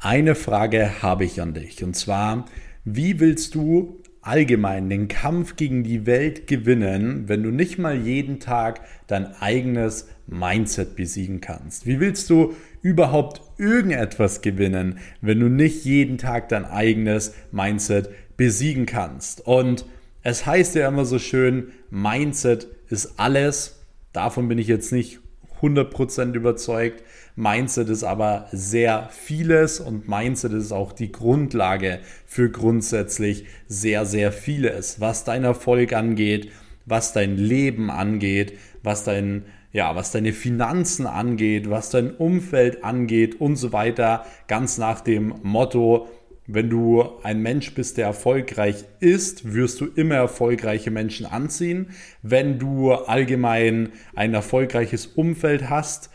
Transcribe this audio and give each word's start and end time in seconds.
Eine 0.00 0.36
Frage 0.36 1.02
habe 1.02 1.24
ich 1.24 1.40
an 1.42 1.54
dich 1.54 1.82
und 1.82 1.96
zwar, 1.96 2.44
wie 2.84 3.18
willst 3.18 3.56
du 3.56 4.00
allgemein 4.20 4.88
den 4.88 5.08
Kampf 5.08 5.56
gegen 5.56 5.82
die 5.82 6.06
Welt 6.06 6.46
gewinnen, 6.46 7.28
wenn 7.28 7.42
du 7.42 7.50
nicht 7.50 7.78
mal 7.78 7.96
jeden 7.96 8.38
Tag 8.38 8.80
dein 9.08 9.26
eigenes 9.40 10.08
Mindset 10.28 10.94
besiegen 10.94 11.40
kannst? 11.40 11.84
Wie 11.84 11.98
willst 11.98 12.30
du 12.30 12.54
überhaupt 12.80 13.42
irgendetwas 13.58 14.40
gewinnen, 14.40 15.00
wenn 15.20 15.40
du 15.40 15.48
nicht 15.48 15.84
jeden 15.84 16.16
Tag 16.16 16.48
dein 16.48 16.64
eigenes 16.64 17.34
Mindset 17.50 18.10
besiegen 18.36 18.86
kannst? 18.86 19.44
Und 19.48 19.84
es 20.22 20.46
heißt 20.46 20.76
ja 20.76 20.86
immer 20.86 21.06
so 21.06 21.18
schön, 21.18 21.72
Mindset 21.90 22.68
ist 22.88 23.18
alles. 23.18 23.80
Davon 24.12 24.46
bin 24.46 24.58
ich 24.58 24.68
jetzt 24.68 24.92
nicht 24.92 25.18
100% 25.60 26.34
überzeugt. 26.34 27.02
Mindset 27.36 27.88
ist 27.88 28.04
aber 28.04 28.48
sehr 28.52 29.08
vieles 29.10 29.80
und 29.80 30.08
Mindset 30.08 30.52
ist 30.52 30.72
auch 30.72 30.92
die 30.92 31.12
Grundlage 31.12 32.00
für 32.26 32.50
grundsätzlich 32.50 33.46
sehr, 33.68 34.06
sehr 34.06 34.32
vieles, 34.32 35.00
was 35.00 35.24
dein 35.24 35.44
Erfolg 35.44 35.92
angeht, 35.92 36.50
was 36.86 37.12
dein 37.12 37.36
Leben 37.36 37.90
angeht, 37.90 38.58
was 38.82 39.04
dein 39.04 39.44
ja, 39.70 39.94
was 39.94 40.12
deine 40.12 40.32
Finanzen 40.32 41.06
angeht, 41.06 41.68
was 41.68 41.90
dein 41.90 42.10
Umfeld 42.10 42.84
angeht 42.84 43.40
und 43.40 43.56
so 43.56 43.72
weiter, 43.72 44.24
ganz 44.46 44.78
nach 44.78 45.02
dem 45.02 45.34
Motto, 45.42 46.08
wenn 46.48 46.70
du 46.70 47.04
ein 47.22 47.40
Mensch 47.40 47.74
bist, 47.74 47.98
der 47.98 48.06
erfolgreich 48.06 48.84
ist, 49.00 49.54
wirst 49.54 49.80
du 49.80 49.86
immer 49.86 50.16
erfolgreiche 50.16 50.90
Menschen 50.90 51.26
anziehen. 51.26 51.90
Wenn 52.22 52.58
du 52.58 52.92
allgemein 52.92 53.90
ein 54.16 54.34
erfolgreiches 54.34 55.06
Umfeld 55.06 55.70
hast, 55.70 56.10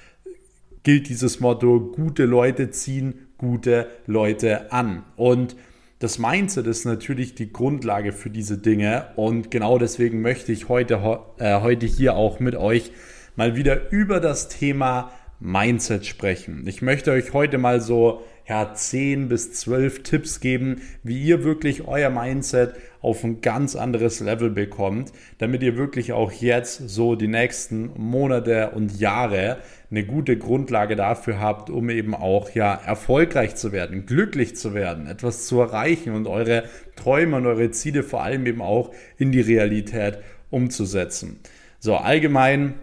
gilt 0.84 1.08
dieses 1.08 1.40
Motto, 1.40 1.80
gute 1.80 2.26
Leute 2.26 2.72
ziehen 2.72 3.28
gute 3.44 3.88
Leute 4.08 4.72
an. 4.72 5.04
Und 5.18 5.56
das 6.00 6.18
Mindset 6.18 6.66
ist 6.66 6.86
natürlich 6.86 7.36
die 7.36 7.52
Grundlage 7.52 8.14
für 8.14 8.30
diese 8.30 8.58
Dinge 8.58 9.08
und 9.16 9.52
genau 9.52 9.78
deswegen 9.78 10.22
möchte 10.22 10.52
ich 10.52 10.70
heute, 10.70 10.96
äh, 11.38 11.62
heute 11.62 11.86
hier 11.86 12.16
auch 12.16 12.40
mit 12.40 12.56
euch 12.56 12.92
mal 13.36 13.56
wieder 13.56 13.92
über 13.92 14.20
das 14.20 14.48
Thema 14.50 15.12
Mindset 15.40 16.06
sprechen. 16.06 16.64
Ich 16.68 16.82
möchte 16.82 17.12
euch 17.12 17.34
heute 17.34 17.58
mal 17.58 17.82
so 17.82 18.24
ja, 18.48 18.74
10 18.74 19.30
bis 19.30 19.54
12 19.54 20.04
Tipps 20.04 20.40
geben, 20.40 20.82
wie 21.04 21.22
ihr 21.22 21.44
wirklich 21.44 21.88
euer 21.88 22.10
Mindset 22.10 22.76
auf 23.02 23.24
ein 23.24 23.42
ganz 23.42 23.76
anderes 23.76 24.20
Level 24.20 24.50
bekommt, 24.50 25.12
damit 25.38 25.64
ihr 25.64 25.78
wirklich 25.78 26.14
auch 26.14 26.32
jetzt 26.32 26.90
so 26.90 27.16
die 27.16 27.28
nächsten 27.28 27.92
Monate 27.96 28.72
und 28.72 29.00
Jahre 29.00 29.58
eine 29.92 30.06
gute 30.06 30.38
Grundlage 30.38 30.96
dafür 30.96 31.40
habt, 31.40 31.70
um 31.70 31.90
eben 31.90 32.16
auch 32.16 32.50
ja 32.52 32.74
erfolgreich 32.74 33.56
zu 33.56 33.72
werden, 33.72 34.06
glücklich 34.06 34.56
zu 34.56 34.74
werden, 34.74 35.08
etwas 35.08 35.46
zu 35.48 35.60
erreichen 35.60 36.14
und 36.14 36.28
eure 36.28 36.64
Träume 36.96 37.38
und 37.38 37.46
eure 37.46 37.72
Ziele 37.72 38.04
vor 38.04 38.24
allem 38.24 38.46
eben 38.46 38.62
auch 38.62 38.92
in 39.18 39.32
die 39.32 39.42
Realität 39.42 40.20
umzusetzen. 40.50 41.40
So, 41.80 41.96
allgemein 41.96 42.76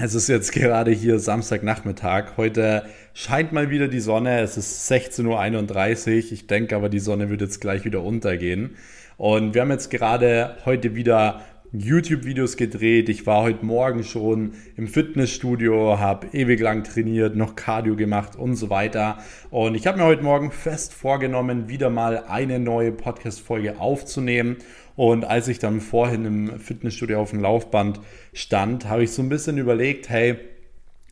es 0.00 0.14
ist 0.14 0.28
jetzt 0.28 0.52
gerade 0.52 0.92
hier 0.92 1.18
Samstagnachmittag. 1.18 2.36
Heute 2.36 2.84
scheint 3.18 3.52
mal 3.52 3.68
wieder 3.68 3.88
die 3.88 3.98
Sonne. 3.98 4.38
Es 4.42 4.56
ist 4.56 4.88
16.31 4.92 6.06
Uhr. 6.06 6.32
Ich 6.32 6.46
denke 6.46 6.76
aber, 6.76 6.88
die 6.88 7.00
Sonne 7.00 7.30
wird 7.30 7.40
jetzt 7.40 7.60
gleich 7.60 7.84
wieder 7.84 8.04
untergehen. 8.04 8.76
Und 9.16 9.54
wir 9.54 9.62
haben 9.62 9.72
jetzt 9.72 9.90
gerade 9.90 10.56
heute 10.64 10.94
wieder 10.94 11.42
YouTube-Videos 11.72 12.56
gedreht. 12.56 13.08
Ich 13.08 13.26
war 13.26 13.42
heute 13.42 13.66
Morgen 13.66 14.04
schon 14.04 14.52
im 14.76 14.86
Fitnessstudio, 14.86 15.98
habe 15.98 16.28
ewig 16.28 16.60
lang 16.60 16.84
trainiert, 16.84 17.34
noch 17.34 17.56
Cardio 17.56 17.96
gemacht 17.96 18.36
und 18.36 18.54
so 18.54 18.70
weiter. 18.70 19.18
Und 19.50 19.74
ich 19.74 19.88
habe 19.88 19.98
mir 19.98 20.04
heute 20.04 20.22
Morgen 20.22 20.52
fest 20.52 20.94
vorgenommen, 20.94 21.68
wieder 21.68 21.90
mal 21.90 22.22
eine 22.28 22.60
neue 22.60 22.92
Podcast-Folge 22.92 23.80
aufzunehmen. 23.80 24.58
Und 24.94 25.24
als 25.24 25.48
ich 25.48 25.58
dann 25.58 25.80
vorhin 25.80 26.24
im 26.24 26.60
Fitnessstudio 26.60 27.20
auf 27.20 27.30
dem 27.30 27.40
Laufband 27.40 27.98
stand, 28.32 28.88
habe 28.88 29.02
ich 29.02 29.10
so 29.10 29.22
ein 29.22 29.28
bisschen 29.28 29.58
überlegt, 29.58 30.08
hey, 30.08 30.36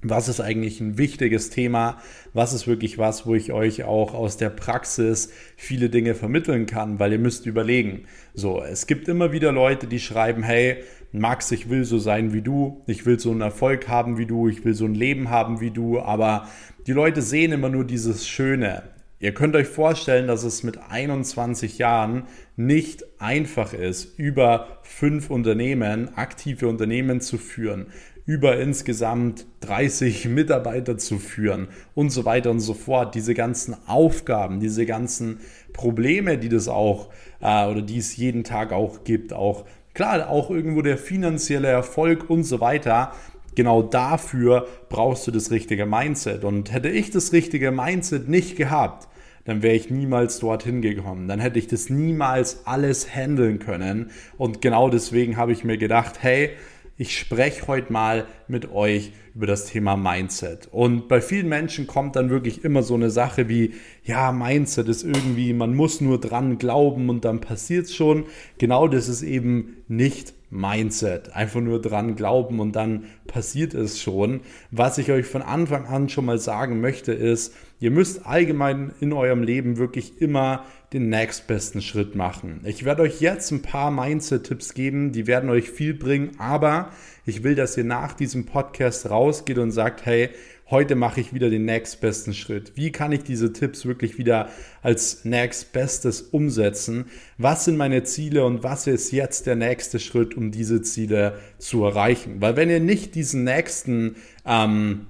was 0.02 0.28
ist 0.28 0.40
eigentlich 0.40 0.80
ein 0.80 0.98
wichtiges 0.98 1.50
Thema? 1.50 1.98
Was 2.34 2.52
ist 2.52 2.66
wirklich 2.66 2.98
was, 2.98 3.26
wo 3.26 3.34
ich 3.34 3.52
euch 3.52 3.84
auch 3.84 4.14
aus 4.14 4.36
der 4.36 4.50
Praxis 4.50 5.30
viele 5.56 5.88
Dinge 5.88 6.14
vermitteln 6.14 6.66
kann? 6.66 6.98
Weil 6.98 7.12
ihr 7.12 7.18
müsst 7.18 7.46
überlegen. 7.46 8.04
So, 8.34 8.62
es 8.62 8.86
gibt 8.86 9.08
immer 9.08 9.32
wieder 9.32 9.52
Leute, 9.52 9.86
die 9.86 10.00
schreiben, 10.00 10.42
hey, 10.42 10.78
Max, 11.12 11.50
ich 11.50 11.70
will 11.70 11.84
so 11.84 11.98
sein 11.98 12.34
wie 12.34 12.42
du, 12.42 12.82
ich 12.86 13.06
will 13.06 13.18
so 13.18 13.30
einen 13.30 13.40
Erfolg 13.40 13.88
haben 13.88 14.18
wie 14.18 14.26
du, 14.26 14.48
ich 14.48 14.64
will 14.64 14.74
so 14.74 14.84
ein 14.84 14.94
Leben 14.94 15.30
haben 15.30 15.60
wie 15.60 15.70
du, 15.70 15.98
aber 15.98 16.48
die 16.86 16.92
Leute 16.92 17.22
sehen 17.22 17.52
immer 17.52 17.70
nur 17.70 17.84
dieses 17.84 18.28
Schöne. 18.28 18.82
Ihr 19.18 19.32
könnt 19.32 19.56
euch 19.56 19.66
vorstellen, 19.66 20.26
dass 20.26 20.44
es 20.44 20.62
mit 20.62 20.78
21 20.90 21.78
Jahren 21.78 22.24
nicht 22.56 23.02
einfach 23.18 23.72
ist, 23.72 24.18
über 24.18 24.80
fünf 24.82 25.30
Unternehmen, 25.30 26.14
aktive 26.16 26.68
Unternehmen 26.68 27.22
zu 27.22 27.38
führen, 27.38 27.86
über 28.26 28.58
insgesamt 28.58 29.46
30 29.60 30.28
Mitarbeiter 30.28 30.98
zu 30.98 31.18
führen 31.18 31.68
und 31.94 32.10
so 32.10 32.24
weiter 32.24 32.50
und 32.50 32.60
so 32.60 32.74
fort. 32.74 33.14
Diese 33.14 33.34
ganzen 33.34 33.76
Aufgaben, 33.86 34.60
diese 34.60 34.84
ganzen 34.84 35.40
Probleme, 35.72 36.36
die 36.36 36.48
das 36.48 36.68
auch 36.68 37.08
äh, 37.40 37.66
oder 37.66 37.82
die 37.82 37.98
es 37.98 38.16
jeden 38.16 38.44
Tag 38.44 38.72
auch 38.72 39.04
gibt, 39.04 39.32
auch 39.32 39.64
klar, 39.94 40.28
auch 40.28 40.50
irgendwo 40.50 40.82
der 40.82 40.98
finanzielle 40.98 41.68
Erfolg 41.68 42.28
und 42.28 42.42
so 42.42 42.60
weiter 42.60 43.12
genau 43.56 43.82
dafür 43.82 44.68
brauchst 44.88 45.26
du 45.26 45.32
das 45.32 45.50
richtige 45.50 45.86
Mindset. 45.86 46.44
Und 46.44 46.72
hätte 46.72 46.90
ich 46.90 47.10
das 47.10 47.32
richtige 47.32 47.72
Mindset 47.72 48.28
nicht 48.28 48.56
gehabt, 48.56 49.08
dann 49.44 49.62
wäre 49.62 49.74
ich 49.74 49.90
niemals 49.90 50.38
dorthin 50.38 50.82
gekommen. 50.82 51.26
Dann 51.26 51.40
hätte 51.40 51.58
ich 51.58 51.66
das 51.66 51.88
niemals 51.88 52.66
alles 52.66 53.12
handeln 53.12 53.58
können. 53.58 54.10
Und 54.36 54.60
genau 54.60 54.90
deswegen 54.90 55.36
habe 55.36 55.52
ich 55.52 55.64
mir 55.64 55.78
gedacht, 55.78 56.16
hey, 56.20 56.50
ich 56.98 57.18
spreche 57.18 57.66
heute 57.66 57.92
mal 57.92 58.26
mit 58.48 58.72
euch 58.72 59.12
über 59.34 59.46
das 59.46 59.66
Thema 59.66 59.96
Mindset. 59.96 60.68
Und 60.72 61.08
bei 61.08 61.20
vielen 61.20 61.48
Menschen 61.48 61.86
kommt 61.86 62.16
dann 62.16 62.30
wirklich 62.30 62.64
immer 62.64 62.82
so 62.82 62.94
eine 62.94 63.10
Sache 63.10 63.48
wie, 63.48 63.74
ja, 64.02 64.32
Mindset 64.32 64.88
ist 64.88 65.02
irgendwie, 65.04 65.52
man 65.52 65.74
muss 65.74 66.00
nur 66.00 66.18
dran 66.18 66.56
glauben 66.56 67.10
und 67.10 67.24
dann 67.24 67.40
passiert 67.40 67.86
es 67.86 67.94
schon. 67.94 68.24
Genau 68.56 68.88
das 68.88 69.08
ist 69.08 69.22
eben 69.22 69.76
nicht 69.88 70.32
Mindset. 70.48 71.34
Einfach 71.34 71.60
nur 71.60 71.82
dran 71.82 72.16
glauben 72.16 72.60
und 72.60 72.76
dann 72.76 73.04
passiert 73.26 73.74
es 73.74 74.00
schon. 74.00 74.40
Was 74.70 74.96
ich 74.96 75.10
euch 75.10 75.26
von 75.26 75.42
Anfang 75.42 75.84
an 75.86 76.08
schon 76.08 76.24
mal 76.24 76.38
sagen 76.38 76.80
möchte, 76.80 77.12
ist, 77.12 77.54
ihr 77.78 77.90
müsst 77.90 78.26
allgemein 78.26 78.92
in 79.00 79.12
eurem 79.12 79.42
Leben 79.42 79.76
wirklich 79.76 80.20
immer 80.20 80.64
den 80.92 81.08
nächstbesten 81.08 81.82
Schritt 81.82 82.14
machen. 82.14 82.60
Ich 82.64 82.84
werde 82.84 83.02
euch 83.02 83.20
jetzt 83.20 83.50
ein 83.50 83.62
paar 83.62 83.90
Mindset-Tipps 83.90 84.74
geben, 84.74 85.12
die 85.12 85.26
werden 85.26 85.50
euch 85.50 85.70
viel 85.70 85.94
bringen, 85.94 86.32
aber 86.38 86.90
ich 87.24 87.42
will, 87.42 87.54
dass 87.54 87.76
ihr 87.76 87.84
nach 87.84 88.12
diesem 88.12 88.46
Podcast 88.46 89.10
rausgeht 89.10 89.58
und 89.58 89.72
sagt, 89.72 90.06
hey, 90.06 90.30
heute 90.70 90.94
mache 90.94 91.20
ich 91.20 91.32
wieder 91.32 91.50
den 91.50 91.64
nächstbesten 91.64 92.34
Schritt. 92.34 92.72
Wie 92.76 92.90
kann 92.90 93.12
ich 93.12 93.22
diese 93.22 93.52
Tipps 93.52 93.86
wirklich 93.86 94.18
wieder 94.18 94.48
als 94.82 95.24
nächstbestes 95.24 96.22
umsetzen? 96.22 97.06
Was 97.38 97.64
sind 97.64 97.76
meine 97.76 98.02
Ziele 98.04 98.44
und 98.44 98.62
was 98.62 98.86
ist 98.86 99.12
jetzt 99.12 99.46
der 99.46 99.56
nächste 99.56 99.98
Schritt, 99.98 100.36
um 100.36 100.50
diese 100.50 100.82
Ziele 100.82 101.38
zu 101.58 101.84
erreichen? 101.84 102.40
Weil 102.40 102.56
wenn 102.56 102.70
ihr 102.70 102.80
nicht 102.80 103.14
diesen 103.14 103.44
nächsten 103.44 104.16
ähm, 104.44 105.06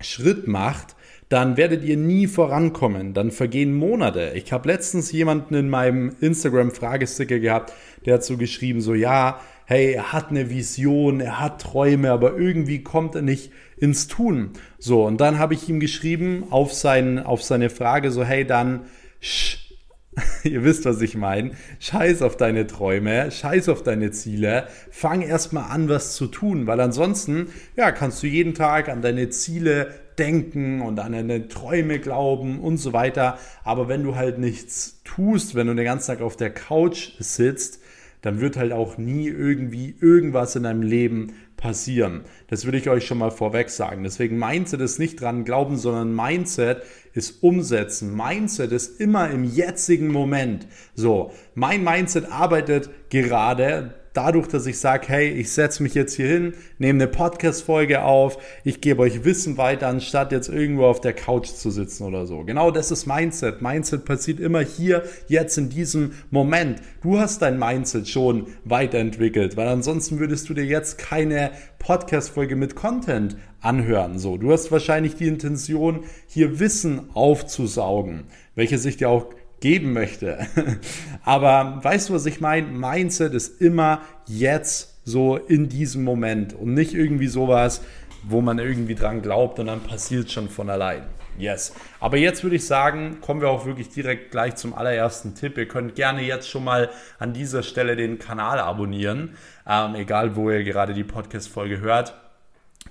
Schritt 0.00 0.48
macht, 0.48 0.96
dann 1.30 1.56
werdet 1.56 1.84
ihr 1.84 1.96
nie 1.96 2.26
vorankommen. 2.26 3.14
Dann 3.14 3.30
vergehen 3.30 3.72
Monate. 3.72 4.32
Ich 4.34 4.52
habe 4.52 4.68
letztens 4.68 5.12
jemanden 5.12 5.54
in 5.54 5.70
meinem 5.70 6.12
Instagram-Fragesticker 6.20 7.38
gehabt, 7.38 7.72
der 8.04 8.14
hat 8.14 8.24
so 8.24 8.36
geschrieben, 8.36 8.80
so 8.80 8.94
ja, 8.94 9.40
hey, 9.64 9.92
er 9.92 10.12
hat 10.12 10.30
eine 10.30 10.50
Vision, 10.50 11.20
er 11.20 11.38
hat 11.38 11.62
Träume, 11.62 12.10
aber 12.10 12.36
irgendwie 12.36 12.82
kommt 12.82 13.14
er 13.14 13.22
nicht 13.22 13.52
ins 13.78 14.08
Tun. 14.08 14.50
So, 14.78 15.06
und 15.06 15.20
dann 15.20 15.38
habe 15.38 15.54
ich 15.54 15.68
ihm 15.68 15.78
geschrieben 15.78 16.46
auf, 16.50 16.72
sein, 16.72 17.20
auf 17.20 17.44
seine 17.44 17.70
Frage 17.70 18.10
so, 18.10 18.24
hey, 18.24 18.44
dann, 18.44 18.86
sch, 19.20 19.76
ihr 20.42 20.64
wisst, 20.64 20.84
was 20.84 21.00
ich 21.00 21.14
meine, 21.14 21.52
scheiß 21.78 22.22
auf 22.22 22.36
deine 22.36 22.66
Träume, 22.66 23.30
scheiß 23.30 23.68
auf 23.68 23.84
deine 23.84 24.10
Ziele, 24.10 24.66
fang 24.90 25.22
erstmal 25.22 25.70
an, 25.70 25.88
was 25.88 26.16
zu 26.16 26.26
tun, 26.26 26.66
weil 26.66 26.80
ansonsten, 26.80 27.50
ja, 27.76 27.92
kannst 27.92 28.20
du 28.24 28.26
jeden 28.26 28.54
Tag 28.54 28.88
an 28.88 29.00
deine 29.00 29.28
Ziele 29.30 29.94
denken 30.20 30.82
und 30.82 31.00
an 31.00 31.12
deine 31.12 31.48
Träume 31.48 31.98
glauben 31.98 32.60
und 32.60 32.76
so 32.76 32.92
weiter, 32.92 33.38
aber 33.64 33.88
wenn 33.88 34.04
du 34.04 34.14
halt 34.14 34.38
nichts 34.38 35.00
tust, 35.04 35.56
wenn 35.56 35.66
du 35.66 35.74
den 35.74 35.84
ganzen 35.84 36.12
Tag 36.12 36.20
auf 36.20 36.36
der 36.36 36.50
Couch 36.50 37.12
sitzt, 37.18 37.80
dann 38.22 38.40
wird 38.40 38.56
halt 38.56 38.72
auch 38.72 38.98
nie 38.98 39.28
irgendwie 39.28 39.96
irgendwas 40.00 40.54
in 40.54 40.64
deinem 40.64 40.82
Leben 40.82 41.32
passieren. 41.56 42.22
Das 42.48 42.64
würde 42.64 42.78
ich 42.78 42.88
euch 42.88 43.06
schon 43.06 43.18
mal 43.18 43.30
vorweg 43.30 43.70
sagen. 43.70 44.02
Deswegen 44.02 44.38
Mindset 44.38 44.80
ist 44.80 44.98
nicht 44.98 45.20
dran 45.20 45.44
glauben, 45.44 45.76
sondern 45.76 46.14
Mindset 46.14 46.82
ist 47.12 47.42
umsetzen. 47.42 48.16
Mindset 48.16 48.72
ist 48.72 49.00
immer 49.00 49.30
im 49.30 49.44
jetzigen 49.44 50.08
Moment. 50.08 50.66
So, 50.94 51.32
mein 51.54 51.84
Mindset 51.84 52.30
arbeitet 52.30 52.90
gerade 53.10 53.94
dadurch, 54.12 54.48
dass 54.48 54.66
ich 54.66 54.78
sage, 54.78 55.08
hey, 55.08 55.28
ich 55.28 55.52
setze 55.52 55.82
mich 55.82 55.94
jetzt 55.94 56.14
hier 56.14 56.26
hin, 56.26 56.54
nehme 56.78 57.02
eine 57.02 57.10
Podcast-Folge 57.10 58.02
auf, 58.02 58.38
ich 58.64 58.80
gebe 58.80 59.02
euch 59.02 59.24
Wissen 59.24 59.56
weiter, 59.56 59.88
anstatt 59.88 60.32
jetzt 60.32 60.48
irgendwo 60.48 60.86
auf 60.86 61.00
der 61.00 61.12
Couch 61.12 61.48
zu 61.48 61.70
sitzen 61.70 62.04
oder 62.04 62.26
so. 62.26 62.44
Genau 62.44 62.70
das 62.70 62.90
ist 62.90 63.06
Mindset. 63.06 63.62
Mindset 63.62 64.04
passiert 64.04 64.40
immer 64.40 64.60
hier, 64.60 65.04
jetzt 65.28 65.56
in 65.58 65.68
diesem 65.68 66.12
Moment. 66.30 66.80
Du 67.02 67.18
hast 67.18 67.42
dein 67.42 67.58
Mindset 67.58 68.08
schon 68.08 68.46
weiterentwickelt, 68.64 69.56
weil 69.56 69.68
ansonsten 69.68 70.18
würdest 70.18 70.48
du 70.48 70.54
dir 70.54 70.64
jetzt 70.64 70.98
keine 70.98 71.50
Podcast-Folge 71.78 72.56
mit 72.56 72.74
Content 72.74 73.36
anhören. 73.60 74.18
So, 74.18 74.36
du 74.36 74.52
hast 74.52 74.72
wahrscheinlich 74.72 75.16
die 75.16 75.28
Intention, 75.28 76.04
hier 76.26 76.60
Wissen 76.60 77.10
aufzusaugen, 77.14 78.24
welches 78.54 78.84
ich 78.84 78.96
dir 78.96 79.08
auch 79.08 79.26
geben 79.60 79.92
möchte. 79.92 80.46
Aber 81.24 81.80
weißt 81.82 82.08
du, 82.08 82.14
was 82.14 82.26
ich 82.26 82.40
meine? 82.40 82.66
Mindset 82.66 83.34
ist 83.34 83.60
immer 83.60 84.02
jetzt 84.26 85.00
so 85.04 85.36
in 85.36 85.68
diesem 85.68 86.04
Moment 86.04 86.54
und 86.54 86.74
nicht 86.74 86.94
irgendwie 86.94 87.28
sowas, 87.28 87.82
wo 88.22 88.40
man 88.40 88.58
irgendwie 88.58 88.94
dran 88.94 89.22
glaubt 89.22 89.58
und 89.58 89.66
dann 89.66 89.80
passiert 89.82 90.26
es 90.26 90.32
schon 90.32 90.48
von 90.48 90.70
allein. 90.70 91.02
Yes. 91.38 91.72
Aber 92.00 92.18
jetzt 92.18 92.42
würde 92.42 92.56
ich 92.56 92.66
sagen, 92.66 93.18
kommen 93.22 93.40
wir 93.40 93.48
auch 93.48 93.64
wirklich 93.64 93.88
direkt 93.88 94.30
gleich 94.30 94.56
zum 94.56 94.74
allerersten 94.74 95.34
Tipp. 95.34 95.56
Ihr 95.56 95.68
könnt 95.68 95.94
gerne 95.94 96.22
jetzt 96.22 96.50
schon 96.50 96.64
mal 96.64 96.90
an 97.18 97.32
dieser 97.32 97.62
Stelle 97.62 97.96
den 97.96 98.18
Kanal 98.18 98.58
abonnieren, 98.58 99.36
ähm, 99.66 99.94
egal 99.94 100.36
wo 100.36 100.50
ihr 100.50 100.64
gerade 100.64 100.92
die 100.92 101.04
Podcast-Folge 101.04 101.80
hört. 101.80 102.14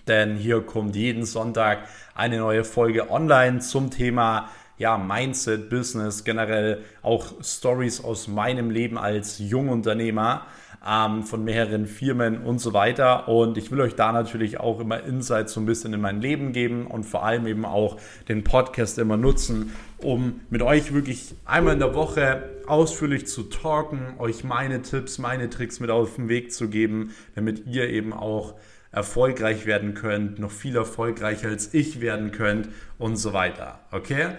Denn 0.07 0.36
hier 0.36 0.62
kommt 0.62 0.95
jeden 0.95 1.25
Sonntag 1.25 1.80
eine 2.16 2.38
neue 2.39 2.63
Folge 2.63 3.12
online 3.12 3.60
zum 3.60 3.92
Thema 3.92 4.50
ja, 4.80 4.98
Mindset, 4.98 5.70
Business, 5.70 6.24
generell 6.24 6.84
auch 7.04 7.44
Stories 7.44 8.04
aus 8.04 8.28
meinem 8.28 8.72
Leben 8.72 8.98
als 8.98 9.38
Jungunternehmer 9.38 10.48
ähm, 10.88 11.24
von 11.24 11.44
mehreren 11.44 11.86
Firmen 11.86 12.44
und 12.44 12.60
so 12.60 12.74
weiter. 12.74 13.28
Und 13.28 13.58
ich 13.58 13.72
will 13.72 13.81
euch 13.81 13.96
da 13.96 14.14
natürlich 14.14 14.60
auch 14.60 14.80
immer 14.80 15.04
Insights 15.04 15.54
so 15.54 15.60
ein 15.60 15.66
bisschen 15.66 15.94
in 15.94 16.00
mein 16.00 16.22
Leben 16.22 16.54
geben 16.54 16.88
und 16.88 17.04
vor 17.04 17.24
allem 17.24 17.46
eben 17.46 17.66
auch 17.66 17.98
den 18.30 18.46
Podcast 18.46 18.98
immer 18.98 19.18
nutzen, 19.18 19.74
um 19.98 20.40
mit 20.50 20.62
euch 20.62 20.94
wirklich 20.94 21.36
einmal 21.46 21.74
in 21.74 21.80
der 21.80 21.94
Woche 21.94 22.44
ausführlich 22.66 23.28
zu 23.28 23.44
talken, 23.44 24.14
euch 24.18 24.46
meine 24.46 24.81
Tipps, 24.81 25.18
meine 25.18 25.50
Tricks 25.50 25.81
mit 25.81 25.90
auf 25.90 26.16
den 26.16 26.30
Weg 26.30 26.54
zu 26.54 26.70
geben, 26.70 27.14
damit 27.36 27.66
ihr 27.68 27.90
eben 27.90 28.14
auch 28.14 28.56
erfolgreich 28.92 29.66
werden 29.66 29.94
könnt, 29.94 30.40
noch 30.40 30.52
viel 30.52 30.76
erfolgreicher 30.76 31.50
als 31.50 31.74
ich 31.74 32.00
werden 32.00 32.31
könnt 32.31 32.70
und 32.98 33.18
so 33.18 33.34
weiter. 33.34 33.81
Okay? 33.92 34.30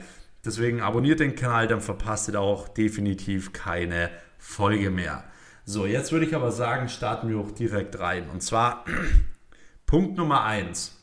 Deswegen 0.45 0.81
abonniert 0.81 1.21
den 1.21 1.35
Kanal, 1.35 1.67
dann 1.67 1.81
verpasst 1.81 2.29
ihr 2.29 2.41
auch 2.41 2.69
definitiv 2.69 3.53
keine 3.53 4.11
Folge 4.39 4.91
mehr. 4.91 5.25
So, 5.65 5.87
jetzt 5.87 6.13
würde 6.13 6.27
ich 6.27 6.35
aber 6.35 6.51
sagen, 6.51 6.89
starten 6.89 7.29
wir 7.29 7.39
auch 7.39 7.51
direkt 7.51 7.99
rein. 7.99 8.29
Und 8.31 8.43
zwar 8.43 8.85
Punkt 9.87 10.17
Nummer 10.17 10.45
eins. 10.45 10.97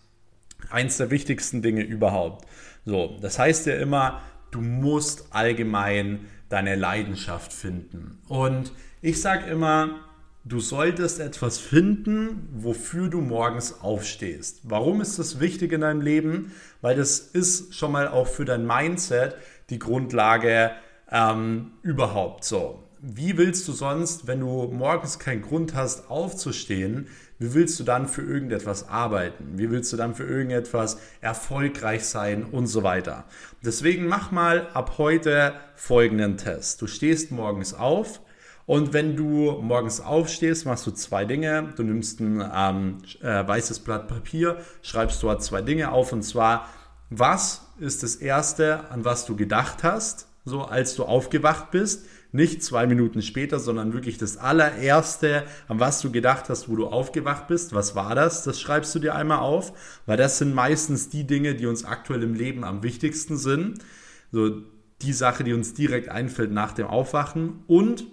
Eins 0.69 0.97
der 0.97 1.11
wichtigsten 1.11 1.61
Dinge 1.61 1.83
überhaupt. 1.83 2.47
So, 2.85 3.17
das 3.21 3.37
heißt 3.37 3.67
ja 3.67 3.75
immer, 3.75 4.21
du 4.51 4.59
musst 4.61 5.27
allgemein 5.33 6.27
deine 6.49 6.75
Leidenschaft 6.75 7.53
finden. 7.53 8.19
Und 8.27 8.71
ich 9.01 9.21
sage 9.21 9.45
immer, 9.49 9.99
du 10.45 10.59
solltest 10.59 11.19
etwas 11.19 11.59
finden, 11.59 12.49
wofür 12.53 13.09
du 13.09 13.21
morgens 13.21 13.81
aufstehst. 13.81 14.61
Warum 14.63 15.01
ist 15.01 15.19
das 15.19 15.39
wichtig 15.39 15.73
in 15.73 15.81
deinem 15.81 16.01
Leben? 16.01 16.51
Weil 16.87 16.95
das 16.95 17.19
ist 17.19 17.75
schon 17.75 17.91
mal 17.91 18.07
auch 18.07 18.27
für 18.27 18.45
dein 18.45 18.65
Mindset 18.65 19.35
die 19.69 19.77
Grundlage 19.77 20.71
ähm, 21.11 21.71
überhaupt 21.81 22.45
so. 22.45 22.81
Wie 23.01 23.37
willst 23.37 23.67
du 23.67 23.73
sonst, 23.73 24.25
wenn 24.25 24.39
du 24.39 24.69
morgens 24.71 25.19
keinen 25.19 25.41
Grund 25.41 25.75
hast, 25.75 26.09
aufzustehen, 26.09 27.09
wie 27.39 27.53
willst 27.53 27.77
du 27.81 27.83
dann 27.83 28.07
für 28.07 28.21
irgendetwas 28.21 28.87
arbeiten? 28.87 29.57
Wie 29.57 29.69
willst 29.69 29.91
du 29.91 29.97
dann 29.97 30.15
für 30.15 30.23
irgendetwas 30.23 30.97
erfolgreich 31.19 32.05
sein 32.05 32.45
und 32.45 32.67
so 32.67 32.83
weiter? 32.83 33.25
Deswegen 33.65 34.07
mach 34.07 34.31
mal 34.31 34.69
ab 34.69 34.93
heute 34.97 35.55
folgenden 35.75 36.37
Test. 36.37 36.81
Du 36.81 36.87
stehst 36.87 37.31
morgens 37.31 37.73
auf, 37.73 38.21
und 38.67 38.91
wenn 38.91 39.15
du 39.15 39.59
morgens 39.61 40.01
aufstehst, 40.01 40.65
machst 40.65 40.85
du 40.85 40.91
zwei 40.91 41.23
Dinge. 41.23 41.73
Du 41.77 41.83
nimmst 41.83 42.19
ein 42.19 42.43
ähm, 42.53 42.97
äh, 43.21 43.47
weißes 43.47 43.79
Blatt 43.79 44.09
Papier, 44.09 44.57
schreibst 44.81 45.23
dort 45.23 45.41
zwei 45.41 45.61
Dinge 45.61 45.93
auf. 45.93 46.11
Und 46.11 46.21
zwar, 46.23 46.67
was 47.09 47.67
ist 47.79 48.03
das 48.03 48.15
Erste, 48.15 48.89
an 48.89 49.05
was 49.05 49.25
du 49.25 49.35
gedacht 49.35 49.83
hast, 49.83 50.27
so 50.45 50.63
als 50.63 50.95
du 50.95 51.03
aufgewacht 51.03 51.71
bist? 51.71 52.05
Nicht 52.31 52.63
zwei 52.63 52.87
Minuten 52.87 53.21
später, 53.21 53.59
sondern 53.59 53.93
wirklich 53.93 54.17
das 54.17 54.37
allererste, 54.37 55.43
an 55.67 55.79
was 55.79 56.01
du 56.01 56.11
gedacht 56.11 56.49
hast, 56.49 56.69
wo 56.69 56.75
du 56.75 56.87
aufgewacht 56.87 57.47
bist. 57.47 57.73
Was 57.73 57.95
war 57.95 58.15
das? 58.15 58.43
Das 58.43 58.59
schreibst 58.59 58.93
du 58.95 58.99
dir 58.99 59.15
einmal 59.15 59.39
auf, 59.39 59.73
weil 60.05 60.17
das 60.17 60.37
sind 60.37 60.53
meistens 60.53 61.09
die 61.09 61.25
Dinge, 61.25 61.55
die 61.55 61.65
uns 61.65 61.85
aktuell 61.85 62.23
im 62.23 62.33
Leben 62.33 62.63
am 62.63 62.83
wichtigsten 62.83 63.37
sind. 63.37 63.79
So 64.31 64.61
die 65.01 65.13
Sache, 65.13 65.43
die 65.43 65.53
uns 65.53 65.73
direkt 65.73 66.09
einfällt 66.09 66.51
nach 66.51 66.73
dem 66.73 66.87
Aufwachen. 66.87 67.63
Und 67.67 68.05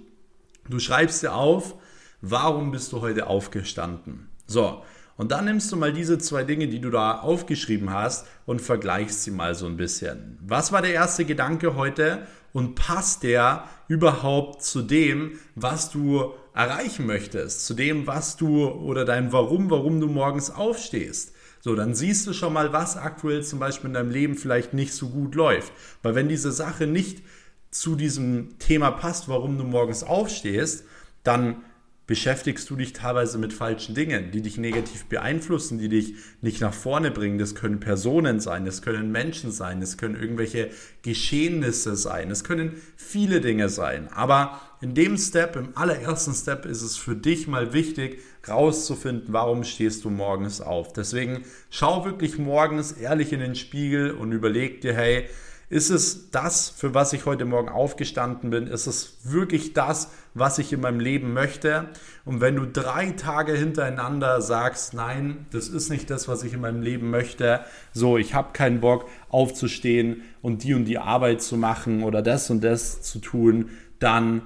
Du 0.68 0.78
schreibst 0.78 1.22
dir 1.22 1.34
auf, 1.34 1.74
warum 2.22 2.70
bist 2.70 2.92
du 2.92 3.00
heute 3.02 3.26
aufgestanden? 3.26 4.28
So, 4.46 4.82
und 5.16 5.30
dann 5.30 5.44
nimmst 5.44 5.70
du 5.70 5.76
mal 5.76 5.92
diese 5.92 6.18
zwei 6.18 6.42
Dinge, 6.42 6.66
die 6.66 6.80
du 6.80 6.90
da 6.90 7.20
aufgeschrieben 7.20 7.90
hast 7.90 8.26
und 8.46 8.60
vergleichst 8.60 9.22
sie 9.22 9.30
mal 9.30 9.54
so 9.54 9.66
ein 9.66 9.76
bisschen. 9.76 10.38
Was 10.40 10.72
war 10.72 10.82
der 10.82 10.92
erste 10.92 11.24
Gedanke 11.24 11.76
heute 11.76 12.26
und 12.52 12.74
passt 12.74 13.22
der 13.22 13.64
überhaupt 13.88 14.62
zu 14.62 14.82
dem, 14.82 15.38
was 15.54 15.90
du 15.90 16.32
erreichen 16.54 17.06
möchtest, 17.06 17.66
zu 17.66 17.74
dem, 17.74 18.06
was 18.06 18.36
du 18.36 18.66
oder 18.66 19.04
dein 19.04 19.32
Warum, 19.32 19.70
warum 19.70 20.00
du 20.00 20.08
morgens 20.08 20.50
aufstehst? 20.50 21.32
So, 21.60 21.74
dann 21.74 21.94
siehst 21.94 22.26
du 22.26 22.32
schon 22.32 22.52
mal, 22.52 22.72
was 22.72 22.96
aktuell 22.96 23.42
zum 23.42 23.58
Beispiel 23.58 23.88
in 23.88 23.94
deinem 23.94 24.10
Leben 24.10 24.34
vielleicht 24.34 24.74
nicht 24.74 24.92
so 24.92 25.08
gut 25.08 25.34
läuft. 25.34 25.72
Weil 26.02 26.14
wenn 26.14 26.28
diese 26.28 26.52
Sache 26.52 26.86
nicht 26.86 27.22
zu 27.70 27.96
diesem 27.96 28.58
Thema 28.58 28.90
passt, 28.90 29.28
warum 29.28 29.56
du 29.56 29.64
morgens 29.64 30.04
aufstehst, 30.04 30.84
dann 31.22 31.62
beschäftigst 32.06 32.68
du 32.68 32.76
dich 32.76 32.92
teilweise 32.92 33.38
mit 33.38 33.52
falschen 33.52 33.94
Dingen, 33.94 34.30
die 34.30 34.42
dich 34.42 34.58
negativ 34.58 35.06
beeinflussen, 35.06 35.78
die 35.78 35.88
dich 35.88 36.14
nicht 36.42 36.60
nach 36.60 36.74
vorne 36.74 37.10
bringen. 37.10 37.38
Das 37.38 37.54
können 37.54 37.80
Personen 37.80 38.40
sein, 38.40 38.66
das 38.66 38.82
können 38.82 39.10
Menschen 39.10 39.50
sein, 39.50 39.80
das 39.80 39.96
können 39.96 40.14
irgendwelche 40.14 40.70
Geschehnisse 41.02 41.96
sein, 41.96 42.30
es 42.30 42.44
können 42.44 42.80
viele 42.96 43.40
Dinge 43.40 43.70
sein. 43.70 44.08
Aber 44.12 44.60
in 44.82 44.94
dem 44.94 45.16
Step, 45.16 45.56
im 45.56 45.74
allerersten 45.76 46.34
Step, 46.34 46.66
ist 46.66 46.82
es 46.82 46.98
für 46.98 47.16
dich 47.16 47.48
mal 47.48 47.72
wichtig, 47.72 48.20
rauszufinden, 48.46 49.32
warum 49.32 49.64
stehst 49.64 50.04
du 50.04 50.10
morgens 50.10 50.60
auf. 50.60 50.92
Deswegen 50.92 51.44
schau 51.70 52.04
wirklich 52.04 52.36
morgens 52.36 52.92
ehrlich 52.92 53.32
in 53.32 53.40
den 53.40 53.54
Spiegel 53.54 54.10
und 54.10 54.32
überleg 54.32 54.82
dir, 54.82 54.92
hey, 54.92 55.26
ist 55.74 55.90
es 55.90 56.30
das, 56.30 56.70
für 56.70 56.94
was 56.94 57.12
ich 57.14 57.26
heute 57.26 57.44
Morgen 57.44 57.68
aufgestanden 57.68 58.50
bin? 58.50 58.68
Ist 58.68 58.86
es 58.86 59.16
wirklich 59.24 59.72
das, 59.72 60.08
was 60.32 60.60
ich 60.60 60.72
in 60.72 60.80
meinem 60.80 61.00
Leben 61.00 61.32
möchte? 61.32 61.88
Und 62.24 62.40
wenn 62.40 62.54
du 62.54 62.64
drei 62.64 63.10
Tage 63.10 63.54
hintereinander 63.54 64.40
sagst, 64.40 64.94
nein, 64.94 65.46
das 65.50 65.66
ist 65.66 65.90
nicht 65.90 66.10
das, 66.10 66.28
was 66.28 66.44
ich 66.44 66.52
in 66.52 66.60
meinem 66.60 66.80
Leben 66.80 67.10
möchte, 67.10 67.58
so, 67.92 68.18
ich 68.18 68.34
habe 68.34 68.52
keinen 68.52 68.80
Bock 68.80 69.06
aufzustehen 69.30 70.22
und 70.42 70.62
die 70.62 70.74
und 70.74 70.84
die 70.84 70.98
Arbeit 70.98 71.42
zu 71.42 71.56
machen 71.56 72.04
oder 72.04 72.22
das 72.22 72.50
und 72.50 72.62
das 72.62 73.02
zu 73.02 73.18
tun, 73.18 73.70
dann 73.98 74.42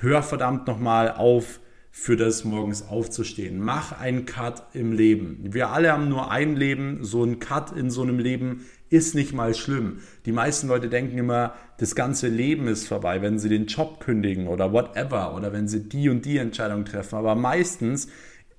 hör 0.00 0.22
verdammt 0.22 0.66
nochmal 0.66 1.10
auf, 1.10 1.58
für 1.98 2.16
das 2.16 2.44
morgens 2.44 2.86
aufzustehen. 2.86 3.58
Mach 3.58 3.98
einen 3.98 4.26
Cut 4.26 4.64
im 4.74 4.92
Leben. 4.92 5.38
Wir 5.42 5.70
alle 5.70 5.92
haben 5.92 6.10
nur 6.10 6.30
ein 6.30 6.54
Leben. 6.54 7.02
So 7.02 7.24
ein 7.24 7.38
Cut 7.38 7.72
in 7.72 7.90
so 7.90 8.02
einem 8.02 8.18
Leben 8.18 8.66
ist 8.90 9.14
nicht 9.14 9.32
mal 9.32 9.54
schlimm. 9.54 10.00
Die 10.26 10.30
meisten 10.30 10.68
Leute 10.68 10.90
denken 10.90 11.16
immer, 11.16 11.54
das 11.78 11.94
ganze 11.94 12.28
Leben 12.28 12.68
ist 12.68 12.86
vorbei, 12.86 13.22
wenn 13.22 13.38
sie 13.38 13.48
den 13.48 13.64
Job 13.64 14.00
kündigen 14.00 14.46
oder 14.46 14.74
whatever 14.74 15.34
oder 15.34 15.54
wenn 15.54 15.68
sie 15.68 15.88
die 15.88 16.10
und 16.10 16.26
die 16.26 16.36
Entscheidung 16.36 16.84
treffen. 16.84 17.16
Aber 17.16 17.34
meistens 17.34 18.08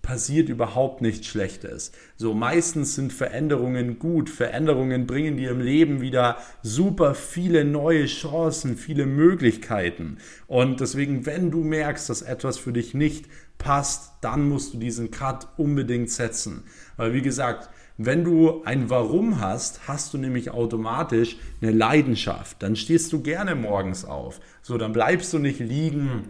passiert 0.08 0.48
überhaupt 0.48 1.02
nichts 1.02 1.28
Schlechtes. 1.28 1.92
So 2.16 2.34
meistens 2.34 2.96
sind 2.96 3.12
Veränderungen 3.12 4.00
gut. 4.00 4.30
Veränderungen 4.30 5.06
bringen 5.06 5.36
dir 5.36 5.52
im 5.52 5.60
Leben 5.60 6.00
wieder 6.00 6.38
super 6.64 7.14
viele 7.14 7.66
neue 7.66 8.06
Chancen, 8.06 8.78
viele 8.78 9.06
Möglichkeiten. 9.06 10.20
Und 10.48 10.80
deswegen, 10.80 11.26
wenn 11.26 11.52
du 11.52 11.62
merkst, 11.62 12.10
dass 12.10 12.22
etwas 12.22 12.58
für 12.58 12.72
dich 12.72 12.94
nicht 12.94 13.26
passt, 13.58 14.14
dann 14.22 14.48
musst 14.48 14.74
du 14.74 14.78
diesen 14.78 15.12
Cut 15.12 15.50
unbedingt 15.58 16.10
setzen. 16.10 16.64
Weil 16.96 17.14
wie 17.14 17.22
gesagt, 17.22 17.70
wenn 17.98 18.24
du 18.24 18.64
ein 18.64 18.90
Warum 18.90 19.42
hast, 19.42 19.90
hast 19.90 20.14
du 20.14 20.18
nämlich 20.18 20.52
automatisch 20.52 21.36
eine 21.62 21.72
Leidenschaft. 21.72 22.64
Dann 22.64 22.78
stehst 22.78 23.12
du 23.12 23.22
gerne 23.22 23.56
morgens 23.56 24.06
auf. 24.06 24.40
So, 24.62 24.78
dann 24.78 24.94
bleibst 24.94 25.34
du 25.34 25.40
nicht 25.40 25.60
liegen 25.60 26.30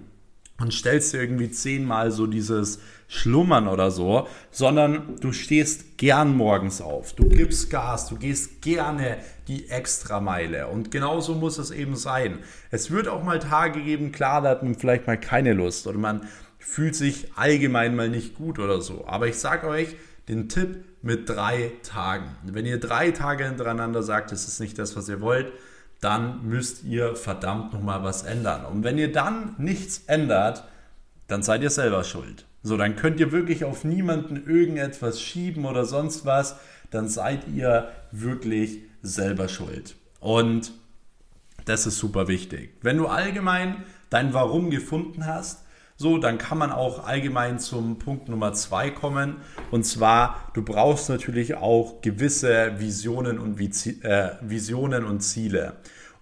und 0.60 0.74
stellst 0.74 1.14
dir 1.14 1.22
irgendwie 1.22 1.52
zehnmal 1.52 2.12
so 2.12 2.26
dieses 2.26 2.80
Schlummern 3.08 3.68
oder 3.68 3.90
so, 3.90 4.28
sondern 4.52 5.16
du 5.22 5.32
stehst 5.32 5.98
gern 5.98 6.36
morgens 6.36 6.82
auf. 6.82 7.14
Du 7.14 7.30
gibst 7.30 7.70
Gas, 7.70 8.10
du 8.10 8.18
gehst 8.18 8.62
gerne 8.62 9.18
die 9.48 9.70
Extrameile. 9.70 10.68
Und 10.68 10.92
genauso 10.92 11.36
muss 11.36 11.58
es 11.58 11.72
eben 11.72 11.96
sein. 11.96 12.40
Es 12.70 12.92
wird 12.92 13.08
auch 13.08 13.24
mal 13.24 13.40
Tage 13.40 13.82
geben, 13.82 14.12
klar, 14.12 14.42
da 14.42 14.50
hat 14.50 14.64
man 14.64 14.76
vielleicht 14.76 15.08
mal 15.08 15.20
keine 15.20 15.54
Lust 15.54 15.88
oder 15.88 15.98
man 15.98 16.28
fühlt 16.60 16.96
sich 16.96 17.32
allgemein 17.36 17.96
mal 17.96 18.10
nicht 18.10 18.36
gut 18.36 18.60
oder 18.60 18.82
so. 18.82 19.06
Aber 19.08 19.28
ich 19.28 19.40
sage 19.40 19.68
euch 19.68 19.96
den 20.28 20.50
Tipp 20.50 20.84
mit 21.02 21.30
drei 21.30 21.72
Tagen. 21.84 22.36
Wenn 22.44 22.66
ihr 22.66 22.80
drei 22.80 23.12
Tage 23.12 23.46
hintereinander 23.46 24.04
sagt, 24.04 24.34
das 24.34 24.48
ist 24.48 24.60
nicht 24.60 24.78
das, 24.78 24.98
was 24.98 25.08
ihr 25.08 25.22
wollt, 25.22 25.54
dann 26.02 26.46
müsst 26.48 26.84
ihr 26.84 27.16
verdammt 27.16 27.72
nochmal 27.72 28.04
was 28.04 28.24
ändern. 28.24 28.66
Und 28.66 28.84
wenn 28.84 28.98
ihr 28.98 29.12
dann 29.12 29.56
nichts 29.58 30.04
ändert, 30.08 30.66
dann 31.28 31.42
seid 31.42 31.62
ihr 31.62 31.70
selber 31.70 32.04
schuld. 32.04 32.46
So, 32.68 32.76
dann 32.76 32.98
könnt 32.98 33.22
ihr 33.22 33.32
wirklich 33.32 33.64
auf 33.64 33.86
niemanden 33.86 34.46
irgendetwas 34.46 35.22
schieben 35.22 35.64
oder 35.64 35.86
sonst 35.86 36.26
was. 36.26 36.58
Dann 36.92 37.08
seid 37.08 37.48
ihr 37.48 37.94
wirklich 38.12 38.82
selber 39.02 39.48
schuld. 39.48 39.96
Und 40.20 40.74
das 41.64 41.88
ist 41.88 41.98
super 41.98 42.28
wichtig. 42.28 42.74
Wenn 42.82 42.98
du 42.98 43.08
allgemein 43.08 43.84
dein 44.10 44.34
Warum 44.34 44.70
gefunden 44.70 45.26
hast, 45.26 45.64
so, 45.96 46.18
dann 46.18 46.38
kann 46.38 46.58
man 46.58 46.72
auch 46.74 47.08
allgemein 47.08 47.58
zum 47.58 48.00
Punkt 48.00 48.28
Nummer 48.28 48.52
zwei 48.52 48.90
kommen. 48.92 49.38
Und 49.72 49.86
zwar, 49.86 50.52
du 50.54 50.62
brauchst 50.62 51.08
natürlich 51.10 51.56
auch 51.56 52.02
gewisse 52.02 52.80
Visionen 52.80 53.40
und, 53.40 53.60
äh, 53.60 54.32
Visionen 54.42 55.06
und 55.06 55.22
Ziele. 55.22 55.78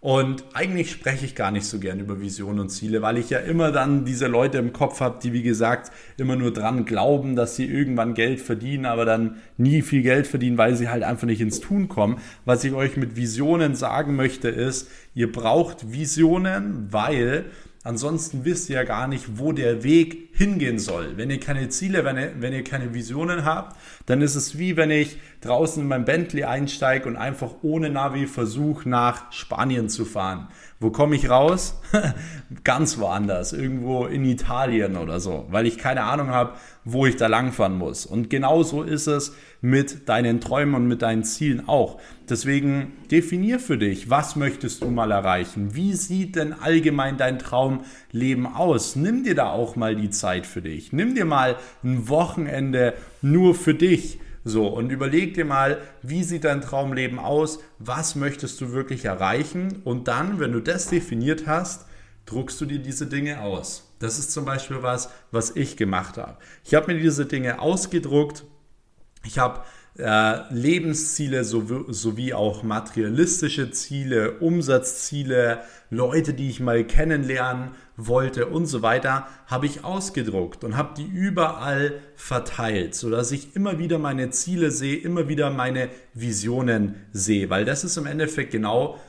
Und 0.05 0.43
eigentlich 0.53 0.91
spreche 0.91 1.25
ich 1.25 1.33
gar 1.33 1.49
nicht 1.49 1.65
so 1.65 1.79
gern 1.79 1.99
über 1.99 2.21
Visionen 2.21 2.59
und 2.59 2.69
Ziele, 2.69 3.01
weil 3.01 3.17
ich 3.17 3.31
ja 3.31 3.39
immer 3.39 3.71
dann 3.71 4.05
diese 4.05 4.27
Leute 4.27 4.59
im 4.59 4.71
Kopf 4.71 4.99
habe, 4.99 5.17
die 5.23 5.33
wie 5.33 5.41
gesagt 5.41 5.91
immer 6.17 6.35
nur 6.35 6.53
dran 6.53 6.85
glauben, 6.85 7.35
dass 7.35 7.55
sie 7.55 7.65
irgendwann 7.65 8.13
Geld 8.13 8.39
verdienen, 8.39 8.85
aber 8.85 9.05
dann 9.05 9.37
nie 9.57 9.81
viel 9.81 10.03
Geld 10.03 10.27
verdienen, 10.27 10.59
weil 10.59 10.75
sie 10.75 10.89
halt 10.89 11.01
einfach 11.01 11.25
nicht 11.25 11.41
ins 11.41 11.59
Tun 11.59 11.87
kommen. 11.87 12.19
Was 12.45 12.63
ich 12.63 12.73
euch 12.73 12.97
mit 12.97 13.15
Visionen 13.15 13.73
sagen 13.73 14.15
möchte 14.15 14.47
ist, 14.47 14.91
ihr 15.15 15.31
braucht 15.31 15.91
Visionen, 15.91 16.85
weil 16.91 17.45
Ansonsten 17.85 18.45
wisst 18.45 18.71
ihr 18.71 18.77
ja 18.77 18.83
gar 18.83 19.07
nicht, 19.07 19.37
wo 19.37 19.51
der 19.51 19.83
Weg 19.83 20.29
hingehen 20.33 20.79
soll. 20.79 21.17
Wenn 21.17 21.29
ihr 21.29 21.39
keine 21.39 21.69
Ziele, 21.69 22.03
wenn 22.03 22.17
ihr, 22.17 22.31
wenn 22.39 22.51
ihr 22.51 22.63
keine 22.63 22.95
Visionen 22.95 23.45
habt, 23.45 23.77
dann 24.07 24.23
ist 24.23 24.33
es 24.33 24.57
wie 24.57 24.75
wenn 24.75 24.89
ich 24.89 25.19
draußen 25.41 25.83
in 25.83 25.87
mein 25.87 26.03
Bentley 26.03 26.45
einsteige 26.45 27.07
und 27.07 27.15
einfach 27.15 27.51
ohne 27.61 27.91
Navi 27.91 28.25
versuche, 28.25 28.89
nach 28.89 29.31
Spanien 29.31 29.87
zu 29.87 30.03
fahren. 30.03 30.47
Wo 30.79 30.89
komme 30.89 31.15
ich 31.15 31.29
raus? 31.29 31.79
Ganz 32.63 32.97
woanders, 32.97 33.53
irgendwo 33.53 34.07
in 34.07 34.25
Italien 34.25 34.97
oder 34.97 35.19
so, 35.19 35.45
weil 35.51 35.67
ich 35.67 35.77
keine 35.77 36.05
Ahnung 36.05 36.29
habe, 36.29 36.53
wo 36.85 37.05
ich 37.05 37.17
da 37.17 37.27
langfahren 37.27 37.77
muss. 37.77 38.07
Und 38.07 38.31
genauso 38.31 38.81
ist 38.81 39.05
es 39.05 39.35
mit 39.65 40.07
deinen 40.07 40.41
Träumen 40.41 40.75
und 40.75 40.87
mit 40.87 41.01
deinen 41.01 41.23
Zielen 41.23 41.67
auch. 41.67 41.99
Deswegen 42.29 42.93
definier 43.09 43.59
für 43.59 43.79
dich, 43.79 44.11
was 44.11 44.35
möchtest 44.35 44.83
du 44.83 44.91
mal 44.91 45.09
erreichen? 45.09 45.73
Wie 45.73 45.93
sieht 45.93 46.35
denn 46.35 46.53
allgemein 46.53 47.17
dein 47.17 47.39
Traumleben 47.39 48.45
aus? 48.45 48.95
Nimm 48.95 49.23
dir 49.23 49.33
da 49.33 49.49
auch 49.49 49.75
mal 49.75 49.95
die 49.95 50.11
Zeit 50.11 50.45
für 50.45 50.61
dich. 50.61 50.93
Nimm 50.93 51.15
dir 51.15 51.25
mal 51.25 51.55
ein 51.83 52.07
Wochenende 52.07 52.93
nur 53.23 53.55
für 53.55 53.73
dich. 53.73 54.19
So, 54.43 54.67
und 54.67 54.91
überleg 54.91 55.33
dir 55.33 55.45
mal, 55.45 55.79
wie 56.03 56.23
sieht 56.23 56.43
dein 56.43 56.61
Traumleben 56.61 57.17
aus? 57.17 57.57
Was 57.79 58.13
möchtest 58.13 58.61
du 58.61 58.71
wirklich 58.71 59.05
erreichen? 59.05 59.81
Und 59.83 60.07
dann, 60.07 60.39
wenn 60.39 60.51
du 60.51 60.59
das 60.59 60.89
definiert 60.89 61.47
hast, 61.47 61.87
druckst 62.27 62.61
du 62.61 62.65
dir 62.65 62.77
diese 62.77 63.07
Dinge 63.07 63.41
aus. 63.41 63.91
Das 63.97 64.19
ist 64.19 64.31
zum 64.31 64.45
Beispiel 64.45 64.83
was, 64.83 65.09
was 65.31 65.55
ich 65.55 65.75
gemacht 65.75 66.17
habe. 66.17 66.37
Ich 66.63 66.75
habe 66.75 66.93
mir 66.93 67.01
diese 67.01 67.25
Dinge 67.25 67.59
ausgedruckt. 67.59 68.43
Ich 69.25 69.39
habe 69.39 69.61
äh, 69.97 70.53
Lebensziele 70.53 71.43
sowie, 71.45 71.93
sowie 71.93 72.33
auch 72.33 72.63
materialistische 72.63 73.71
Ziele, 73.71 74.39
Umsatzziele, 74.39 75.59
Leute, 75.89 76.33
die 76.33 76.49
ich 76.49 76.59
mal 76.59 76.83
kennenlernen 76.83 77.69
wollte 77.95 78.47
und 78.47 78.65
so 78.65 78.81
weiter, 78.81 79.27
habe 79.47 79.67
ich 79.67 79.85
ausgedruckt 79.85 80.65
und 80.65 80.75
habe 80.75 80.95
die 80.97 81.05
überall 81.05 81.93
verteilt, 82.15 82.93
sodass 82.93 83.31
ich 83.31 83.55
immer 83.55 83.79
wieder 83.79 83.97
meine 83.97 84.31
Ziele 84.31 84.71
sehe, 84.71 84.97
immer 84.97 85.29
wieder 85.29 85.49
meine 85.49 85.89
Visionen 86.13 86.95
sehe, 87.13 87.49
weil 87.49 87.63
das 87.63 87.85
ist 87.85 87.95
im 87.95 88.05
Endeffekt 88.05 88.51
genau 88.51 88.99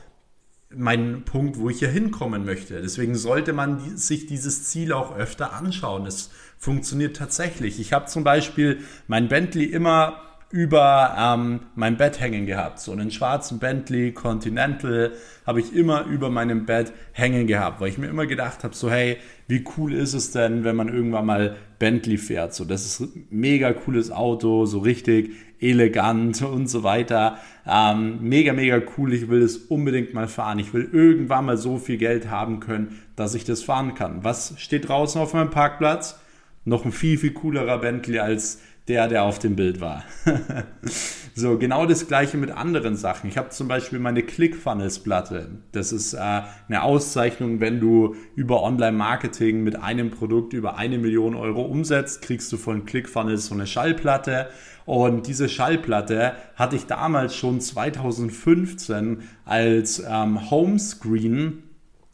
mein 0.69 1.23
Punkt, 1.23 1.57
wo 1.59 1.69
ich 1.69 1.79
hier 1.79 1.89
hinkommen 1.89 2.45
möchte. 2.45 2.81
Deswegen 2.81 3.15
sollte 3.15 3.53
man 3.53 3.97
sich 3.97 4.25
dieses 4.25 4.65
Ziel 4.65 4.91
auch 4.91 5.15
öfter 5.15 5.53
anschauen. 5.53 6.05
Es 6.05 6.29
funktioniert 6.57 7.15
tatsächlich. 7.15 7.79
Ich 7.79 7.93
habe 7.93 8.05
zum 8.05 8.23
Beispiel 8.23 8.79
mein 9.07 9.27
Bentley 9.27 9.65
immer 9.65 10.21
über 10.49 11.15
ähm, 11.19 11.59
mein 11.75 11.97
Bett 11.97 12.21
hängen 12.21 12.45
gehabt. 12.45 12.79
So 12.79 12.93
einen 12.93 13.11
schwarzen 13.11 13.59
Bentley 13.59 14.13
Continental 14.13 15.11
habe 15.45 15.59
ich 15.59 15.75
immer 15.75 16.05
über 16.05 16.29
meinem 16.29 16.65
Bett 16.65 16.93
hängen 17.11 17.47
gehabt, 17.47 17.81
weil 17.81 17.89
ich 17.89 17.97
mir 17.97 18.07
immer 18.07 18.27
gedacht 18.27 18.63
habe, 18.63 18.73
so 18.73 18.89
hey, 18.89 19.17
wie 19.49 19.65
cool 19.77 19.93
ist 19.93 20.13
es 20.13 20.31
denn, 20.31 20.63
wenn 20.63 20.77
man 20.77 20.87
irgendwann 20.87 21.25
mal 21.25 21.57
Bentley 21.79 22.17
fährt? 22.17 22.53
So, 22.53 22.63
das 22.63 22.85
ist 22.85 23.01
ein 23.01 23.27
mega 23.29 23.73
cooles 23.73 24.09
Auto, 24.09 24.65
so 24.65 24.79
richtig 24.79 25.31
elegant 25.59 26.41
und 26.41 26.69
so 26.69 26.83
weiter. 26.83 27.39
Ähm, 27.65 28.19
mega, 28.21 28.53
mega 28.53 28.81
cool. 28.97 29.13
Ich 29.13 29.27
will 29.27 29.41
es 29.41 29.57
unbedingt 29.57 30.13
mal 30.13 30.29
fahren. 30.29 30.59
Ich 30.59 30.73
will 30.73 30.87
irgendwann 30.93 31.45
mal 31.45 31.57
so 31.57 31.77
viel 31.77 31.97
Geld 31.97 32.29
haben 32.29 32.61
können, 32.61 33.01
dass 33.17 33.35
ich 33.35 33.43
das 33.43 33.63
fahren 33.63 33.95
kann. 33.95 34.23
Was 34.23 34.53
steht 34.57 34.87
draußen 34.87 35.19
auf 35.19 35.33
meinem 35.33 35.49
Parkplatz? 35.49 36.19
Noch 36.67 36.83
ein 36.83 36.91
viel, 36.91 37.17
viel 37.17 37.31
coolerer 37.31 37.77
Bentley 37.77 38.19
als 38.19 38.59
der, 38.89 39.07
der 39.07 39.23
auf 39.23 39.39
dem 39.39 39.55
Bild 39.55 39.79
war. 39.79 40.03
so, 41.33 41.57
genau 41.57 41.85
das 41.85 42.09
gleiche 42.09 42.35
mit 42.35 42.51
anderen 42.51 42.97
Sachen. 42.97 43.29
Ich 43.29 43.37
habe 43.37 43.49
zum 43.51 43.69
Beispiel 43.69 43.99
meine 43.99 44.21
ClickFunnels-Platte. 44.21 45.59
Das 45.71 45.93
ist 45.93 46.13
äh, 46.13 46.17
eine 46.19 46.83
Auszeichnung, 46.83 47.61
wenn 47.61 47.79
du 47.79 48.17
über 48.35 48.63
Online-Marketing 48.63 49.63
mit 49.63 49.77
einem 49.77 50.11
Produkt 50.11 50.51
über 50.51 50.75
eine 50.75 50.97
Million 50.97 51.35
Euro 51.35 51.61
umsetzt, 51.61 52.21
kriegst 52.21 52.51
du 52.51 52.57
von 52.57 52.85
ClickFunnels 52.85 53.45
so 53.45 53.53
eine 53.53 53.65
Schallplatte. 53.65 54.49
Und 54.85 55.27
diese 55.27 55.47
Schallplatte 55.47 56.33
hatte 56.55 56.75
ich 56.75 56.85
damals 56.85 57.33
schon 57.33 57.61
2015 57.61 59.23
als 59.45 60.03
ähm, 60.05 60.51
Homescreen 60.51 61.63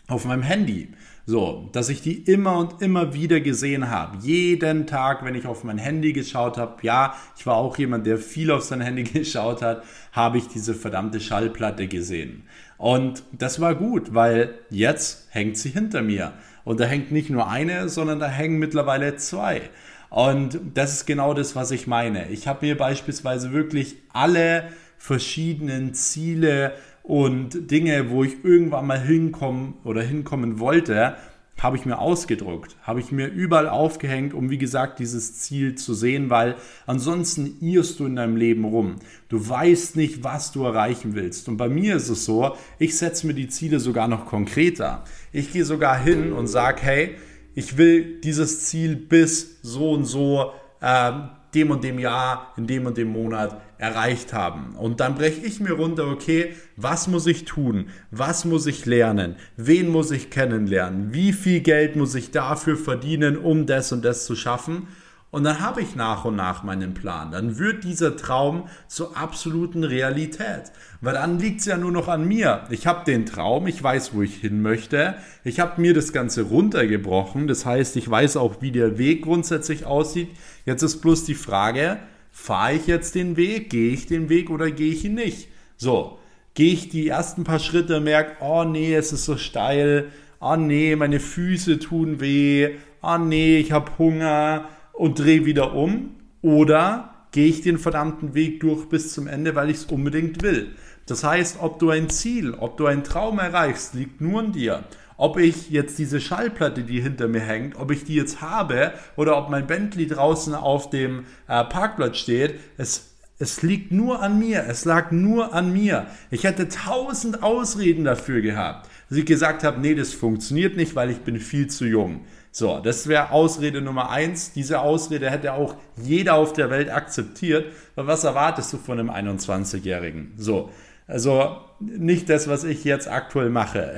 auf 0.08 0.26
meinem 0.26 0.44
Handy. 0.44 0.90
So, 1.26 1.70
dass 1.72 1.88
ich 1.88 2.02
die 2.02 2.16
immer 2.16 2.58
und 2.58 2.82
immer 2.82 3.14
wieder 3.14 3.40
gesehen 3.40 3.90
habe. 3.90 4.18
Jeden 4.22 4.88
Tag, 4.88 5.24
wenn 5.24 5.36
ich 5.36 5.48
auf 5.48 5.64
mein 5.64 5.78
Handy 5.78 6.12
geschaut 6.12 6.58
habe, 6.58 6.76
ja, 6.82 7.16
ich 7.38 7.46
war 7.46 7.56
auch 7.56 7.78
jemand, 7.78 8.06
der 8.06 8.18
viel 8.18 8.52
auf 8.52 8.64
sein 8.64 8.82
Handy 8.82 9.04
geschaut 9.20 9.62
hat, 9.62 9.84
habe 10.12 10.38
ich 10.38 10.50
diese 10.50 10.74
verdammte 10.74 11.22
Schallplatte 11.22 11.88
gesehen. 11.88 12.44
Und 12.78 13.24
das 13.32 13.62
war 13.62 13.74
gut, 13.76 14.14
weil 14.14 14.56
jetzt 14.70 15.28
hängt 15.30 15.58
sie 15.58 15.70
hinter 15.70 16.02
mir. 16.02 16.34
Und 16.66 16.82
da 16.82 16.86
hängt 16.86 17.14
nicht 17.14 17.30
nur 17.30 17.48
eine, 17.50 17.88
sondern 17.88 18.20
da 18.20 18.28
hängen 18.28 18.60
mittlerweile 18.60 19.16
zwei. 19.16 19.62
Und 20.10 20.60
das 20.74 20.94
ist 20.94 21.06
genau 21.06 21.34
das, 21.34 21.56
was 21.56 21.72
ich 21.72 21.88
meine. 21.88 22.30
Ich 22.30 22.48
habe 22.48 22.66
mir 22.66 22.78
beispielsweise 22.78 23.54
wirklich 23.54 23.96
alle 24.12 24.66
verschiedenen 24.98 25.94
Ziele 25.94 26.74
und 27.04 27.70
Dinge, 27.70 28.10
wo 28.10 28.24
ich 28.24 28.44
irgendwann 28.44 28.88
mal 28.88 29.00
hinkommen 29.00 29.76
oder 29.84 30.02
hinkommen 30.02 30.60
wollte, 30.60 31.18
habe 31.60 31.78
ich 31.78 31.86
mir 31.86 32.00
ausgedruckt, 32.00 32.76
habe 32.82 33.00
ich 33.00 33.12
mir 33.12 33.28
überall 33.28 33.70
aufgehängt, 33.70 34.34
um 34.34 34.50
wie 34.50 34.58
gesagt 34.58 35.00
dieses 35.00 35.40
Ziel 35.40 35.76
zu 35.76 35.94
sehen, 35.94 36.30
weil 36.30 36.56
ansonsten 36.88 37.58
irrst 37.62 38.00
du 38.00 38.06
in 38.06 38.16
deinem 38.16 38.36
Leben 38.36 38.66
rum. 38.66 38.96
Du 39.30 39.48
weißt 39.48 39.96
nicht, 39.96 40.24
was 40.24 40.52
du 40.52 40.64
erreichen 40.64 41.14
willst. 41.14 41.48
Und 41.48 41.58
bei 41.58 41.70
mir 41.70 41.96
ist 41.98 42.10
es 42.10 42.26
so, 42.26 42.56
ich 42.80 42.98
setze 42.98 43.28
mir 43.28 43.34
die 43.34 43.48
Ziele 43.48 43.80
sogar 43.80 44.08
noch 44.08 44.26
konkreter. 44.26 45.04
Ich 45.32 45.54
gehe 45.54 45.66
sogar 45.66 45.98
hin 46.00 46.34
und 46.34 46.48
sage, 46.48 46.82
hey, 46.82 47.16
ich 47.54 47.78
will 47.78 48.20
dieses 48.22 48.66
Ziel 48.66 48.96
bis 48.96 49.60
so 49.62 49.92
und 49.92 50.06
so 50.06 50.52
äh, 50.82 51.12
dem 51.54 51.72
und 51.72 51.84
dem 51.84 52.00
Jahr, 52.00 52.54
in 52.58 52.66
dem 52.66 52.86
und 52.88 52.98
dem 52.98 53.10
Monat 53.10 53.62
erreicht 53.84 54.32
haben. 54.32 54.76
Und 54.78 55.02
dann 55.02 55.16
breche 55.16 55.46
ich 55.46 55.60
mir 55.60 55.74
runter, 55.74 56.08
okay, 56.08 56.56
was 56.78 57.10
muss 57.10 57.28
ich 57.28 57.44
tun? 57.44 57.90
Was 58.12 58.46
muss 58.46 58.66
ich 58.66 58.86
lernen? 58.86 59.36
Wen 59.58 59.90
muss 59.90 60.10
ich 60.12 60.30
kennenlernen? 60.30 61.14
Wie 61.14 61.34
viel 61.34 61.60
Geld 61.60 61.98
muss 61.98 62.16
ich 62.16 62.32
dafür 62.32 62.78
verdienen, 62.78 63.38
um 63.38 63.66
das 63.66 63.92
und 63.92 64.06
das 64.06 64.26
zu 64.26 64.38
schaffen? 64.38 64.88
Und 65.32 65.44
dann 65.44 65.60
habe 65.60 65.82
ich 65.82 65.96
nach 65.96 66.24
und 66.24 66.38
nach 66.38 66.64
meinen 66.64 66.94
Plan. 66.94 67.32
Dann 67.32 67.58
wird 67.58 67.84
dieser 67.84 68.16
Traum 68.16 68.70
zur 68.88 69.18
absoluten 69.18 69.84
Realität. 69.84 70.72
Weil 71.02 71.16
dann 71.16 71.40
liegt 71.40 71.60
es 71.60 71.66
ja 71.66 71.76
nur 71.76 71.92
noch 71.92 72.08
an 72.08 72.26
mir. 72.26 72.64
Ich 72.70 72.88
habe 72.88 73.04
den 73.04 73.26
Traum, 73.26 73.68
ich 73.68 73.84
weiß, 73.84 74.14
wo 74.14 74.22
ich 74.22 74.36
hin 74.36 74.62
möchte. 74.62 75.16
Ich 75.44 75.60
habe 75.60 75.82
mir 75.82 75.94
das 75.94 76.14
Ganze 76.14 76.44
runtergebrochen. 76.44 77.48
Das 77.48 77.66
heißt, 77.66 77.98
ich 77.98 78.10
weiß 78.10 78.38
auch, 78.38 78.62
wie 78.62 78.72
der 78.72 78.98
Weg 78.98 79.24
grundsätzlich 79.24 79.86
aussieht. 79.86 80.30
Jetzt 80.66 80.84
ist 80.84 81.02
bloß 81.02 81.26
die 81.26 81.36
Frage, 81.36 81.98
fahre 82.34 82.74
ich 82.74 82.88
jetzt 82.88 83.16
den 83.16 83.38
Weg? 83.38 83.70
Gehe 83.70 83.94
ich 83.94 84.08
den 84.08 84.28
Weg 84.28 84.50
oder 84.50 84.70
gehe 84.72 84.92
ich 84.92 85.06
ihn 85.06 85.14
nicht? 85.14 85.48
So, 85.78 86.18
gehe 86.56 86.74
ich 86.74 86.90
die 86.90 87.08
ersten 87.08 87.46
paar 87.46 87.60
Schritte, 87.60 88.02
merke, 88.02 88.44
oh 88.44 88.66
nee, 88.66 88.94
es 88.94 89.14
ist 89.14 89.24
so 89.24 89.38
steil. 89.38 90.12
Oh 90.42 90.58
nee, 90.58 90.98
meine 90.98 91.22
Füße 91.22 91.80
tun 91.80 92.20
weh. 92.20 92.72
Oh 93.02 93.18
nee, 93.18 93.60
ich 93.60 93.72
habe 93.72 93.98
Hunger 93.98 94.68
und 94.92 95.20
drehe 95.20 95.46
wieder 95.46 95.74
um 95.74 96.16
oder 96.42 97.14
gehe 97.32 97.48
ich 97.48 97.62
den 97.62 97.78
verdammten 97.78 98.34
Weg 98.34 98.60
durch 98.60 98.90
bis 98.90 99.14
zum 99.14 99.28
Ende, 99.28 99.56
weil 99.56 99.70
ich 99.70 99.78
es 99.78 99.86
unbedingt 99.86 100.44
will. 100.44 100.76
Das 101.06 101.24
heißt, 101.24 101.58
ob 101.62 101.80
du 101.80 101.90
ein 101.90 102.10
Ziel, 102.10 102.54
ob 102.54 102.78
du 102.78 102.88
einen 102.88 103.04
Traum 103.04 103.40
erreichst, 103.40 103.94
liegt 103.94 104.22
nur 104.22 104.40
an 104.40 104.52
dir. 104.54 104.84
Ob 105.24 105.38
ich 105.38 105.70
jetzt 105.70 105.98
diese 106.00 106.20
Schallplatte, 106.20 106.84
die 106.84 107.00
hinter 107.00 107.30
mir 107.30 107.40
hängt, 107.40 107.78
ob 107.78 107.92
ich 107.92 108.04
die 108.04 108.16
jetzt 108.16 108.42
habe 108.42 108.92
oder 109.16 109.38
ob 109.38 109.50
mein 109.50 109.68
Bentley 109.68 110.06
draußen 110.06 110.54
auf 110.54 110.90
dem 110.90 111.20
äh, 111.48 111.64
Parkplatz 111.64 112.18
steht, 112.18 112.60
es 112.76 113.14
es 113.40 113.62
liegt 113.62 113.92
nur 113.92 114.22
an 114.22 114.38
mir. 114.38 114.66
Es 114.70 114.86
lag 114.86 115.12
nur 115.12 115.54
an 115.54 115.74
mir. 115.74 116.08
Ich 116.30 116.44
hätte 116.44 116.70
tausend 116.70 117.42
Ausreden 117.42 118.04
dafür 118.04 118.42
gehabt, 118.42 118.90
dass 119.10 119.18
ich 119.18 119.26
gesagt 119.26 119.64
habe, 119.64 119.82
nee, 119.82 119.96
das 119.96 120.14
funktioniert 120.14 120.78
nicht, 120.78 120.96
weil 120.96 121.10
ich 121.10 121.20
bin 121.20 121.40
viel 121.40 121.68
zu 121.68 121.86
jung. 121.86 122.22
So, 122.52 122.80
das 122.80 123.08
wäre 123.08 123.32
Ausrede 123.32 123.82
Nummer 123.82 124.12
eins. 124.12 124.54
Diese 124.54 124.82
Ausrede 124.82 125.32
hätte 125.32 125.54
auch 125.54 125.76
jeder 125.96 126.36
auf 126.36 126.54
der 126.54 126.70
Welt 126.70 126.90
akzeptiert. 126.92 127.66
Aber 127.96 128.08
was 128.08 128.24
erwartest 128.24 128.72
du 128.74 128.78
von 128.78 129.00
einem 129.00 129.10
21-Jährigen? 129.10 130.34
So, 130.38 130.70
also 131.08 131.58
nicht 131.80 132.30
das, 132.30 132.48
was 132.48 132.64
ich 132.64 132.84
jetzt 132.86 133.10
aktuell 133.10 133.50
mache. 133.50 133.96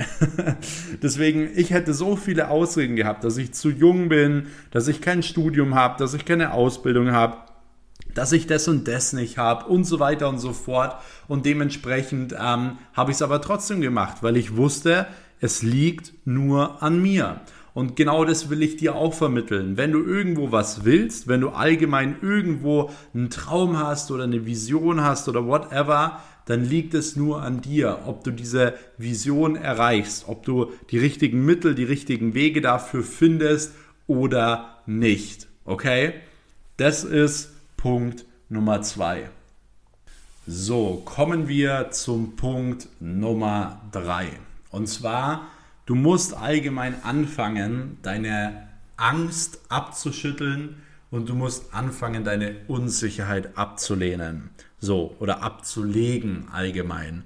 Deswegen, 1.02 1.48
ich 1.54 1.70
hätte 1.70 1.94
so 1.94 2.16
viele 2.16 2.48
Ausreden 2.48 2.96
gehabt, 2.96 3.22
dass 3.22 3.36
ich 3.36 3.52
zu 3.52 3.70
jung 3.70 4.08
bin, 4.08 4.46
dass 4.70 4.88
ich 4.88 5.00
kein 5.00 5.22
Studium 5.22 5.74
habe, 5.74 5.98
dass 5.98 6.14
ich 6.14 6.24
keine 6.24 6.52
Ausbildung 6.52 7.12
habe, 7.12 7.36
dass 8.14 8.32
ich 8.32 8.46
das 8.46 8.66
und 8.66 8.88
das 8.88 9.12
nicht 9.12 9.38
habe 9.38 9.66
und 9.66 9.84
so 9.84 10.00
weiter 10.00 10.28
und 10.28 10.38
so 10.38 10.52
fort. 10.52 10.96
Und 11.28 11.46
dementsprechend 11.46 12.32
ähm, 12.32 12.78
habe 12.92 13.10
ich 13.10 13.16
es 13.16 13.22
aber 13.22 13.40
trotzdem 13.40 13.80
gemacht, 13.80 14.18
weil 14.22 14.36
ich 14.36 14.56
wusste, 14.56 15.06
es 15.40 15.62
liegt 15.62 16.12
nur 16.24 16.82
an 16.82 17.00
mir. 17.00 17.40
Und 17.74 17.94
genau 17.94 18.24
das 18.24 18.48
will 18.48 18.62
ich 18.62 18.76
dir 18.76 18.94
auch 18.94 19.12
vermitteln. 19.12 19.76
Wenn 19.76 19.92
du 19.92 20.02
irgendwo 20.02 20.50
was 20.50 20.86
willst, 20.86 21.28
wenn 21.28 21.42
du 21.42 21.50
allgemein 21.50 22.16
irgendwo 22.22 22.90
einen 23.12 23.28
Traum 23.28 23.78
hast 23.78 24.10
oder 24.10 24.24
eine 24.24 24.46
Vision 24.46 25.02
hast 25.02 25.28
oder 25.28 25.46
whatever, 25.46 26.22
dann 26.46 26.64
liegt 26.64 26.94
es 26.94 27.16
nur 27.16 27.42
an 27.42 27.60
dir, 27.60 28.00
ob 28.06 28.24
du 28.24 28.30
diese 28.30 28.74
Vision 28.98 29.56
erreichst, 29.56 30.24
ob 30.28 30.44
du 30.44 30.72
die 30.90 30.98
richtigen 30.98 31.44
Mittel, 31.44 31.74
die 31.74 31.84
richtigen 31.84 32.34
Wege 32.34 32.60
dafür 32.60 33.02
findest 33.02 33.74
oder 34.06 34.78
nicht. 34.86 35.48
Okay? 35.64 36.14
Das 36.78 37.04
ist 37.04 37.50
Punkt 37.76 38.24
Nummer 38.48 38.82
zwei. 38.82 39.28
So, 40.46 41.02
kommen 41.04 41.48
wir 41.48 41.90
zum 41.90 42.36
Punkt 42.36 42.88
Nummer 43.00 43.80
drei. 43.92 44.28
Und 44.70 44.88
zwar 44.88 45.48
Du 45.86 45.94
musst 45.94 46.36
allgemein 46.36 47.04
anfangen, 47.04 47.98
deine 48.02 48.66
Angst 48.96 49.60
abzuschütteln 49.68 50.82
und 51.12 51.28
du 51.28 51.34
musst 51.36 51.72
anfangen, 51.72 52.24
deine 52.24 52.56
Unsicherheit 52.66 53.56
abzulehnen. 53.56 54.50
So, 54.78 55.16
oder 55.20 55.42
abzulegen 55.42 56.48
allgemein. 56.52 57.24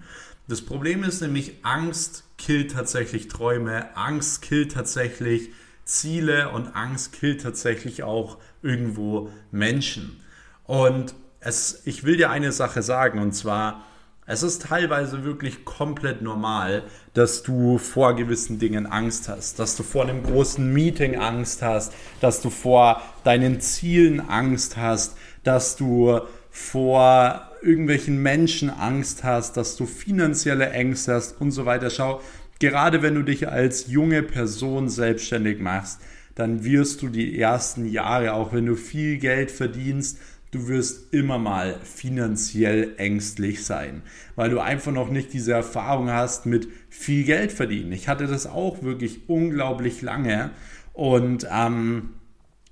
Das 0.49 0.63
Problem 0.63 1.05
ist 1.05 1.21
nämlich, 1.21 1.55
Angst 1.63 2.25
killt 2.39 2.73
tatsächlich 2.73 3.29
Träume, 3.29 3.97
Angst 3.97 4.43
killt 4.43 4.73
tatsächlich 4.73 5.51
Ziele 5.85 6.51
und 6.51 6.75
Angst 6.75 7.13
killt 7.13 7.43
tatsächlich 7.43 8.03
auch 8.03 8.39
irgendwo 8.63 9.31
Menschen. 9.51 10.21
Und 10.65 11.15
es, 11.41 11.83
ich 11.85 12.05
will 12.05 12.17
dir 12.17 12.31
eine 12.31 12.53
Sache 12.53 12.83
sagen, 12.83 13.21
und 13.21 13.33
zwar, 13.33 13.85
es 14.27 14.45
ist 14.45 14.63
teilweise 14.63 15.25
wirklich 15.25 15.65
komplett 15.65 16.23
normal, 16.23 16.85
dass 17.15 17.43
du 17.43 17.79
vor 17.79 18.15
gewissen 18.15 18.61
Dingen 18.61 18.87
Angst 18.87 19.29
hast, 19.29 19.59
dass 19.59 19.77
du 19.77 19.83
vor 19.83 20.05
einem 20.05 20.23
großen 20.23 20.73
Meeting 20.73 21.17
Angst 21.17 21.63
hast, 21.63 21.93
dass 22.21 22.41
du 22.41 22.51
vor 22.51 23.03
deinen 23.25 23.61
Zielen 23.61 24.21
Angst 24.21 24.77
hast, 24.77 25.17
dass 25.43 25.75
du 25.75 26.21
vor 26.51 27.49
irgendwelchen 27.63 28.23
Menschen 28.23 28.71
Angst 28.71 29.25
hast, 29.25 29.57
dass 29.57 29.77
du 29.77 29.87
finanzielle 29.87 30.71
Ängste 30.71 31.15
hast 31.15 31.41
und 31.41 31.53
so 31.53 31.67
weiter. 31.67 31.91
Schau, 31.91 32.21
gerade 32.59 33.03
wenn 33.03 33.15
du 33.15 33.23
dich 33.23 33.49
als 33.49 33.89
junge 33.89 34.23
Person 34.23 34.89
selbstständig 34.89 35.61
machst, 35.61 36.01
dann 36.35 36.65
wirst 36.65 37.03
du 37.03 37.09
die 37.09 37.39
ersten 37.39 37.87
Jahre, 37.87 38.33
auch 38.33 38.53
wenn 38.53 38.67
du 38.67 38.77
viel 38.77 39.19
Geld 39.19 39.51
verdienst, 39.51 40.19
du 40.53 40.69
wirst 40.69 41.13
immer 41.13 41.39
mal 41.39 41.79
finanziell 41.85 42.95
ängstlich 42.97 43.65
sein, 43.65 44.03
weil 44.37 44.51
du 44.51 44.61
einfach 44.61 44.93
noch 44.93 45.11
nicht 45.11 45.33
diese 45.33 45.53
Erfahrung 45.53 46.11
hast 46.11 46.47
mit 46.47 46.69
viel 46.89 47.25
Geld 47.25 47.53
verdienen. 47.53 47.93
Ich 47.93 48.09
hatte 48.09 48.27
das 48.27 48.47
auch 48.47 48.83
wirklich 48.83 49.29
unglaublich 49.29 50.03
lange 50.03 50.51
und 50.93 51.47
ähm, 51.51 52.11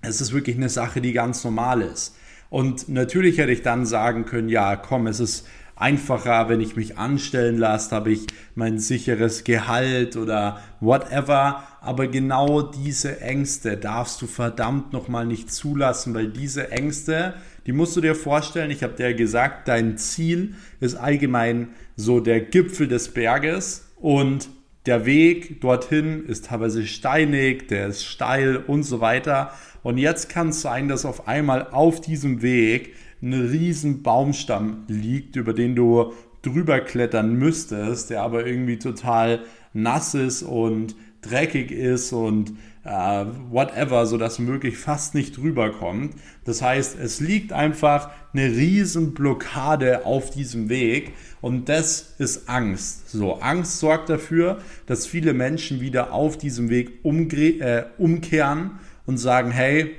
es 0.01 0.21
ist 0.21 0.33
wirklich 0.33 0.57
eine 0.57 0.69
Sache, 0.69 1.01
die 1.01 1.13
ganz 1.13 1.45
normal 1.45 1.83
ist. 1.83 2.17
Und 2.51 2.89
natürlich 2.89 3.39
hätte 3.39 3.53
ich 3.53 3.63
dann 3.63 3.87
sagen 3.87 4.25
können, 4.25 4.49
ja, 4.49 4.77
komm, 4.77 5.07
es 5.07 5.21
ist 5.21 5.47
einfacher, 5.77 6.49
wenn 6.49 6.61
ich 6.61 6.77
mich 6.77 6.99
anstellen 6.99 7.57
lasse, 7.57 7.95
habe 7.95 8.13
ich 8.13 8.27
mein 8.55 8.79
sicheres 8.79 9.45
Gehalt 9.45 10.17
oder 10.17 10.61
whatever. 10.81 11.63
Aber 11.81 12.09
genau 12.09 12.63
diese 12.63 13.21
Ängste 13.21 13.77
darfst 13.77 14.21
du 14.21 14.27
verdammt 14.27 14.93
nochmal 14.93 15.27
nicht 15.27 15.53
zulassen, 15.53 16.15
weil 16.15 16.29
diese 16.29 16.71
Ängste, 16.71 17.35
die 17.67 17.73
musst 17.73 17.97
du 17.97 18.01
dir 18.01 18.15
vorstellen. 18.15 18.71
Ich 18.71 18.83
habe 18.83 18.95
dir 18.95 19.15
gesagt, 19.15 19.69
dein 19.69 19.97
Ziel 19.99 20.55
ist 20.81 20.97
allgemein 20.97 21.69
so 21.97 22.21
der 22.21 22.41
Gipfel 22.41 22.89
des 22.89 23.15
Berges 23.15 23.89
und 23.97 24.49
der 24.89 25.05
Weg 25.05 25.61
dorthin 25.61 26.25
ist 26.25 26.47
teilweise 26.47 26.87
steinig, 26.87 27.69
der 27.69 27.89
ist 27.89 28.07
steil 28.07 28.57
und 28.57 28.85
so 28.85 29.03
weiter. 29.03 29.53
Und 29.83 29.99
jetzt 29.99 30.31
kann 30.31 30.49
es 30.49 30.63
sein, 30.63 30.89
dass 30.89 31.05
auf 31.05 31.29
einmal 31.29 31.69
auf 31.73 32.01
diesem 32.01 32.41
Weg 32.41 32.95
ein 33.21 33.35
riesen 33.35 34.03
Baumstamm 34.03 34.85
liegt, 34.89 35.37
über 35.37 35.53
den 35.53 35.77
du 35.77 36.15
drüber 36.41 36.81
klettern 36.81 37.35
müsstest, 37.35 38.09
der 38.09 38.23
aber 38.23 38.47
irgendwie 38.47 38.79
total 38.79 39.41
nass 39.75 40.15
ist 40.15 40.43
und 40.43 40.97
dreckig 41.21 41.71
ist 41.71 42.15
und 42.15 42.55
äh, 42.89 43.27
whatever, 43.51 44.07
sodass 44.07 44.39
möglich 44.39 44.79
fast 44.79 45.15
nicht 45.15 45.37
drüber 45.37 45.71
kommt. 45.71 46.15
Das 46.45 46.63
heißt, 46.63 46.99
es 46.99 47.21
liegt 47.21 47.53
einfach 47.53 48.11
eine 48.33 48.47
riesen 48.47 49.13
Blockade 49.13 50.07
auf 50.07 50.31
diesem 50.31 50.69
Weg 50.71 51.13
und 51.43 51.69
das 51.69 52.15
ist 52.19 52.49
Angst. 52.49 53.11
So, 53.11 53.35
Angst 53.41 53.79
sorgt 53.79 54.09
dafür, 54.09 54.63
dass 54.87 55.07
viele 55.07 55.35
Menschen 55.35 55.81
wieder 55.81 56.13
auf 56.13 56.39
diesem 56.39 56.71
Weg 56.71 57.05
äh, 57.05 57.85
umkehren 57.99 58.71
und 59.05 59.19
sagen, 59.19 59.51
hey, 59.51 59.95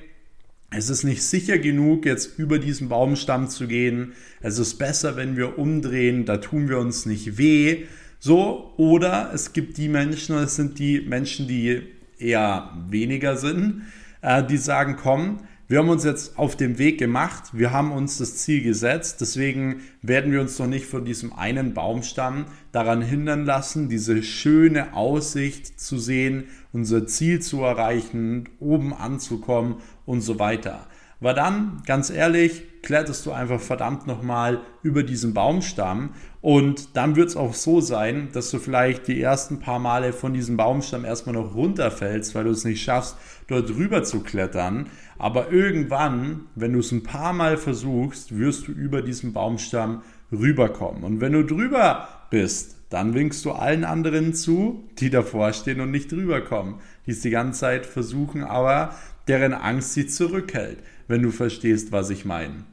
es 0.71 0.89
ist 0.89 1.03
nicht 1.03 1.23
sicher 1.23 1.57
genug, 1.57 2.05
jetzt 2.05 2.37
über 2.37 2.59
diesen 2.59 2.89
Baumstamm 2.89 3.49
zu 3.49 3.67
gehen. 3.67 4.13
Es 4.41 4.59
ist 4.59 4.75
besser, 4.75 5.15
wenn 5.15 5.35
wir 5.35 5.57
umdrehen, 5.57 6.25
da 6.25 6.37
tun 6.37 6.69
wir 6.69 6.79
uns 6.79 7.05
nicht 7.05 7.37
weh. 7.37 7.85
So, 8.19 8.73
oder 8.77 9.31
es 9.33 9.53
gibt 9.53 9.77
die 9.77 9.89
Menschen, 9.89 10.35
es 10.37 10.55
sind 10.55 10.77
die 10.77 11.01
Menschen, 11.01 11.47
die 11.47 11.83
eher 12.19 12.71
weniger 12.87 13.37
sind, 13.37 13.83
äh, 14.21 14.43
die 14.43 14.57
sagen, 14.57 14.97
komm, 15.01 15.39
wir 15.67 15.77
haben 15.77 15.89
uns 15.89 16.03
jetzt 16.03 16.39
auf 16.39 16.55
den 16.55 16.79
Weg 16.79 16.97
gemacht, 16.97 17.51
wir 17.53 17.71
haben 17.71 17.91
uns 17.91 18.17
das 18.17 18.37
Ziel 18.37 18.63
gesetzt, 18.63 19.21
deswegen 19.21 19.81
werden 20.01 20.31
wir 20.31 20.41
uns 20.41 20.57
noch 20.57 20.65
nicht 20.65 20.87
von 20.87 21.05
diesem 21.05 21.31
einen 21.31 21.75
Baumstamm 21.75 22.45
daran 22.71 23.03
hindern 23.03 23.45
lassen, 23.45 23.87
diese 23.87 24.23
schöne 24.23 24.95
Aussicht 24.95 25.79
zu 25.79 25.99
sehen, 25.99 26.45
unser 26.73 27.05
Ziel 27.05 27.39
zu 27.39 27.61
erreichen, 27.61 28.49
oben 28.59 28.95
anzukommen 28.95 29.75
und 30.07 30.21
so 30.21 30.39
weiter. 30.39 30.87
Aber 31.19 31.35
dann, 31.35 31.83
ganz 31.85 32.09
ehrlich, 32.09 32.63
kletterst 32.81 33.25
du 33.25 33.31
einfach 33.31 33.59
verdammt 33.59 34.07
nochmal 34.07 34.61
über 34.83 35.03
diesen 35.03 35.33
Baumstamm 35.33 36.11
und 36.41 36.95
dann 36.95 37.15
wird 37.15 37.29
es 37.29 37.35
auch 37.35 37.53
so 37.53 37.81
sein, 37.81 38.29
dass 38.31 38.49
du 38.51 38.59
vielleicht 38.59 39.07
die 39.07 39.21
ersten 39.21 39.59
paar 39.59 39.79
Male 39.79 40.13
von 40.13 40.33
diesem 40.33 40.55
Baumstamm 40.55 41.03
erstmal 41.03 41.35
noch 41.35 41.53
runterfällst, 41.53 42.33
weil 42.35 42.45
du 42.45 42.51
es 42.51 42.63
nicht 42.63 42.81
schaffst, 42.81 43.17
dort 43.47 43.69
rüber 43.69 44.03
zu 44.03 44.21
klettern. 44.21 44.87
Aber 45.17 45.51
irgendwann, 45.51 46.45
wenn 46.55 46.73
du 46.73 46.79
es 46.79 46.91
ein 46.91 47.03
paar 47.03 47.33
Mal 47.33 47.57
versuchst, 47.57 48.37
wirst 48.37 48.67
du 48.67 48.71
über 48.71 49.01
diesen 49.01 49.33
Baumstamm 49.33 50.01
rüberkommen. 50.31 51.03
Und 51.03 51.19
wenn 51.19 51.33
du 51.33 51.43
drüber 51.43 52.07
bist, 52.29 52.77
dann 52.89 53.13
winkst 53.13 53.45
du 53.45 53.51
allen 53.51 53.83
anderen 53.83 54.33
zu, 54.33 54.89
die 54.97 55.09
davor 55.09 55.53
stehen 55.53 55.81
und 55.81 55.91
nicht 55.91 56.11
drüber 56.11 56.41
kommen, 56.41 56.79
die 57.05 57.11
es 57.11 57.21
die 57.21 57.29
ganze 57.29 57.59
Zeit 57.59 57.85
versuchen, 57.85 58.43
aber 58.43 58.95
deren 59.29 59.53
Angst 59.53 59.93
sie 59.93 60.07
zurückhält, 60.07 60.79
wenn 61.07 61.21
du 61.21 61.31
verstehst, 61.31 61.91
was 61.91 62.09
ich 62.09 62.25
meine. 62.25 62.65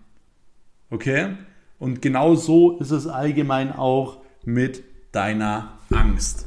Okay? 0.90 1.36
Und 1.78 2.02
genau 2.02 2.34
so 2.34 2.78
ist 2.78 2.90
es 2.90 3.06
allgemein 3.06 3.72
auch 3.72 4.22
mit 4.44 4.82
deiner 5.12 5.78
Angst. 5.90 6.46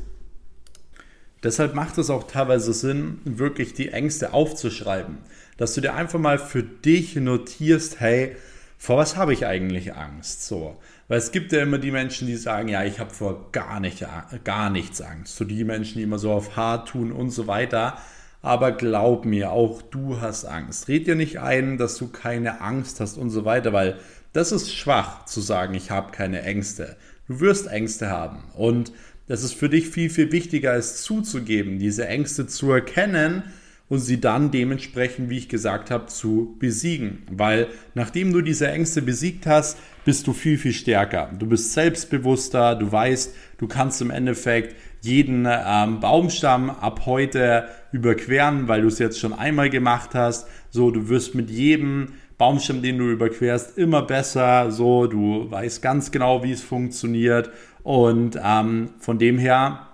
Deshalb 1.44 1.76
macht 1.76 1.98
es 1.98 2.10
auch 2.10 2.26
teilweise 2.26 2.74
Sinn, 2.74 3.22
wirklich 3.24 3.74
die 3.74 3.90
Ängste 3.90 4.34
aufzuschreiben. 4.34 5.20
Dass 5.58 5.74
du 5.74 5.82
dir 5.82 5.94
einfach 5.94 6.20
mal 6.20 6.38
für 6.40 6.64
dich 6.64 7.16
notierst, 7.16 8.00
hey, 8.00 8.36
vor 8.78 8.98
was 8.98 9.16
habe 9.16 9.34
ich 9.34 9.46
eigentlich 9.46 9.94
Angst? 9.94 10.46
So. 10.46 10.78
Weil 11.08 11.18
es 11.18 11.32
gibt 11.32 11.52
ja 11.52 11.62
immer 11.62 11.78
die 11.78 11.92
Menschen, 11.92 12.28
die 12.28 12.36
sagen, 12.36 12.70
ja, 12.70 12.84
ich 12.84 13.00
habe 13.00 13.12
vor 13.12 13.52
gar, 13.52 13.80
nicht, 13.80 14.06
gar 14.44 14.70
nichts 14.70 15.02
Angst. 15.02 15.36
So 15.36 15.46
die 15.46 15.64
Menschen, 15.64 15.98
die 15.98 16.04
immer 16.04 16.20
so 16.20 16.32
auf 16.32 16.56
hart 16.56 16.90
tun 16.90 17.12
und 17.12 17.30
so 17.32 17.48
weiter. 17.48 17.98
Aber 18.42 18.72
glaub 18.72 19.26
mir, 19.26 19.52
auch 19.52 19.82
du 19.82 20.22
hast 20.22 20.46
Angst. 20.46 20.88
Red 20.88 21.08
dir 21.08 21.16
nicht 21.16 21.40
ein, 21.40 21.78
dass 21.78 21.98
du 21.98 22.08
keine 22.08 22.62
Angst 22.62 23.00
hast 23.00 23.18
und 23.18 23.30
so 23.30 23.44
weiter, 23.46 23.74
weil 23.74 23.98
das 24.34 24.52
ist 24.52 24.74
schwach 24.74 25.26
zu 25.26 25.42
sagen, 25.42 25.74
ich 25.74 25.92
habe 25.92 26.12
keine 26.12 26.42
Ängste. 26.44 26.96
Du 27.28 27.40
wirst 27.40 27.68
Ängste 27.68 28.10
haben. 28.10 28.44
Und 28.56 28.92
Das 29.30 29.44
ist 29.44 29.54
für 29.54 29.70
dich 29.70 29.90
viel, 29.90 30.10
viel 30.10 30.32
wichtiger, 30.32 30.74
es 30.74 31.04
zuzugeben, 31.04 31.78
diese 31.78 32.08
Ängste 32.08 32.48
zu 32.48 32.72
erkennen 32.72 33.44
und 33.90 34.00
sie 34.00 34.22
dann 34.22 34.52
dementsprechend, 34.52 35.30
wie 35.30 35.38
ich 35.38 35.50
gesagt 35.50 35.92
habe, 35.92 36.06
zu 36.06 36.56
besiegen. 36.60 37.24
Weil 37.32 37.68
nachdem 37.96 38.32
du 38.32 38.42
diese 38.42 38.70
Ängste 38.70 39.02
besiegt 39.02 39.48
hast, 39.48 39.80
bist 40.06 40.28
du 40.28 40.34
viel, 40.34 40.58
viel 40.58 40.74
stärker. 40.74 41.32
Du 41.38 41.48
bist 41.48 41.74
selbstbewusster, 41.74 42.76
du 42.76 42.92
weißt, 42.92 43.36
du 43.58 43.68
kannst 43.68 44.02
im 44.02 44.12
Endeffekt 44.12 44.76
jeden 45.02 45.48
ähm, 45.50 46.00
Baumstamm 46.00 46.70
ab 46.70 47.06
heute 47.06 47.68
überqueren, 47.92 48.68
weil 48.68 48.82
du 48.82 48.88
es 48.88 49.00
jetzt 49.00 49.20
schon 49.20 49.34
einmal 49.34 49.70
gemacht 49.70 50.12
hast. 50.14 50.48
So, 50.70 50.92
du 50.92 51.10
wirst 51.10 51.36
mit 51.36 51.50
jedem 51.50 52.14
Baumstamm, 52.38 52.82
den 52.82 52.98
du 52.98 53.10
überquerst, 53.10 53.78
immer 53.78 54.04
besser. 54.04 54.72
So, 54.72 55.08
du 55.08 55.50
weißt 55.50 55.82
ganz 55.82 56.12
genau, 56.12 56.44
wie 56.44 56.52
es 56.52 56.62
funktioniert. 56.62 57.50
Und 57.84 58.40
ähm, 58.44 58.92
von 59.00 59.18
dem 59.18 59.40
her 59.40 59.88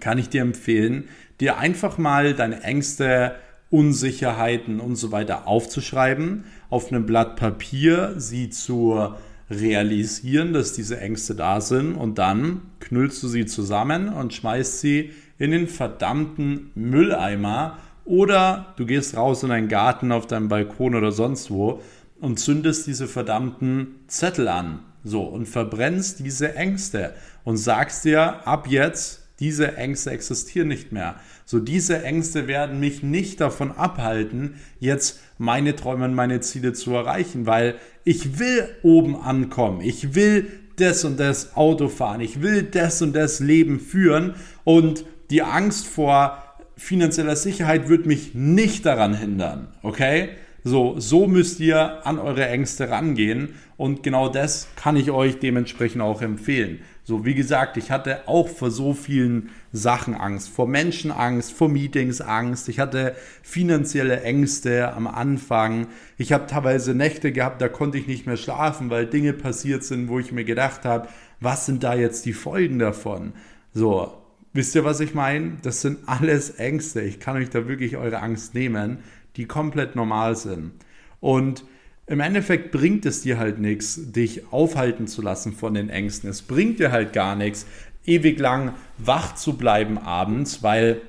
kann 0.00 0.18
ich 0.18 0.28
dir 0.28 0.42
empfehlen, 0.42 1.08
dir 1.40 1.58
einfach 1.58 1.98
mal 1.98 2.34
deine 2.34 2.62
Ängste, 2.62 3.34
Unsicherheiten 3.70 4.80
und 4.80 4.96
so 4.96 5.12
weiter 5.12 5.46
aufzuschreiben, 5.46 6.44
auf 6.70 6.90
einem 6.90 7.04
Blatt 7.04 7.36
Papier 7.36 8.14
sie 8.16 8.48
zu 8.48 9.14
realisieren, 9.50 10.52
dass 10.52 10.72
diese 10.72 11.00
Ängste 11.00 11.34
da 11.34 11.60
sind 11.60 11.94
und 11.94 12.18
dann 12.18 12.62
knüllst 12.80 13.22
du 13.22 13.28
sie 13.28 13.46
zusammen 13.46 14.08
und 14.08 14.34
schmeißt 14.34 14.80
sie 14.80 15.10
in 15.38 15.50
den 15.50 15.68
verdammten 15.68 16.70
Mülleimer 16.74 17.78
oder 18.04 18.74
du 18.76 18.86
gehst 18.86 19.16
raus 19.16 19.42
in 19.42 19.50
deinen 19.50 19.68
Garten 19.68 20.12
auf 20.12 20.26
deinem 20.26 20.48
Balkon 20.48 20.94
oder 20.94 21.12
sonst 21.12 21.50
wo 21.50 21.82
und 22.20 22.38
zündest 22.38 22.86
diese 22.86 23.06
verdammten 23.06 23.96
Zettel 24.06 24.48
an. 24.48 24.80
So 25.04 25.22
und 25.22 25.46
verbrennst 25.46 26.20
diese 26.20 26.54
Ängste 26.54 27.14
und 27.44 27.56
sagst 27.56 28.04
dir 28.04 28.46
ab 28.46 28.66
jetzt, 28.66 29.17
diese 29.40 29.76
Ängste 29.76 30.10
existieren 30.10 30.68
nicht 30.68 30.92
mehr. 30.92 31.16
So 31.44 31.60
diese 31.60 32.02
Ängste 32.02 32.48
werden 32.48 32.80
mich 32.80 33.02
nicht 33.02 33.40
davon 33.40 33.70
abhalten, 33.72 34.54
jetzt 34.80 35.20
meine 35.38 35.76
Träume 35.76 36.06
und 36.06 36.14
meine 36.14 36.40
Ziele 36.40 36.72
zu 36.72 36.92
erreichen, 36.92 37.46
weil 37.46 37.76
ich 38.04 38.38
will 38.38 38.68
oben 38.82 39.16
ankommen. 39.16 39.80
Ich 39.80 40.14
will 40.14 40.48
das 40.76 41.04
und 41.04 41.20
das 41.20 41.56
Auto 41.56 41.88
fahren. 41.88 42.20
Ich 42.20 42.42
will 42.42 42.62
das 42.62 43.02
und 43.02 43.14
das 43.14 43.40
Leben 43.40 43.80
führen 43.80 44.34
und 44.64 45.04
die 45.30 45.42
Angst 45.42 45.86
vor 45.86 46.42
finanzieller 46.76 47.36
Sicherheit 47.36 47.88
wird 47.88 48.06
mich 48.06 48.34
nicht 48.34 48.86
daran 48.86 49.14
hindern, 49.14 49.68
okay? 49.82 50.30
So, 50.64 50.98
so 50.98 51.26
müsst 51.26 51.60
ihr 51.60 52.06
an 52.06 52.18
eure 52.18 52.46
Ängste 52.46 52.90
rangehen 52.90 53.54
und 53.76 54.02
genau 54.02 54.28
das 54.28 54.68
kann 54.76 54.96
ich 54.96 55.10
euch 55.10 55.38
dementsprechend 55.38 56.02
auch 56.02 56.20
empfehlen. 56.20 56.80
So, 57.08 57.24
wie 57.24 57.34
gesagt, 57.34 57.78
ich 57.78 57.90
hatte 57.90 58.28
auch 58.28 58.48
vor 58.48 58.70
so 58.70 58.92
vielen 58.92 59.48
Sachen 59.72 60.14
Angst. 60.14 60.50
Vor 60.50 60.68
Menschen 60.68 61.10
Angst, 61.10 61.54
vor 61.54 61.70
Meetings 61.70 62.20
Angst. 62.20 62.68
Ich 62.68 62.80
hatte 62.80 63.16
finanzielle 63.42 64.20
Ängste 64.20 64.92
am 64.92 65.06
Anfang. 65.06 65.86
Ich 66.18 66.34
habe 66.34 66.44
teilweise 66.44 66.94
Nächte 66.94 67.32
gehabt, 67.32 67.62
da 67.62 67.70
konnte 67.70 67.96
ich 67.96 68.08
nicht 68.08 68.26
mehr 68.26 68.36
schlafen, 68.36 68.90
weil 68.90 69.06
Dinge 69.06 69.32
passiert 69.32 69.84
sind, 69.84 70.08
wo 70.08 70.18
ich 70.18 70.32
mir 70.32 70.44
gedacht 70.44 70.84
habe, 70.84 71.08
was 71.40 71.64
sind 71.64 71.82
da 71.82 71.94
jetzt 71.94 72.26
die 72.26 72.34
Folgen 72.34 72.78
davon? 72.78 73.32
So, 73.72 74.12
wisst 74.52 74.74
ihr, 74.74 74.84
was 74.84 75.00
ich 75.00 75.14
meine? 75.14 75.56
Das 75.62 75.80
sind 75.80 76.00
alles 76.04 76.58
Ängste. 76.58 77.00
Ich 77.00 77.20
kann 77.20 77.38
euch 77.38 77.48
da 77.48 77.66
wirklich 77.66 77.96
eure 77.96 78.20
Angst 78.20 78.52
nehmen, 78.52 78.98
die 79.36 79.46
komplett 79.46 79.96
normal 79.96 80.36
sind. 80.36 80.72
Und 81.20 81.64
im 82.08 82.20
Endeffekt 82.20 82.72
bringt 82.72 83.06
es 83.06 83.22
dir 83.22 83.38
halt 83.38 83.58
nichts, 83.58 84.12
dich 84.12 84.50
aufhalten 84.52 85.06
zu 85.06 85.22
lassen 85.22 85.52
von 85.52 85.74
den 85.74 85.90
Ängsten. 85.90 86.30
Es 86.30 86.42
bringt 86.42 86.78
dir 86.78 86.90
halt 86.90 87.12
gar 87.12 87.36
nichts, 87.36 87.66
ewig 88.06 88.38
lang 88.38 88.74
wach 88.96 89.34
zu 89.34 89.56
bleiben 89.56 89.98
abends, 89.98 90.62
weil 90.62 91.02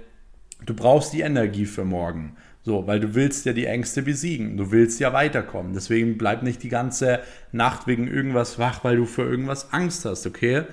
du 0.65 0.73
brauchst 0.73 1.13
die 1.13 1.21
Energie 1.21 1.65
für 1.65 1.85
morgen. 1.85 2.35
So, 2.63 2.85
weil 2.85 2.99
du 2.99 3.15
willst 3.15 3.45
ja 3.45 3.53
die 3.53 3.65
Ängste 3.65 4.01
besiegen. 4.01 4.57
Du 4.57 4.71
willst 4.71 4.99
ja 4.99 5.13
weiterkommen. 5.13 5.73
Deswegen 5.73 6.17
bleib 6.17 6.43
nicht 6.43 6.61
die 6.61 6.69
ganze 6.69 7.21
Nacht 7.53 7.87
wegen 7.87 8.07
irgendwas 8.07 8.59
wach, 8.59 8.83
weil 8.83 8.97
du 8.97 9.05
für 9.05 9.23
irgendwas 9.23 9.71
Angst 9.71 10.03
hast, 10.05 10.27
okay? 10.27 10.63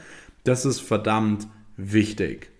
Das 0.42 0.64
ist 0.64 0.80
verdammt 0.80 1.46
wichtig. 1.76 2.50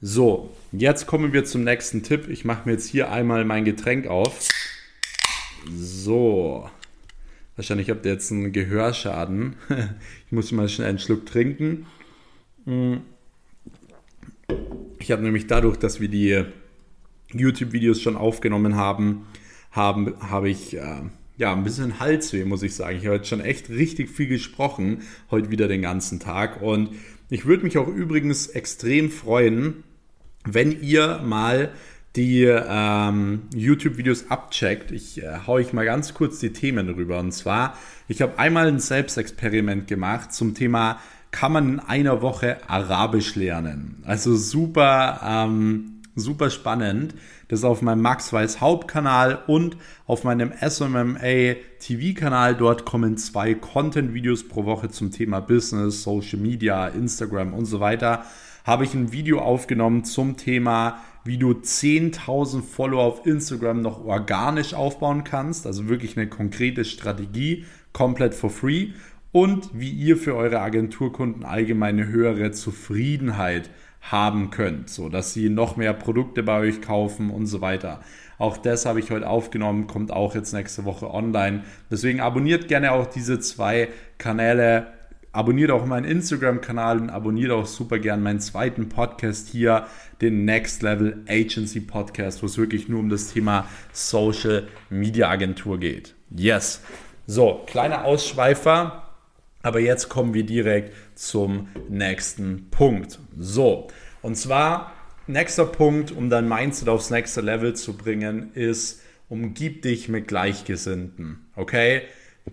So, 0.00 0.54
jetzt 0.72 1.06
kommen 1.06 1.32
wir 1.32 1.44
zum 1.44 1.64
nächsten 1.64 2.02
Tipp. 2.02 2.28
Ich 2.28 2.44
mache 2.44 2.62
mir 2.66 2.72
jetzt 2.72 2.88
hier 2.88 3.10
einmal 3.10 3.44
mein 3.44 3.64
Getränk 3.64 4.08
auf. 4.08 4.48
So. 5.74 6.68
Wahrscheinlich 7.56 7.88
habt 7.88 8.04
ihr 8.04 8.12
jetzt 8.12 8.30
einen 8.30 8.52
Gehörschaden. 8.52 9.56
ich 10.26 10.32
muss 10.32 10.52
mal 10.52 10.68
schnell 10.68 10.88
einen 10.88 10.98
Schluck 10.98 11.24
trinken. 11.26 11.86
Mm. 12.66 12.96
Ich 14.98 15.10
habe 15.10 15.22
nämlich 15.22 15.46
dadurch, 15.46 15.76
dass 15.78 16.00
wir 16.00 16.08
die 16.08 16.44
YouTube-Videos 17.32 18.00
schon 18.00 18.16
aufgenommen 18.16 18.76
haben, 18.76 19.26
haben 19.70 20.14
habe 20.20 20.50
ich 20.50 20.76
äh, 20.76 21.02
ja 21.38 21.52
ein 21.52 21.64
bisschen 21.64 21.98
Halsweh, 21.98 22.44
muss 22.44 22.62
ich 22.62 22.74
sagen. 22.74 22.98
Ich 22.98 23.06
habe 23.06 23.16
jetzt 23.16 23.28
schon 23.28 23.40
echt 23.40 23.70
richtig 23.70 24.10
viel 24.10 24.28
gesprochen, 24.28 25.02
heute 25.30 25.50
wieder 25.50 25.66
den 25.68 25.82
ganzen 25.82 26.20
Tag. 26.20 26.60
Und 26.60 26.90
ich 27.30 27.46
würde 27.46 27.64
mich 27.64 27.78
auch 27.78 27.88
übrigens 27.88 28.48
extrem 28.48 29.10
freuen, 29.10 29.82
wenn 30.44 30.82
ihr 30.82 31.22
mal 31.24 31.72
die 32.16 32.44
ähm, 32.44 33.42
YouTube-Videos 33.54 34.30
abcheckt. 34.30 34.90
Ich 34.90 35.22
äh, 35.22 35.40
haue 35.46 35.60
ich 35.60 35.72
mal 35.72 35.84
ganz 35.84 36.14
kurz 36.14 36.38
die 36.38 36.52
Themen 36.52 36.88
rüber. 36.88 37.18
Und 37.18 37.32
zwar, 37.32 37.76
ich 38.08 38.22
habe 38.22 38.38
einmal 38.38 38.68
ein 38.68 38.80
Selbstexperiment 38.80 39.86
gemacht 39.86 40.32
zum 40.32 40.54
Thema, 40.54 40.98
kann 41.30 41.52
man 41.52 41.68
in 41.68 41.80
einer 41.80 42.22
Woche 42.22 42.56
Arabisch 42.66 43.34
lernen? 43.34 44.02
Also 44.06 44.34
super, 44.36 45.20
ähm, 45.22 46.00
super 46.14 46.48
spannend. 46.48 47.14
Das 47.48 47.60
ist 47.60 47.64
auf 47.64 47.82
meinem 47.82 48.00
Max 48.00 48.32
Weiß 48.32 48.60
Hauptkanal 48.60 49.42
und 49.46 49.76
auf 50.06 50.24
meinem 50.24 50.52
SMMA 50.52 51.56
TV-Kanal. 51.78 52.54
Dort 52.54 52.86
kommen 52.86 53.18
zwei 53.18 53.54
Content-Videos 53.54 54.48
pro 54.48 54.64
Woche 54.64 54.88
zum 54.88 55.10
Thema 55.10 55.40
Business, 55.40 56.02
Social 56.02 56.38
Media, 56.38 56.88
Instagram 56.88 57.52
und 57.52 57.66
so 57.66 57.80
weiter. 57.80 58.24
Habe 58.64 58.84
ich 58.84 58.94
ein 58.94 59.12
Video 59.12 59.40
aufgenommen 59.40 60.04
zum 60.04 60.36
Thema 60.36 61.00
wie 61.26 61.38
du 61.38 61.52
10.000 61.52 62.62
Follower 62.62 63.02
auf 63.02 63.26
Instagram 63.26 63.82
noch 63.82 64.04
organisch 64.04 64.74
aufbauen 64.74 65.24
kannst, 65.24 65.66
also 65.66 65.88
wirklich 65.88 66.16
eine 66.16 66.28
konkrete 66.28 66.84
Strategie, 66.84 67.64
komplett 67.92 68.34
for 68.34 68.50
free 68.50 68.90
und 69.32 69.70
wie 69.72 69.90
ihr 69.90 70.16
für 70.16 70.34
eure 70.34 70.60
Agenturkunden 70.60 71.44
allgemeine 71.44 72.06
höhere 72.06 72.52
Zufriedenheit 72.52 73.70
haben 74.00 74.50
könnt, 74.50 74.88
so 74.88 75.08
dass 75.08 75.34
sie 75.34 75.48
noch 75.48 75.76
mehr 75.76 75.92
Produkte 75.92 76.42
bei 76.42 76.60
euch 76.60 76.80
kaufen 76.80 77.30
und 77.30 77.46
so 77.46 77.60
weiter. 77.60 78.00
Auch 78.38 78.56
das 78.56 78.86
habe 78.86 79.00
ich 79.00 79.10
heute 79.10 79.28
aufgenommen, 79.28 79.86
kommt 79.86 80.12
auch 80.12 80.34
jetzt 80.34 80.52
nächste 80.52 80.84
Woche 80.84 81.12
online. 81.12 81.64
Deswegen 81.90 82.20
abonniert 82.20 82.68
gerne 82.68 82.92
auch 82.92 83.06
diese 83.06 83.40
zwei 83.40 83.88
Kanäle 84.18 84.88
Abonniert 85.36 85.70
auch 85.70 85.84
meinen 85.84 86.06
Instagram-Kanal 86.06 86.98
und 86.98 87.10
abonniert 87.10 87.50
auch 87.50 87.66
super 87.66 87.98
gern 87.98 88.22
meinen 88.22 88.40
zweiten 88.40 88.88
Podcast 88.88 89.48
hier, 89.48 89.86
den 90.22 90.46
Next 90.46 90.80
Level 90.80 91.22
Agency 91.28 91.80
Podcast, 91.80 92.42
wo 92.42 92.46
es 92.46 92.56
wirklich 92.56 92.88
nur 92.88 93.00
um 93.00 93.10
das 93.10 93.34
Thema 93.34 93.68
Social 93.92 94.66
Media 94.88 95.28
Agentur 95.28 95.78
geht. 95.78 96.14
Yes. 96.30 96.80
So, 97.26 97.62
kleiner 97.66 98.06
Ausschweifer, 98.06 99.12
aber 99.60 99.78
jetzt 99.78 100.08
kommen 100.08 100.32
wir 100.32 100.46
direkt 100.46 100.94
zum 101.18 101.68
nächsten 101.90 102.70
Punkt. 102.70 103.18
So, 103.38 103.88
und 104.22 104.36
zwar, 104.38 104.94
nächster 105.26 105.66
Punkt, 105.66 106.12
um 106.12 106.30
dein 106.30 106.48
Mindset 106.48 106.88
aufs 106.88 107.10
nächste 107.10 107.42
Level 107.42 107.76
zu 107.76 107.94
bringen, 107.94 108.54
ist, 108.54 109.02
umgib 109.28 109.82
dich 109.82 110.08
mit 110.08 110.28
Gleichgesinnten. 110.28 111.44
Okay? 111.56 112.04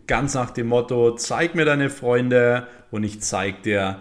Ganz 0.08 0.34
nach 0.34 0.52
dem 0.52 0.68
Motto, 0.68 1.16
zeig 1.16 1.56
mir 1.56 1.66
deine 1.66 1.90
Freunde 1.90 2.68
und 2.92 3.04
ich 3.04 3.22
zeig 3.22 3.64
dir, 3.64 4.00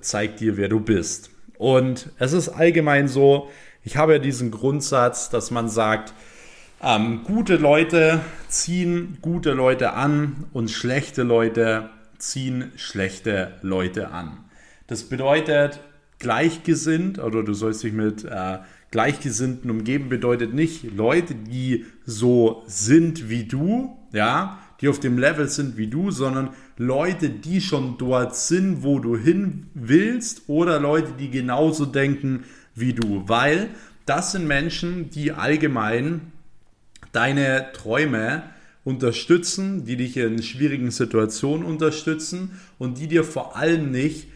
zeig 0.00 0.36
dir, 0.36 0.56
wer 0.56 0.68
du 0.68 0.80
bist. 0.80 1.30
Und 1.58 2.10
es 2.18 2.32
ist 2.32 2.48
allgemein 2.48 3.08
so, 3.08 3.50
ich 3.82 3.96
habe 3.96 4.14
ja 4.14 4.18
diesen 4.18 4.50
Grundsatz, 4.50 5.30
dass 5.30 5.50
man 5.50 5.68
sagt, 5.68 6.14
ähm, 6.82 7.24
gute 7.24 7.56
Leute 7.56 8.20
ziehen 8.48 9.18
gute 9.20 9.52
Leute 9.52 9.92
an 9.92 10.46
und 10.52 10.70
schlechte 10.70 11.22
Leute 11.22 11.90
ziehen 12.18 12.72
schlechte 12.76 13.52
Leute 13.62 14.10
an. 14.10 14.44
Das 14.86 15.04
bedeutet, 15.04 15.80
gleichgesinnt 16.18 17.18
oder 17.18 17.42
du 17.42 17.52
sollst 17.54 17.82
dich 17.82 17.92
mit 17.92 18.24
äh, 18.24 18.58
Gleichgesinnten 18.90 19.70
umgeben, 19.70 20.08
bedeutet 20.08 20.52
nicht 20.52 20.96
Leute, 20.96 21.34
die 21.34 21.86
so 22.04 22.62
sind 22.66 23.28
wie 23.28 23.44
du, 23.44 23.96
ja, 24.12 24.58
die 24.80 24.88
auf 24.88 25.00
dem 25.00 25.18
Level 25.18 25.48
sind 25.48 25.76
wie 25.76 25.86
du, 25.88 26.10
sondern 26.10 26.50
Leute, 26.76 27.28
die 27.28 27.60
schon 27.60 27.98
dort 27.98 28.36
sind, 28.36 28.82
wo 28.82 28.98
du 28.98 29.16
hin 29.16 29.66
willst 29.74 30.42
oder 30.48 30.80
Leute, 30.80 31.12
die 31.18 31.30
genauso 31.30 31.86
denken 31.86 32.44
wie 32.74 32.92
du, 32.92 33.24
weil 33.26 33.68
das 34.06 34.32
sind 34.32 34.46
Menschen, 34.46 35.10
die 35.10 35.32
allgemein 35.32 36.32
deine 37.12 37.72
Träume 37.72 38.42
unterstützen, 38.84 39.84
die 39.84 39.96
dich 39.96 40.16
in 40.16 40.42
schwierigen 40.42 40.90
Situationen 40.90 41.66
unterstützen 41.66 42.52
und 42.78 42.98
die 42.98 43.08
dir 43.08 43.24
vor 43.24 43.56
allem 43.56 43.90
nicht 43.90 44.28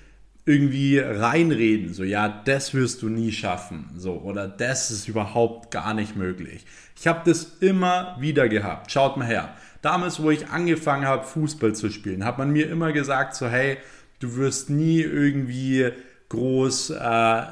irgendwie 0.46 0.98
reinreden, 0.98 1.94
so 1.94 2.04
ja, 2.04 2.28
das 2.28 2.74
wirst 2.74 3.00
du 3.00 3.09
nie 3.09 3.33
schaffen, 3.33 3.88
so 3.96 4.12
oder 4.12 4.46
das 4.46 4.90
ist 4.90 5.09
überhaupt 5.09 5.70
gar 5.70 5.94
nicht 5.94 6.16
möglich. 6.16 6.66
Ich 6.96 7.07
habe 7.07 7.22
das 7.24 7.57
immer 7.61 8.16
wieder 8.20 8.48
gehabt. 8.48 8.92
Schaut 8.92 9.16
mal 9.16 9.26
her. 9.26 9.54
Damals, 9.84 10.22
wo 10.22 10.30
ich 10.30 10.48
angefangen 10.48 11.06
habe, 11.06 11.24
Fußball 11.24 11.74
zu 11.74 11.90
spielen, 11.90 12.24
hat 12.24 12.38
man 12.38 12.50
mir 12.50 12.70
immer 12.70 12.92
gesagt, 12.92 13.34
so 13.34 13.48
hey, 13.48 13.76
du 14.18 14.36
wirst 14.36 14.70
nie 14.70 15.02
irgendwie 15.02 15.90
groß 16.30 16.88
äh, 16.88 17.42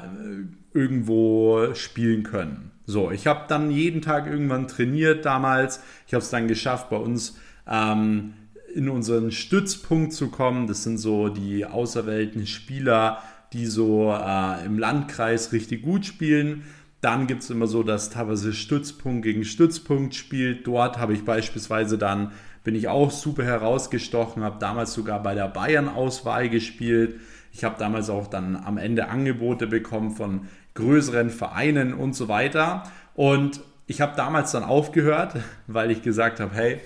irgendwo 0.73 1.75
spielen 1.75 2.23
können. 2.23 2.71
So, 2.87 3.11
ich 3.11 3.27
habe 3.27 3.45
dann 3.47 3.69
jeden 3.69 4.01
Tag 4.01 4.25
irgendwann 4.25 4.67
trainiert 4.67 5.25
damals. 5.25 5.83
Ich 6.07 6.15
habe 6.15 6.23
es 6.23 6.31
dann 6.31 6.47
geschafft, 6.47 6.89
bei 6.89 6.97
uns 6.97 7.37
ähm, 7.67 8.33
in 8.73 8.89
unseren 8.89 9.31
Stützpunkt 9.31 10.11
zu 10.11 10.29
kommen. 10.29 10.65
Das 10.65 10.81
sind 10.81 10.97
so 10.97 11.29
die 11.29 11.67
auserwählten 11.67 12.47
Spieler, 12.47 13.21
die 13.53 13.67
so 13.67 14.11
äh, 14.11 14.65
im 14.65 14.79
Landkreis 14.79 15.51
richtig 15.51 15.83
gut 15.83 16.07
spielen. 16.07 16.63
Dann 17.03 17.27
gibt 17.27 17.43
es 17.43 17.49
immer 17.49 17.67
so, 17.67 17.83
dass 17.83 18.11
teilweise 18.11 18.53
Stützpunkt 18.53 19.23
gegen 19.23 19.43
Stützpunkt 19.43 20.15
spielt. 20.15 20.65
Dort 20.65 20.97
habe 20.97 21.11
ich 21.13 21.25
beispielsweise 21.25 21.97
dann, 21.97 22.31
bin 22.63 22.75
ich 22.75 22.87
auch 22.87 23.11
super 23.11 23.43
herausgestochen, 23.43 24.41
habe 24.41 24.57
damals 24.57 24.93
sogar 24.93 25.21
bei 25.21 25.35
der 25.35 25.49
Bayern-Auswahl 25.49 26.47
gespielt. 26.47 27.19
Ich 27.51 27.65
habe 27.65 27.75
damals 27.77 28.09
auch 28.09 28.27
dann 28.27 28.55
am 28.55 28.77
Ende 28.77 29.09
Angebote 29.09 29.67
bekommen 29.67 30.11
von 30.11 30.47
größeren 30.75 31.29
Vereinen 31.29 31.93
und 31.93 32.15
so 32.15 32.29
weiter. 32.29 32.83
Und 33.15 33.59
ich 33.85 33.99
habe 33.99 34.15
damals 34.15 34.53
dann 34.53 34.63
aufgehört, 34.63 35.35
weil 35.67 35.91
ich 35.91 36.03
gesagt 36.03 36.39
habe, 36.39 36.55
hey, 36.55 36.79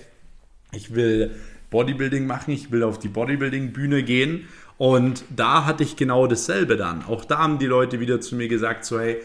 ich 0.72 0.96
will 0.96 1.30
Bodybuilding 1.70 2.26
machen, 2.26 2.50
ich 2.50 2.72
will 2.72 2.82
auf 2.82 2.98
die 2.98 3.06
Bodybuilding-Bühne 3.06 4.02
gehen. 4.02 4.48
Und 4.78 5.22
da 5.30 5.64
hatte 5.64 5.84
ich 5.84 5.94
genau 5.94 6.26
dasselbe 6.26 6.76
dann. 6.76 7.04
Auch 7.04 7.24
da 7.24 7.38
haben 7.38 7.60
die 7.60 7.66
Leute 7.66 8.00
wieder 8.00 8.20
zu 8.20 8.34
mir 8.34 8.48
gesagt, 8.48 8.84
so 8.84 8.98
hey, 8.98 9.20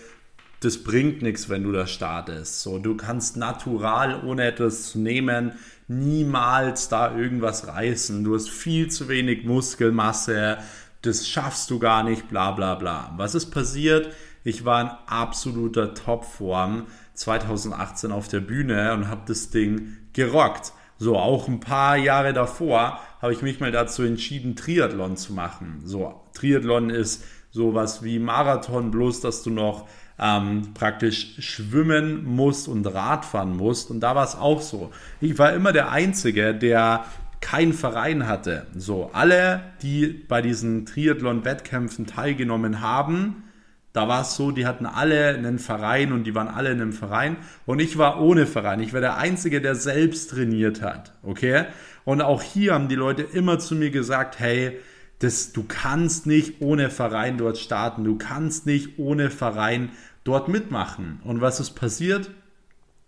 das 0.64 0.84
bringt 0.84 1.22
nichts, 1.22 1.50
wenn 1.50 1.64
du 1.64 1.72
da 1.72 1.88
startest. 1.88 2.62
So, 2.62 2.80
du 2.80 2.96
kannst 2.96 3.38
natural, 3.38 4.24
ohne 4.24 4.46
etwas 4.46 4.92
zu 4.92 5.00
nehmen, 5.00 5.54
niemals 5.88 6.90
da 6.90 7.16
irgendwas 7.16 7.68
reißen. 7.68 8.24
Du 8.24 8.36
hast 8.36 8.50
viel 8.50 8.90
zu 8.90 9.10
wenig 9.10 9.44
Muskelmasse, 9.44 10.58
das 11.02 11.28
schaffst 11.28 11.70
du 11.70 11.80
gar 11.80 12.04
nicht, 12.04 12.30
bla 12.30 12.52
bla 12.52 12.76
bla. 12.76 13.14
Was 13.18 13.36
ist 13.36 13.48
passiert? 13.48 14.14
Ich 14.46 14.64
war 14.64 14.82
in 14.82 14.90
absoluter 15.08 15.94
Topform 15.94 16.88
2018 17.14 18.12
auf 18.12 18.28
der 18.28 18.40
Bühne 18.40 18.94
und 18.94 19.10
habe 19.10 19.24
das 19.28 19.50
Ding 19.50 19.98
gerockt. 20.14 20.74
So, 20.98 21.18
auch 21.18 21.48
ein 21.48 21.60
paar 21.60 21.98
Jahre 21.98 22.32
davor 22.32 23.00
habe 23.22 23.34
ich 23.34 23.42
mich 23.42 23.60
mal 23.60 23.72
dazu 23.72 24.04
entschieden, 24.04 24.56
Triathlon 24.56 25.18
zu 25.18 25.34
machen. 25.34 25.82
So, 25.84 26.22
Triathlon 26.34 26.90
ist 26.90 27.24
sowas 27.52 28.04
wie 28.04 28.20
Marathon, 28.20 28.92
bloß 28.92 29.22
dass 29.22 29.44
du 29.44 29.50
noch 29.50 29.88
ähm, 30.20 30.74
praktisch 30.74 31.36
schwimmen 31.40 32.26
musst 32.26 32.68
und 32.68 32.86
Radfahren 32.86 33.56
musst. 33.56 33.90
Und 33.90 34.02
da 34.02 34.16
war 34.16 34.24
es 34.24 34.36
auch 34.36 34.62
so. 34.62 34.92
Ich 35.22 35.38
war 35.38 35.54
immer 35.54 35.74
der 35.74 35.92
Einzige, 35.92 36.54
der 36.54 37.06
keinen 37.42 37.74
Verein 37.74 38.28
hatte. 38.28 38.68
So, 38.76 39.10
alle, 39.14 39.62
die 39.82 40.08
bei 40.08 40.42
diesen 40.42 40.86
Triathlon-Wettkämpfen 40.86 42.08
teilgenommen 42.08 42.80
haben, 42.82 43.44
da 43.92 44.08
war 44.08 44.22
es 44.22 44.36
so, 44.36 44.52
die 44.52 44.66
hatten 44.66 44.88
alle 44.88 45.30
einen 45.30 45.60
Verein 45.60 46.14
und 46.14 46.24
die 46.24 46.34
waren 46.34 46.48
alle 46.48 46.72
in 46.72 46.82
einem 46.82 46.94
Verein 46.94 47.38
und 47.68 47.80
ich 47.80 47.98
war 48.00 48.20
ohne 48.22 48.48
Verein. 48.48 48.80
Ich 48.80 48.92
war 48.92 49.02
der 49.02 49.18
Einzige, 49.18 49.62
der 49.62 49.76
selbst 49.76 50.32
trainiert 50.32 50.82
hat. 50.82 51.14
Okay? 51.22 51.66
Und 52.04 52.22
auch 52.22 52.42
hier 52.42 52.74
haben 52.74 52.88
die 52.88 52.96
Leute 52.96 53.22
immer 53.22 53.60
zu 53.60 53.76
mir 53.76 53.92
gesagt, 53.92 54.40
hey, 54.40 54.80
das, 55.24 55.54
du 55.54 55.64
kannst 55.64 56.26
nicht 56.26 56.62
ohne 56.62 56.90
Verein 56.90 57.38
dort 57.38 57.58
starten. 57.58 58.04
Du 58.04 58.18
kannst 58.18 58.66
nicht 58.66 59.00
ohne 59.00 59.30
Verein 59.30 59.92
dort 60.24 60.50
mitmachen. 60.50 61.20
Und 61.24 61.42
was 61.42 61.60
ist 61.60 61.72
passiert? 61.72 62.30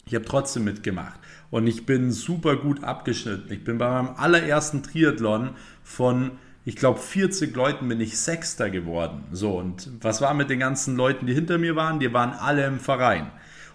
Ich 0.05 0.15
habe 0.15 0.25
trotzdem 0.25 0.63
mitgemacht. 0.63 1.19
Und 1.51 1.67
ich 1.67 1.85
bin 1.85 2.11
super 2.11 2.55
gut 2.55 2.83
abgeschnitten. 2.83 3.51
Ich 3.51 3.63
bin 3.63 3.77
bei 3.77 3.89
meinem 3.89 4.15
allerersten 4.15 4.83
Triathlon 4.83 5.51
von 5.83 6.31
ich 6.67 6.75
glaube, 6.75 6.99
40 6.99 7.55
Leuten 7.55 7.87
bin 7.87 8.01
ich 8.01 8.17
Sechster 8.17 8.71
geworden. 8.71 9.25
So, 9.31 9.59
und 9.59 9.87
was 10.01 10.21
war 10.21 10.33
mit 10.33 10.49
den 10.49 10.59
ganzen 10.59 10.95
Leuten, 10.95 11.27
die 11.27 11.33
hinter 11.35 11.59
mir 11.59 11.75
waren? 11.75 11.99
Die 11.99 12.11
waren 12.11 12.33
alle 12.33 12.65
im 12.65 12.79
Verein. 12.79 13.29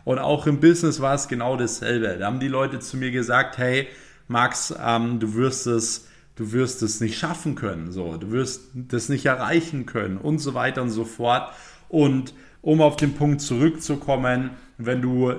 Und 0.04 0.18
auch 0.18 0.48
im 0.48 0.58
Business 0.58 1.00
war 1.00 1.14
es 1.14 1.28
genau 1.28 1.56
dasselbe. 1.56 2.16
Da 2.18 2.26
haben 2.26 2.40
die 2.40 2.48
Leute 2.48 2.80
zu 2.80 2.96
mir 2.96 3.12
gesagt, 3.12 3.58
hey, 3.58 3.86
Max, 4.26 4.74
ähm, 4.84 5.20
du 5.20 5.34
wirst 5.34 5.68
es, 5.68 6.08
du 6.40 6.52
wirst 6.52 6.82
es 6.82 7.02
nicht 7.02 7.18
schaffen 7.18 7.54
können, 7.54 7.92
so, 7.92 8.16
du 8.16 8.30
wirst 8.30 8.70
das 8.72 9.10
nicht 9.10 9.26
erreichen 9.26 9.84
können 9.84 10.16
und 10.16 10.38
so 10.38 10.54
weiter 10.54 10.80
und 10.80 10.88
so 10.88 11.04
fort. 11.04 11.52
Und 11.90 12.32
um 12.62 12.80
auf 12.80 12.96
den 12.96 13.12
Punkt 13.12 13.42
zurückzukommen, 13.42 14.52
wenn 14.78 15.02
du 15.02 15.34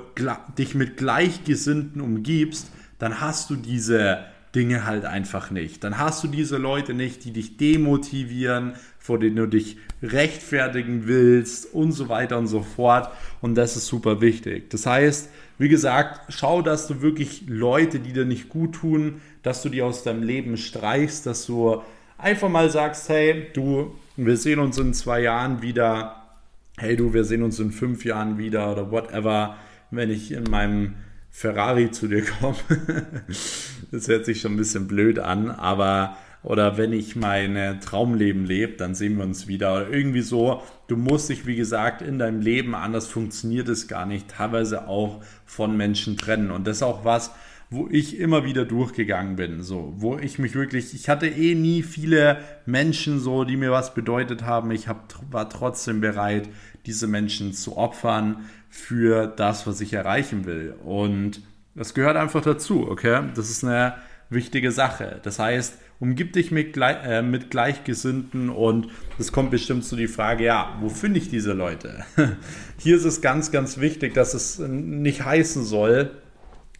dich 0.59 0.75
mit 0.75 0.97
Gleichgesinnten 0.97 2.01
umgibst, 2.01 2.69
dann 2.99 3.19
hast 3.19 3.49
du 3.49 3.55
diese 3.55 4.25
Dinge 4.53 4.85
halt 4.85 5.05
einfach 5.05 5.49
nicht. 5.49 5.83
Dann 5.83 5.97
hast 5.97 6.23
du 6.23 6.27
diese 6.27 6.57
Leute 6.57 6.93
nicht, 6.93 7.25
die 7.25 7.31
dich 7.31 7.57
demotivieren, 7.57 8.73
vor 8.99 9.17
denen 9.17 9.37
du 9.37 9.47
dich 9.47 9.77
rechtfertigen 10.03 11.07
willst 11.07 11.73
und 11.73 11.93
so 11.93 12.09
weiter 12.09 12.37
und 12.37 12.45
so 12.45 12.61
fort. 12.61 13.09
Und 13.41 13.55
das 13.55 13.75
ist 13.75 13.87
super 13.87 14.21
wichtig. 14.21 14.69
Das 14.69 14.85
heißt, 14.85 15.31
wie 15.62 15.69
gesagt, 15.69 16.34
schau, 16.34 16.63
dass 16.63 16.88
du 16.88 17.04
wirklich 17.04 17.43
Leute, 17.45 18.00
die 18.00 18.13
dir 18.13 18.26
nicht 18.26 18.50
gut 18.50 18.74
tun, 18.74 19.21
dass 19.43 19.62
du 19.62 19.69
die 19.69 19.84
aus 19.84 20.02
deinem 20.02 20.24
Leben 20.24 20.58
streichst, 20.58 21.28
dass 21.28 21.45
du 21.45 21.84
einfach 22.17 22.50
mal 22.50 22.71
sagst, 22.71 23.08
hey, 23.10 23.45
du, 23.54 23.93
wir 24.17 24.38
sehen 24.38 24.58
uns 24.58 24.80
in 24.80 24.95
zwei 24.95 25.21
Jahren 25.21 25.62
wieder. 25.62 26.39
Hey, 26.80 26.95
du, 26.97 27.13
wir 27.13 27.26
sehen 27.26 27.43
uns 27.43 27.60
in 27.60 27.71
fünf 27.71 28.06
Jahren 28.06 28.39
wieder 28.39 28.71
oder 28.71 28.89
whatever, 28.89 29.56
wenn 29.91 30.10
ich 30.10 30.32
in 30.32 30.45
meinem 30.45 30.95
Ferrari 31.30 31.91
zu 31.91 32.08
dir 32.08 32.26
komme. 32.26 32.58
das 33.91 34.08
hört 34.08 34.26
sich 34.26 34.41
schon 34.41 34.54
ein 34.54 34.58
bisschen 34.58 34.88
blöd 34.88 35.19
an, 35.19 35.52
aber 35.52 36.17
oder 36.43 36.77
wenn 36.77 36.91
ich 36.91 37.15
mein 37.15 37.80
Traumleben 37.82 38.45
lebe, 38.45 38.73
dann 38.73 38.95
sehen 38.95 39.17
wir 39.17 39.23
uns 39.23 39.47
wieder. 39.47 39.73
Oder 39.75 39.89
irgendwie 39.89 40.21
so, 40.21 40.63
du 40.88 40.97
musst 40.97 41.30
dich, 41.30 41.45
wie 41.45 41.56
gesagt, 41.56 42.01
in 42.01 42.17
deinem 42.17 42.41
Leben, 42.41 42.73
anders 42.73 43.08
funktioniert 43.08 43.69
es 43.69 43.88
gar 43.88 44.06
nicht, 44.06 44.30
teilweise 44.30 44.88
auch 44.88 45.21
von 45.45 45.77
Menschen 45.77 46.17
trennen. 46.17 46.49
Und 46.49 46.65
das 46.65 46.77
ist 46.77 46.84
auch 46.84 47.06
was, 47.06 47.32
wo 47.69 47.88
ich 47.89 48.19
immer 48.19 48.43
wieder 48.43 48.65
durchgegangen 48.65 49.38
bin, 49.38 49.63
so, 49.63 49.93
wo 49.95 50.17
ich 50.17 50.39
mich 50.39 50.56
wirklich, 50.56 50.93
ich 50.93 51.08
hatte 51.08 51.27
eh 51.27 51.56
nie 51.56 51.84
viele 51.84 52.39
Menschen 52.65 53.19
so, 53.19 53.45
die 53.45 53.56
mir 53.56 53.71
was 53.71 53.93
bedeutet 53.93 54.43
haben. 54.43 54.71
Ich 54.71 54.89
hab, 54.89 55.13
war 55.32 55.49
trotzdem 55.49 56.01
bereit, 56.01 56.49
diese 56.86 57.08
Menschen 57.08 57.54
zu 57.54 57.77
opfern 57.77 58.49
für 58.67 59.27
das, 59.27 59.67
was 59.67 59.80
ich 59.80 59.93
erreichen 59.93 60.45
will. 60.45 60.75
Und 60.84 61.41
das 61.73 61.93
gehört 61.93 62.17
einfach 62.17 62.41
dazu, 62.41 62.89
okay? 62.89 63.21
Das 63.36 63.49
ist 63.49 63.63
eine 63.63 63.93
wichtige 64.30 64.71
Sache. 64.71 65.21
Das 65.23 65.39
heißt, 65.39 65.77
umgib 66.01 66.33
dich 66.33 66.51
mit, 66.51 66.75
äh, 66.77 67.21
mit 67.21 67.51
Gleichgesinnten 67.51 68.49
und 68.49 68.87
es 69.19 69.31
kommt 69.31 69.51
bestimmt 69.51 69.85
zu 69.85 69.95
die 69.95 70.07
Frage, 70.07 70.43
ja, 70.43 70.75
wo 70.81 70.89
finde 70.89 71.19
ich 71.19 71.29
diese 71.29 71.53
Leute? 71.53 72.03
Hier 72.77 72.97
ist 72.97 73.05
es 73.05 73.21
ganz, 73.21 73.51
ganz 73.51 73.77
wichtig, 73.79 74.13
dass 74.15 74.33
es 74.33 74.59
nicht 74.59 75.23
heißen 75.23 75.63
soll, 75.63 76.09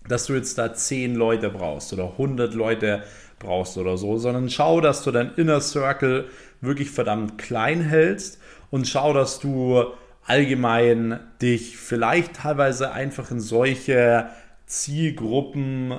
dass 0.08 0.26
du 0.26 0.34
jetzt 0.34 0.58
da 0.58 0.74
10 0.74 1.16
Leute 1.16 1.52
brauchst 1.52 1.94
oder 1.94 2.14
100 2.14 2.56
Leute 2.56 3.04
brauchst 3.38 3.78
oder 3.78 3.96
so, 3.96 4.18
sondern 4.18 4.50
schau, 4.50 4.82
dass 4.82 5.04
du 5.04 5.12
dein 5.12 5.36
Inner 5.36 5.62
Circle 5.62 6.26
wirklich 6.60 6.90
verdammt 6.90 7.38
klein 7.38 7.82
hältst 7.82 8.40
und 8.72 8.88
schau, 8.88 9.14
dass 9.14 9.40
du 9.40 9.84
allgemein 10.26 11.20
dich 11.42 11.78
vielleicht 11.78 12.38
teilweise 12.38 12.92
einfach 12.92 13.30
in 13.30 13.40
solche 13.40 14.30
Zielgruppen, 14.72 15.92
äh, 15.92 15.96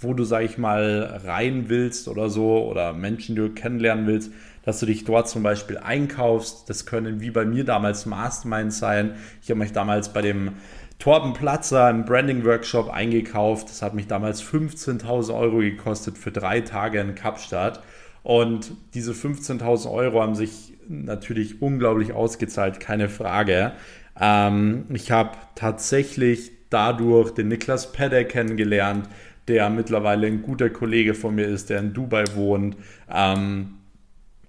wo 0.00 0.14
du, 0.14 0.24
sag 0.24 0.42
ich 0.42 0.56
mal, 0.56 1.20
rein 1.26 1.68
willst 1.68 2.08
oder 2.08 2.30
so, 2.30 2.66
oder 2.66 2.94
Menschen, 2.94 3.34
die 3.34 3.42
du 3.42 3.50
kennenlernen 3.50 4.06
willst, 4.06 4.32
dass 4.62 4.80
du 4.80 4.86
dich 4.86 5.04
dort 5.04 5.28
zum 5.28 5.42
Beispiel 5.42 5.76
einkaufst. 5.76 6.68
Das 6.70 6.86
können 6.86 7.20
wie 7.20 7.30
bei 7.30 7.44
mir 7.44 7.64
damals 7.64 8.06
Masterminds 8.06 8.78
sein. 8.78 9.16
Ich 9.42 9.50
habe 9.50 9.60
mich 9.60 9.72
damals 9.72 10.14
bei 10.14 10.22
dem 10.22 10.52
Torben 10.98 11.34
Platzer 11.34 11.90
im 11.90 12.06
Branding 12.06 12.42
Workshop 12.46 12.88
eingekauft. 12.88 13.68
Das 13.68 13.82
hat 13.82 13.92
mich 13.92 14.06
damals 14.06 14.42
15.000 14.42 15.38
Euro 15.38 15.58
gekostet 15.58 16.16
für 16.16 16.32
drei 16.32 16.62
Tage 16.62 17.00
in 17.00 17.14
Kapstadt. 17.14 17.82
Und 18.22 18.72
diese 18.94 19.12
15.000 19.12 19.92
Euro 19.92 20.22
haben 20.22 20.34
sich 20.34 20.72
natürlich 20.88 21.60
unglaublich 21.60 22.14
ausgezahlt, 22.14 22.80
keine 22.80 23.10
Frage. 23.10 23.72
Ähm, 24.18 24.86
ich 24.88 25.10
habe 25.10 25.32
tatsächlich 25.54 26.55
dadurch 26.70 27.30
den 27.32 27.48
Niklas 27.48 27.92
Pedder 27.92 28.24
kennengelernt, 28.24 29.08
der 29.48 29.70
mittlerweile 29.70 30.26
ein 30.26 30.42
guter 30.42 30.70
Kollege 30.70 31.14
von 31.14 31.34
mir 31.34 31.46
ist, 31.46 31.70
der 31.70 31.80
in 31.80 31.92
Dubai 31.92 32.24
wohnt. 32.34 32.76
Ähm, 33.12 33.76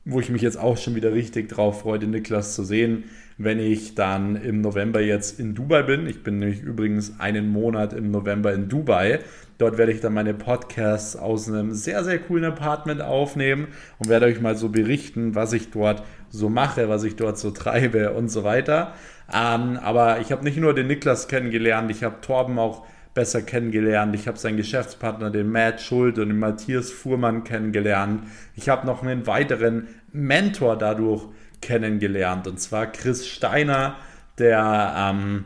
wo 0.10 0.21
ich 0.21 0.30
mich 0.30 0.41
jetzt 0.41 0.58
auch 0.58 0.77
schon 0.77 0.95
wieder 0.95 1.13
richtig 1.13 1.49
drauf 1.49 1.82
freue, 1.82 1.99
den 1.99 2.12
Niklas 2.12 2.56
zu 2.56 2.63
sehen, 2.63 3.03
wenn 3.38 3.60
ich 3.60 3.93
dann 3.93 4.38
im 4.38 4.62
November 4.62 5.01
jetzt 5.01 5.38
in 5.38 5.53
Dubai 5.53 5.84
bin. 5.84 6.08
Ich 6.08 6.23
bin 6.23 6.39
nämlich 6.39 6.62
übrigens 6.62 7.19
einen 7.19 7.49
Monat 7.49 7.91
im 7.91 8.10
November 8.10 8.53
in 8.53 8.69
Dubai. 8.69 9.19
Dort 9.58 9.77
werde 9.77 9.91
ich 9.91 9.99
dann 9.99 10.13
meine 10.13 10.34
Podcasts 10.34 11.17
aus 11.17 11.49
einem 11.49 11.73
sehr, 11.73 12.03
sehr 12.06 12.19
coolen 12.19 12.45
Apartment 12.45 13.01
aufnehmen 13.01 13.67
und 13.99 14.08
werde 14.08 14.27
euch 14.27 14.39
mal 14.39 14.56
so 14.56 14.69
berichten, 14.69 15.36
was 15.36 15.51
ich 15.51 15.71
dort 15.71 16.03
so 16.30 16.47
mache, 16.49 16.88
was 16.88 17.03
ich 17.03 17.15
dort 17.15 17.38
so 17.38 17.51
treibe 17.51 18.13
und 18.13 18.30
so 18.30 18.43
weiter. 18.43 18.93
Ähm, 19.34 19.78
aber 19.82 20.20
ich 20.20 20.32
habe 20.32 20.44
nicht 20.44 20.58
nur 20.58 20.74
den 20.74 20.88
Niklas 20.88 21.28
kennengelernt, 21.28 21.92
ich 21.92 22.04
habe 22.04 22.22
Torben 22.22 22.60
auch 22.60 22.86
besser 23.18 23.42
kennengelernt. 23.42 24.13
Ich 24.13 24.28
habe 24.28 24.38
seinen 24.38 24.58
Geschäftspartner, 24.58 25.32
den 25.32 25.50
Matt 25.50 25.82
Schuld 25.82 26.20
und 26.20 26.28
den 26.30 26.38
Matthias 26.38 26.92
Fuhrmann 26.92 27.44
kennengelernt. 27.44 28.22
Ich 28.56 28.70
habe 28.70 28.86
noch 28.86 29.02
einen 29.02 29.26
weiteren 29.26 29.88
Mentor 30.12 30.78
dadurch 30.78 31.24
kennengelernt 31.60 32.46
und 32.46 32.60
zwar 32.60 32.86
Chris 32.86 33.28
Steiner, 33.28 33.96
der 34.38 34.94
ähm, 34.96 35.46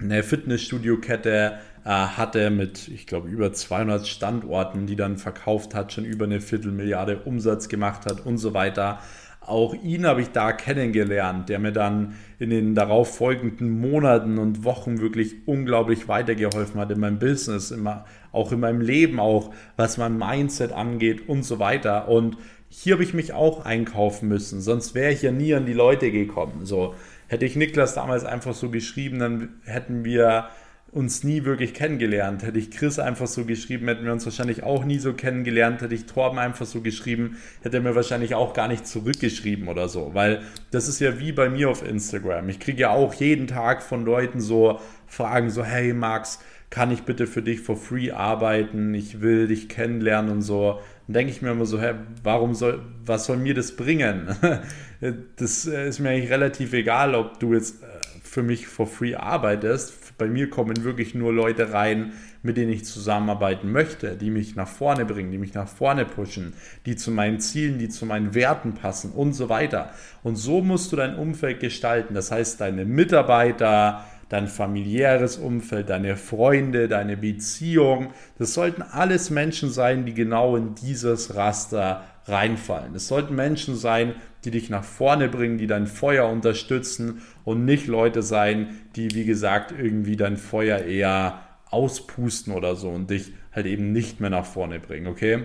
eine 0.00 0.22
Fitnessstudio-Kette 0.22 1.58
äh, 1.84 1.88
hatte 1.88 2.48
mit, 2.48 2.88
ich 2.88 3.06
glaube, 3.06 3.28
über 3.28 3.52
200 3.52 4.06
Standorten, 4.06 4.86
die 4.86 4.96
dann 4.96 5.18
verkauft 5.18 5.74
hat, 5.74 5.92
schon 5.92 6.06
über 6.06 6.24
eine 6.24 6.40
Viertelmilliarde 6.40 7.18
Umsatz 7.26 7.68
gemacht 7.68 8.06
hat 8.06 8.24
und 8.24 8.38
so 8.38 8.54
weiter. 8.54 9.00
Auch 9.46 9.74
ihn 9.74 10.06
habe 10.06 10.22
ich 10.22 10.30
da 10.30 10.52
kennengelernt, 10.52 11.48
der 11.48 11.58
mir 11.58 11.72
dann 11.72 12.14
in 12.38 12.50
den 12.50 12.74
darauf 12.74 13.16
folgenden 13.16 13.78
Monaten 13.78 14.38
und 14.38 14.64
Wochen 14.64 15.00
wirklich 15.00 15.46
unglaublich 15.46 16.08
weitergeholfen 16.08 16.80
hat 16.80 16.90
in 16.90 17.00
meinem 17.00 17.18
Business, 17.18 17.70
immer, 17.70 18.04
auch 18.32 18.52
in 18.52 18.60
meinem 18.60 18.80
Leben, 18.80 19.20
auch 19.20 19.52
was 19.76 19.98
mein 19.98 20.16
Mindset 20.16 20.72
angeht 20.72 21.28
und 21.28 21.44
so 21.44 21.58
weiter. 21.58 22.08
Und 22.08 22.38
hier 22.68 22.94
habe 22.94 23.04
ich 23.04 23.14
mich 23.14 23.32
auch 23.32 23.64
einkaufen 23.64 24.28
müssen, 24.28 24.60
sonst 24.60 24.94
wäre 24.94 25.12
ich 25.12 25.22
ja 25.22 25.30
nie 25.30 25.54
an 25.54 25.66
die 25.66 25.72
Leute 25.72 26.10
gekommen. 26.10 26.64
So 26.64 26.94
hätte 27.28 27.44
ich 27.44 27.54
Niklas 27.54 27.94
damals 27.94 28.24
einfach 28.24 28.54
so 28.54 28.70
geschrieben, 28.70 29.18
dann 29.18 29.60
hätten 29.64 30.04
wir 30.04 30.48
uns 30.94 31.24
nie 31.24 31.44
wirklich 31.44 31.74
kennengelernt. 31.74 32.44
Hätte 32.44 32.58
ich 32.58 32.70
Chris 32.70 33.00
einfach 33.00 33.26
so 33.26 33.44
geschrieben, 33.44 33.88
hätten 33.88 34.04
wir 34.04 34.12
uns 34.12 34.24
wahrscheinlich 34.24 34.62
auch 34.62 34.84
nie 34.84 35.00
so 35.00 35.12
kennengelernt. 35.12 35.82
Hätte 35.82 35.94
ich 35.94 36.06
Torben 36.06 36.38
einfach 36.38 36.66
so 36.66 36.82
geschrieben, 36.82 37.36
hätte 37.62 37.78
er 37.78 37.82
mir 37.82 37.96
wahrscheinlich 37.96 38.36
auch 38.36 38.54
gar 38.54 38.68
nicht 38.68 38.86
zurückgeschrieben 38.86 39.66
oder 39.66 39.88
so. 39.88 40.12
Weil 40.14 40.42
das 40.70 40.86
ist 40.86 41.00
ja 41.00 41.18
wie 41.18 41.32
bei 41.32 41.50
mir 41.50 41.68
auf 41.68 41.86
Instagram. 41.86 42.48
Ich 42.48 42.60
kriege 42.60 42.82
ja 42.82 42.90
auch 42.90 43.12
jeden 43.14 43.48
Tag 43.48 43.82
von 43.82 44.04
Leuten 44.04 44.40
so 44.40 44.78
Fragen, 45.08 45.50
so, 45.50 45.64
hey 45.64 45.92
Max, 45.92 46.38
kann 46.70 46.92
ich 46.92 47.02
bitte 47.02 47.26
für 47.26 47.42
dich 47.42 47.60
for 47.60 47.76
free 47.76 48.12
arbeiten? 48.12 48.94
Ich 48.94 49.20
will 49.20 49.48
dich 49.48 49.68
kennenlernen 49.68 50.30
und 50.30 50.42
so. 50.42 50.78
Dann 51.08 51.14
denke 51.14 51.32
ich 51.32 51.42
mir 51.42 51.50
immer 51.50 51.66
so, 51.66 51.80
hä, 51.80 51.94
warum 52.22 52.54
soll, 52.54 52.82
was 53.04 53.26
soll 53.26 53.36
mir 53.36 53.54
das 53.54 53.74
bringen? 53.74 54.28
das 55.36 55.66
ist 55.66 55.98
mir 55.98 56.10
eigentlich 56.10 56.30
relativ 56.30 56.72
egal, 56.72 57.16
ob 57.16 57.40
du 57.40 57.52
jetzt 57.52 57.82
äh, 57.82 57.86
für 58.22 58.44
mich 58.44 58.68
for 58.68 58.86
free 58.86 59.16
arbeitest 59.16 60.03
bei 60.18 60.26
mir 60.26 60.50
kommen 60.50 60.84
wirklich 60.84 61.14
nur 61.14 61.32
Leute 61.32 61.72
rein, 61.72 62.12
mit 62.42 62.56
denen 62.56 62.72
ich 62.72 62.84
zusammenarbeiten 62.84 63.72
möchte, 63.72 64.16
die 64.16 64.30
mich 64.30 64.54
nach 64.54 64.68
vorne 64.68 65.04
bringen, 65.04 65.30
die 65.30 65.38
mich 65.38 65.54
nach 65.54 65.68
vorne 65.68 66.04
pushen, 66.04 66.52
die 66.86 66.96
zu 66.96 67.10
meinen 67.10 67.40
Zielen, 67.40 67.78
die 67.78 67.88
zu 67.88 68.06
meinen 68.06 68.34
Werten 68.34 68.74
passen 68.74 69.10
und 69.10 69.32
so 69.32 69.48
weiter. 69.48 69.90
Und 70.22 70.36
so 70.36 70.60
musst 70.60 70.92
du 70.92 70.96
dein 70.96 71.16
Umfeld 71.16 71.60
gestalten. 71.60 72.14
Das 72.14 72.30
heißt, 72.30 72.60
deine 72.60 72.84
Mitarbeiter, 72.84 74.04
dein 74.28 74.46
familiäres 74.46 75.36
Umfeld, 75.36 75.90
deine 75.90 76.16
Freunde, 76.16 76.88
deine 76.88 77.16
Beziehung, 77.16 78.10
das 78.38 78.54
sollten 78.54 78.82
alles 78.82 79.30
Menschen 79.30 79.70
sein, 79.70 80.06
die 80.06 80.14
genau 80.14 80.56
in 80.56 80.74
dieses 80.74 81.34
Raster 81.34 82.04
reinfallen. 82.26 82.94
Es 82.94 83.08
sollten 83.08 83.34
Menschen 83.34 83.76
sein, 83.76 84.14
die 84.44 84.50
dich 84.50 84.70
nach 84.70 84.84
vorne 84.84 85.28
bringen, 85.28 85.58
die 85.58 85.66
dein 85.66 85.86
Feuer 85.86 86.28
unterstützen 86.28 87.22
und 87.44 87.64
nicht 87.64 87.86
Leute 87.86 88.22
sein, 88.22 88.80
die, 88.96 89.14
wie 89.14 89.24
gesagt, 89.24 89.72
irgendwie 89.72 90.16
dein 90.16 90.36
Feuer 90.36 90.80
eher 90.80 91.40
auspusten 91.70 92.52
oder 92.52 92.76
so 92.76 92.90
und 92.90 93.10
dich 93.10 93.32
halt 93.52 93.66
eben 93.66 93.92
nicht 93.92 94.20
mehr 94.20 94.30
nach 94.30 94.46
vorne 94.46 94.80
bringen, 94.80 95.06
okay? 95.06 95.44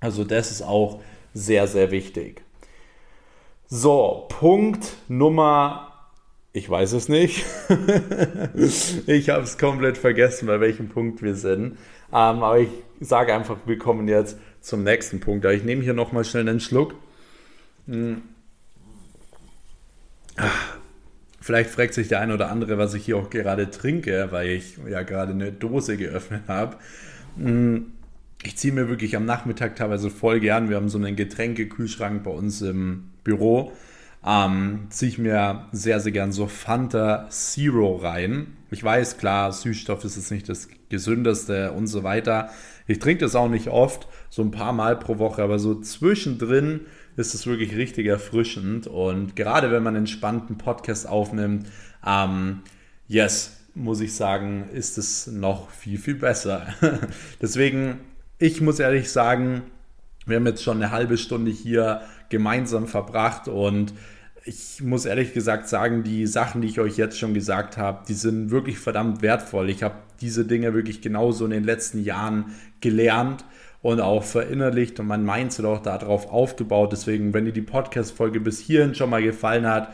Also 0.00 0.24
das 0.24 0.50
ist 0.50 0.62
auch 0.62 1.02
sehr, 1.34 1.66
sehr 1.66 1.90
wichtig. 1.90 2.42
So, 3.66 4.26
Punkt 4.28 4.96
Nummer 5.08 5.88
ich 6.58 6.68
weiß 6.68 6.92
es 6.92 7.08
nicht. 7.08 7.44
ich 9.06 9.30
habe 9.30 9.42
es 9.42 9.58
komplett 9.58 9.98
vergessen, 9.98 10.46
bei 10.46 10.60
welchem 10.60 10.88
Punkt 10.88 11.22
wir 11.22 11.34
sind. 11.34 11.76
Ähm, 12.10 12.42
aber 12.42 12.58
ich 12.58 12.70
sage 13.00 13.34
einfach, 13.34 13.58
wir 13.66 13.78
kommen 13.78 14.08
jetzt 14.08 14.38
zum 14.60 14.82
nächsten 14.82 15.20
Punkt. 15.20 15.44
Ich 15.44 15.62
nehme 15.62 15.82
hier 15.82 15.94
nochmal 15.94 16.24
schnell 16.24 16.48
einen 16.48 16.60
Schluck. 16.60 16.94
Hm. 17.88 18.22
Vielleicht 21.40 21.70
fragt 21.70 21.94
sich 21.94 22.08
der 22.08 22.20
eine 22.20 22.34
oder 22.34 22.50
andere, 22.50 22.78
was 22.78 22.94
ich 22.94 23.06
hier 23.06 23.16
auch 23.16 23.30
gerade 23.30 23.70
trinke, 23.70 24.28
weil 24.30 24.50
ich 24.50 24.78
ja 24.88 25.02
gerade 25.02 25.32
eine 25.32 25.50
Dose 25.50 25.96
geöffnet 25.96 26.42
habe. 26.46 26.76
Hm. 27.36 27.86
Ich 28.44 28.56
ziehe 28.56 28.72
mir 28.72 28.88
wirklich 28.88 29.16
am 29.16 29.24
Nachmittag 29.24 29.74
teilweise 29.74 30.10
voll 30.10 30.38
gern. 30.38 30.68
Wir 30.68 30.76
haben 30.76 30.88
so 30.88 30.98
einen 30.98 31.16
Getränkekühlschrank 31.16 32.22
bei 32.22 32.30
uns 32.30 32.62
im 32.62 33.10
Büro. 33.24 33.72
Ähm, 34.24 34.86
ziehe 34.90 35.10
ich 35.10 35.18
mir 35.18 35.66
sehr, 35.72 36.00
sehr 36.00 36.12
gern 36.12 36.32
so 36.32 36.46
Fanta 36.46 37.28
Zero 37.30 37.96
rein. 37.96 38.58
Ich 38.70 38.84
weiß, 38.84 39.18
klar, 39.18 39.50
Süßstoff 39.52 40.04
ist 40.04 40.16
jetzt 40.16 40.30
nicht 40.30 40.48
das 40.48 40.68
gesündeste 40.88 41.72
und 41.72 41.86
so 41.86 42.04
weiter. 42.04 42.50
Ich 42.86 42.98
trinke 42.98 43.24
das 43.24 43.34
auch 43.34 43.48
nicht 43.48 43.68
oft, 43.68 44.06
so 44.30 44.42
ein 44.42 44.50
paar 44.50 44.72
Mal 44.72 44.96
pro 44.96 45.18
Woche, 45.18 45.42
aber 45.42 45.58
so 45.58 45.80
zwischendrin 45.80 46.82
ist 47.18 47.34
es 47.34 47.46
wirklich 47.46 47.76
richtig 47.76 48.06
erfrischend. 48.06 48.86
Und 48.86 49.34
gerade 49.34 49.70
wenn 49.70 49.82
man 49.82 49.94
einen 49.94 50.04
entspannten 50.04 50.56
Podcast 50.56 51.08
aufnimmt, 51.08 51.66
ähm, 52.06 52.60
yes, 53.08 53.56
muss 53.74 54.00
ich 54.00 54.14
sagen, 54.14 54.68
ist 54.72 54.98
es 54.98 55.26
noch 55.26 55.70
viel, 55.70 55.98
viel 55.98 56.14
besser. 56.14 56.68
Deswegen, 57.42 57.98
ich 58.38 58.60
muss 58.60 58.78
ehrlich 58.78 59.10
sagen, 59.10 59.62
wir 60.26 60.36
haben 60.36 60.46
jetzt 60.46 60.62
schon 60.62 60.76
eine 60.76 60.92
halbe 60.92 61.18
Stunde 61.18 61.50
hier 61.50 62.02
gemeinsam 62.28 62.86
verbracht 62.86 63.48
und 63.48 63.94
ich 64.44 64.80
muss 64.82 65.04
ehrlich 65.04 65.34
gesagt 65.34 65.68
sagen, 65.68 66.04
die 66.04 66.26
Sachen, 66.26 66.62
die 66.62 66.68
ich 66.68 66.80
euch 66.80 66.96
jetzt 66.96 67.18
schon 67.18 67.34
gesagt 67.34 67.76
habe, 67.76 68.04
die 68.08 68.14
sind 68.14 68.50
wirklich 68.50 68.78
verdammt 68.78 69.22
wertvoll. 69.22 69.68
Ich 69.70 69.82
habe 69.82 69.96
diese 70.20 70.44
Dinge 70.44 70.72
wirklich 70.72 71.00
genauso 71.02 71.44
in 71.44 71.50
den 71.50 71.64
letzten 71.64 72.02
Jahren 72.02 72.54
gelernt 72.80 73.44
und 73.82 74.00
auch 74.00 74.24
verinnerlicht 74.24 74.98
und 75.00 75.06
mein 75.06 75.24
Mindset 75.24 75.64
auch 75.64 75.82
darauf 75.82 76.30
aufgebaut. 76.30 76.92
Deswegen, 76.92 77.32
wenn 77.34 77.44
dir 77.44 77.52
die 77.52 77.62
Podcast-Folge 77.62 78.40
bis 78.40 78.58
hierhin 78.58 78.94
schon 78.94 79.10
mal 79.10 79.22
gefallen 79.22 79.66
hat, 79.66 79.92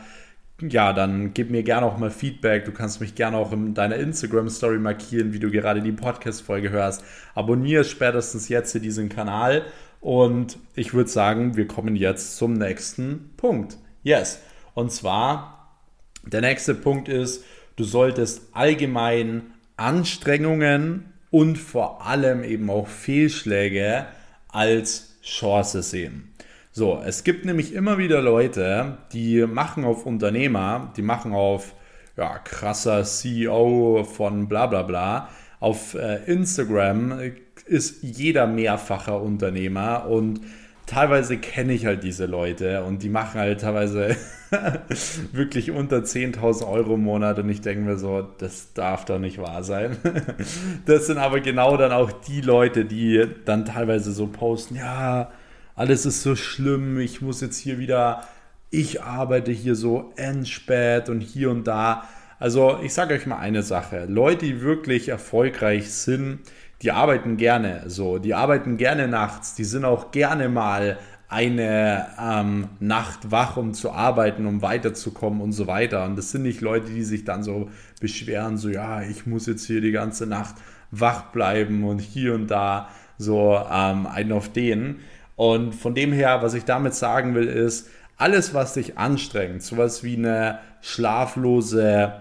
ja, 0.61 0.93
dann 0.93 1.33
gib 1.33 1.51
mir 1.51 1.63
gerne 1.63 1.85
auch 1.85 1.97
mal 1.97 2.09
Feedback. 2.09 2.65
Du 2.65 2.71
kannst 2.71 3.01
mich 3.01 3.13
gerne 3.13 3.37
auch 3.37 3.51
in 3.51 3.73
deiner 3.73 3.97
Instagram-Story 3.97 4.79
markieren, 4.79 5.33
wie 5.33 5.39
du 5.39 5.51
gerade 5.51 5.81
die 5.81 5.91
Podcast-Folge 5.91 6.69
hörst. 6.69 7.03
Abonniere 7.33 7.83
spätestens 7.83 8.47
jetzt 8.47 8.71
hier 8.71 8.81
diesen 8.81 9.09
Kanal 9.09 9.63
und 9.99 10.57
ich 10.75 10.93
würde 10.93 11.09
sagen, 11.09 11.57
wir 11.57 11.67
kommen 11.67 11.95
jetzt 11.95 12.37
zum 12.37 12.53
nächsten 12.53 13.31
Punkt. 13.37 13.77
Yes. 14.03 14.39
Und 14.73 14.91
zwar, 14.91 15.77
der 16.23 16.41
nächste 16.41 16.73
Punkt 16.73 17.09
ist, 17.09 17.43
du 17.75 17.83
solltest 17.83 18.49
allgemein 18.53 19.53
Anstrengungen 19.77 21.11
und 21.35 21.57
vor 21.57 22.05
allem 22.07 22.45
eben 22.45 22.69
auch 22.69 22.87
Fehlschläge 22.87 24.05
als 24.47 25.17
Chance 25.21 25.83
sehen. 25.83 26.33
So, 26.71 27.03
es 27.05 27.25
gibt 27.25 27.43
nämlich 27.43 27.73
immer 27.73 27.97
wieder 27.97 28.21
Leute, 28.21 28.99
die 29.11 29.45
machen 29.45 29.83
auf 29.83 30.05
Unternehmer, 30.05 30.93
die 30.95 31.01
machen 31.01 31.33
auf 31.33 31.75
ja, 32.15 32.37
krasser 32.37 33.03
CEO 33.03 34.05
von 34.05 34.47
bla 34.47 34.67
bla 34.67 34.83
bla. 34.83 35.27
Auf 35.59 35.95
äh, 35.95 36.23
Instagram 36.25 37.19
ist 37.65 38.01
jeder 38.01 38.47
mehrfacher 38.47 39.21
Unternehmer 39.21 40.07
und 40.07 40.39
teilweise 40.85 41.37
kenne 41.37 41.73
ich 41.73 41.85
halt 41.85 42.03
diese 42.03 42.25
Leute 42.25 42.83
und 42.83 43.01
die 43.03 43.09
machen 43.09 43.39
halt 43.39 43.61
teilweise 43.61 44.15
wirklich 45.31 45.71
unter 45.71 45.97
10.000 45.97 46.67
Euro 46.67 46.95
im 46.95 47.03
Monat 47.03 47.39
und 47.39 47.49
ich 47.49 47.61
denke 47.61 47.83
mir 47.83 47.97
so, 47.97 48.21
das 48.37 48.73
darf 48.73 49.05
doch 49.05 49.19
nicht 49.19 49.37
wahr 49.37 49.63
sein. 49.63 49.97
das 50.85 51.07
sind 51.07 51.17
aber 51.17 51.39
genau 51.39 51.77
dann 51.77 51.91
auch 51.91 52.11
die 52.11 52.41
Leute, 52.41 52.85
die 52.85 53.25
dann 53.45 53.65
teilweise 53.65 54.11
so 54.11 54.27
posten, 54.27 54.75
ja, 54.75 55.31
alles 55.75 56.05
ist 56.05 56.21
so 56.23 56.35
schlimm, 56.35 56.99
ich 56.99 57.21
muss 57.21 57.41
jetzt 57.41 57.57
hier 57.57 57.79
wieder, 57.79 58.23
ich 58.69 59.01
arbeite 59.01 59.51
hier 59.51 59.75
so 59.75 60.13
entspät 60.15 61.09
und 61.09 61.21
hier 61.21 61.49
und 61.49 61.65
da. 61.65 62.07
Also 62.39 62.79
ich 62.83 62.93
sage 62.93 63.13
euch 63.13 63.25
mal 63.25 63.37
eine 63.37 63.63
Sache, 63.63 64.05
Leute, 64.05 64.45
die 64.45 64.61
wirklich 64.61 65.09
erfolgreich 65.09 65.91
sind, 65.91 66.39
die 66.85 66.91
arbeiten 66.91 67.35
gerne 67.37 67.81
so, 67.87 68.19
die 68.19 68.35
arbeiten 68.35 68.77
gerne 68.77 69.07
nachts, 69.07 69.55
die 69.55 69.63
sind 69.63 69.85
auch 69.85 70.11
gerne 70.11 70.49
mal 70.49 70.99
eine 71.27 72.05
ähm, 72.21 72.67
Nacht 72.79 73.31
wach, 73.31 73.57
um 73.57 73.73
zu 73.73 73.91
arbeiten, 73.91 74.45
um 74.45 74.61
weiterzukommen 74.61 75.41
und 75.41 75.51
so 75.51 75.65
weiter. 75.65 76.05
Und 76.05 76.15
das 76.15 76.29
sind 76.29 76.43
nicht 76.43 76.61
Leute, 76.61 76.91
die 76.91 77.03
sich 77.03 77.23
dann 77.23 77.41
so 77.41 77.71
beschweren, 77.99 78.59
so 78.59 78.69
ja, 78.69 79.01
ich 79.01 79.25
muss 79.25 79.47
jetzt 79.47 79.65
hier 79.65 79.81
die 79.81 79.91
ganze 79.91 80.27
Nacht 80.27 80.53
wach 80.91 81.31
bleiben 81.31 81.83
und 81.85 81.99
hier 81.99 82.35
und 82.35 82.51
da 82.51 82.89
so 83.17 83.59
ähm, 83.67 84.05
einen 84.05 84.31
auf 84.31 84.53
den. 84.53 84.99
Und 85.35 85.73
von 85.73 85.95
dem 85.95 86.13
her, 86.13 86.43
was 86.43 86.53
ich 86.53 86.65
damit 86.65 86.93
sagen 86.93 87.33
will, 87.33 87.47
ist, 87.47 87.89
alles, 88.15 88.53
was 88.53 88.75
dich 88.75 88.99
anstrengt, 88.99 89.63
sowas 89.63 90.03
wie 90.03 90.17
eine 90.17 90.59
schlaflose 90.81 92.13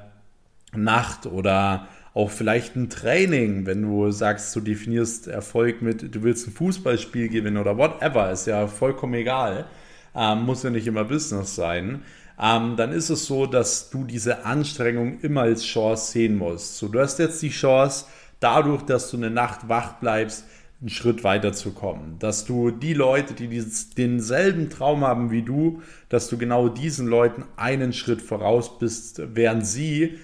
Nacht 0.74 1.26
oder 1.26 1.86
auch 2.14 2.30
vielleicht 2.30 2.76
ein 2.76 2.88
Training, 2.88 3.66
wenn 3.66 3.82
du 3.82 4.10
sagst, 4.12 4.54
du 4.54 4.60
definierst 4.60 5.26
Erfolg 5.26 5.82
mit, 5.82 6.14
du 6.14 6.22
willst 6.22 6.46
ein 6.46 6.52
Fußballspiel 6.52 7.28
gewinnen 7.28 7.56
oder 7.58 7.76
whatever, 7.76 8.30
ist 8.30 8.46
ja 8.46 8.68
vollkommen 8.68 9.14
egal, 9.14 9.66
ähm, 10.14 10.44
muss 10.44 10.62
ja 10.62 10.70
nicht 10.70 10.86
immer 10.86 11.04
Business 11.04 11.56
sein, 11.56 12.02
ähm, 12.40 12.76
dann 12.76 12.92
ist 12.92 13.10
es 13.10 13.26
so, 13.26 13.46
dass 13.46 13.90
du 13.90 14.04
diese 14.04 14.44
Anstrengung 14.44 15.20
immer 15.20 15.42
als 15.42 15.64
Chance 15.64 16.12
sehen 16.12 16.36
musst. 16.36 16.78
So, 16.78 16.88
du 16.88 17.00
hast 17.00 17.18
jetzt 17.18 17.42
die 17.42 17.50
Chance, 17.50 18.06
dadurch, 18.38 18.82
dass 18.82 19.10
du 19.10 19.16
eine 19.16 19.30
Nacht 19.30 19.68
wach 19.68 19.94
bleibst, 19.94 20.44
einen 20.80 20.90
Schritt 20.90 21.24
weiterzukommen. 21.24 22.18
Dass 22.18 22.44
du 22.44 22.70
die 22.70 22.94
Leute, 22.94 23.34
die 23.34 23.48
dieses, 23.48 23.90
denselben 23.90 24.70
Traum 24.70 25.04
haben 25.04 25.30
wie 25.30 25.42
du, 25.42 25.82
dass 26.08 26.28
du 26.28 26.36
genau 26.36 26.68
diesen 26.68 27.06
Leuten 27.06 27.44
einen 27.56 27.92
Schritt 27.92 28.20
voraus 28.20 28.78
bist, 28.78 29.22
während 29.34 29.66
sie 29.66 30.18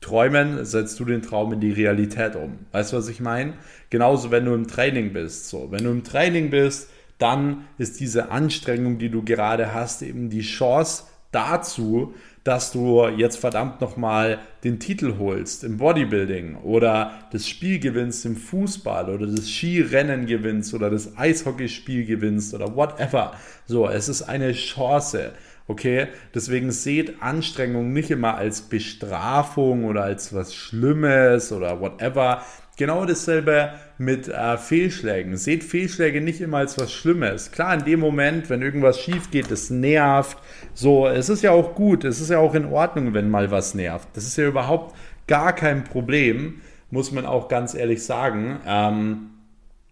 träumen, 0.00 0.64
setzt 0.64 0.98
du 0.98 1.04
den 1.04 1.22
Traum 1.22 1.52
in 1.52 1.60
die 1.60 1.72
Realität 1.72 2.36
um. 2.36 2.58
Weißt 2.72 2.92
du, 2.92 2.96
was 2.96 3.08
ich 3.08 3.20
meine? 3.20 3.54
Genauso, 3.90 4.30
wenn 4.30 4.44
du 4.44 4.54
im 4.54 4.66
Training 4.66 5.12
bist. 5.12 5.48
So, 5.48 5.70
wenn 5.70 5.84
du 5.84 5.90
im 5.90 6.04
Training 6.04 6.50
bist, 6.50 6.90
dann 7.18 7.66
ist 7.76 8.00
diese 8.00 8.30
Anstrengung, 8.30 8.98
die 8.98 9.10
du 9.10 9.22
gerade 9.22 9.74
hast, 9.74 10.02
eben 10.02 10.30
die 10.30 10.40
Chance 10.40 11.04
dazu, 11.32 12.14
dass 12.44 12.72
du 12.72 13.06
jetzt 13.06 13.36
verdammt 13.36 13.80
nochmal 13.80 14.38
den 14.64 14.80
Titel 14.80 15.16
holst 15.18 15.62
im 15.62 15.76
Bodybuilding 15.76 16.56
oder 16.56 17.12
das 17.32 17.46
Spiel 17.46 17.78
gewinnst 17.78 18.24
im 18.24 18.36
Fußball 18.36 19.10
oder 19.10 19.26
das 19.26 19.50
Skirennen 19.50 20.26
gewinnst 20.26 20.72
oder 20.72 20.88
das 20.90 21.18
Eishockeyspiel 21.18 22.06
gewinnst 22.06 22.54
oder 22.54 22.74
whatever. 22.74 23.34
So, 23.66 23.88
es 23.88 24.08
ist 24.08 24.22
eine 24.22 24.52
Chance. 24.52 25.32
Okay, 25.70 26.08
deswegen 26.34 26.72
seht 26.72 27.22
Anstrengung 27.22 27.92
nicht 27.92 28.10
immer 28.10 28.34
als 28.34 28.62
Bestrafung 28.62 29.84
oder 29.84 30.02
als 30.02 30.34
was 30.34 30.52
Schlimmes 30.52 31.52
oder 31.52 31.80
whatever. 31.80 32.42
Genau 32.76 33.04
dasselbe 33.04 33.74
mit 33.96 34.26
äh, 34.26 34.58
Fehlschlägen. 34.58 35.36
Seht 35.36 35.62
Fehlschläge 35.62 36.20
nicht 36.20 36.40
immer 36.40 36.56
als 36.56 36.76
was 36.76 36.90
Schlimmes. 36.90 37.52
Klar, 37.52 37.74
in 37.74 37.84
dem 37.84 38.00
Moment, 38.00 38.50
wenn 38.50 38.62
irgendwas 38.62 38.98
schief 38.98 39.30
geht, 39.30 39.48
es 39.52 39.70
nervt. 39.70 40.38
So, 40.74 41.06
es 41.06 41.28
ist 41.28 41.44
ja 41.44 41.52
auch 41.52 41.76
gut, 41.76 42.02
es 42.02 42.20
ist 42.20 42.30
ja 42.30 42.40
auch 42.40 42.56
in 42.56 42.64
Ordnung, 42.64 43.14
wenn 43.14 43.30
mal 43.30 43.52
was 43.52 43.76
nervt. 43.76 44.08
Das 44.14 44.24
ist 44.24 44.36
ja 44.36 44.48
überhaupt 44.48 44.96
gar 45.28 45.52
kein 45.52 45.84
Problem, 45.84 46.62
muss 46.90 47.12
man 47.12 47.26
auch 47.26 47.46
ganz 47.46 47.74
ehrlich 47.74 48.02
sagen. 48.02 48.58
Ähm, 48.66 49.30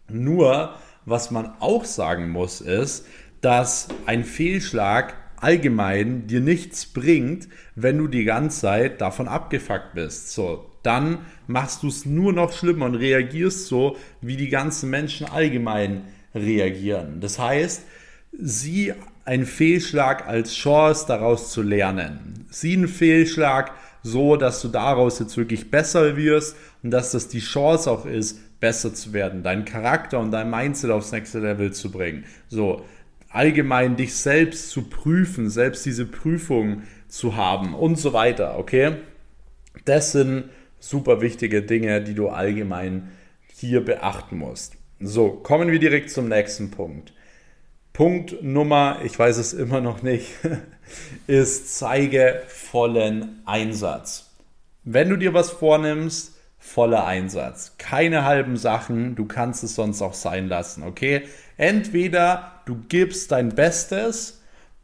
nur, 0.08 0.74
was 1.04 1.30
man 1.30 1.52
auch 1.60 1.84
sagen 1.84 2.30
muss, 2.30 2.60
ist, 2.60 3.06
dass 3.42 3.86
ein 4.06 4.24
Fehlschlag 4.24 5.14
allgemein 5.40 6.26
dir 6.26 6.40
nichts 6.40 6.86
bringt, 6.86 7.48
wenn 7.74 7.98
du 7.98 8.08
die 8.08 8.24
ganze 8.24 8.60
Zeit 8.60 9.00
davon 9.00 9.28
abgefuckt 9.28 9.94
bist. 9.94 10.32
So, 10.32 10.66
dann 10.82 11.18
machst 11.46 11.82
du 11.82 11.88
es 11.88 12.06
nur 12.06 12.32
noch 12.32 12.52
schlimmer 12.52 12.86
und 12.86 12.94
reagierst 12.94 13.66
so, 13.66 13.96
wie 14.20 14.36
die 14.36 14.48
ganzen 14.48 14.90
Menschen 14.90 15.28
allgemein 15.28 16.04
reagieren. 16.34 17.20
Das 17.20 17.38
heißt, 17.38 17.82
sieh 18.38 18.94
einen 19.24 19.46
Fehlschlag 19.46 20.26
als 20.26 20.54
Chance, 20.54 21.04
daraus 21.06 21.52
zu 21.52 21.62
lernen. 21.62 22.46
Sieh 22.50 22.76
einen 22.76 22.88
Fehlschlag 22.88 23.72
so, 24.02 24.36
dass 24.36 24.62
du 24.62 24.68
daraus 24.68 25.18
jetzt 25.18 25.36
wirklich 25.36 25.70
besser 25.70 26.16
wirst 26.16 26.56
und 26.82 26.90
dass 26.90 27.12
das 27.12 27.28
die 27.28 27.40
Chance 27.40 27.90
auch 27.90 28.06
ist, 28.06 28.40
besser 28.60 28.94
zu 28.94 29.12
werden, 29.12 29.42
deinen 29.42 29.64
Charakter 29.64 30.18
und 30.18 30.30
dein 30.30 30.50
Mindset 30.50 30.90
aufs 30.90 31.12
nächste 31.12 31.38
Level 31.40 31.72
zu 31.72 31.90
bringen. 31.90 32.24
So, 32.48 32.84
allgemein 33.30 33.96
dich 33.96 34.14
selbst 34.16 34.70
zu 34.70 34.88
prüfen, 34.88 35.50
selbst 35.50 35.84
diese 35.84 36.06
Prüfung 36.06 36.82
zu 37.08 37.36
haben 37.36 37.74
und 37.74 37.96
so 37.96 38.12
weiter, 38.12 38.58
okay? 38.58 38.96
Das 39.84 40.12
sind 40.12 40.50
super 40.78 41.20
wichtige 41.20 41.62
Dinge, 41.62 42.02
die 42.02 42.14
du 42.14 42.28
allgemein 42.28 43.10
hier 43.54 43.84
beachten 43.84 44.38
musst. 44.38 44.76
So, 45.00 45.30
kommen 45.30 45.70
wir 45.70 45.78
direkt 45.78 46.10
zum 46.10 46.28
nächsten 46.28 46.70
Punkt. 46.70 47.12
Punkt 47.92 48.42
Nummer, 48.42 49.00
ich 49.04 49.18
weiß 49.18 49.38
es 49.38 49.52
immer 49.52 49.80
noch 49.80 50.02
nicht, 50.02 50.30
ist 51.26 51.76
zeige 51.78 52.42
vollen 52.46 53.42
Einsatz. 53.44 54.30
Wenn 54.84 55.08
du 55.08 55.16
dir 55.16 55.34
was 55.34 55.50
vornimmst, 55.50 56.37
voller 56.68 57.06
Einsatz. 57.06 57.74
Keine 57.78 58.24
halben 58.24 58.56
Sachen, 58.56 59.16
du 59.16 59.24
kannst 59.24 59.64
es 59.64 59.74
sonst 59.74 60.02
auch 60.02 60.14
sein 60.14 60.48
lassen, 60.48 60.82
okay? 60.82 61.22
Entweder 61.56 62.52
du 62.66 62.76
gibst 62.88 63.32
dein 63.32 63.54
Bestes 63.54 64.42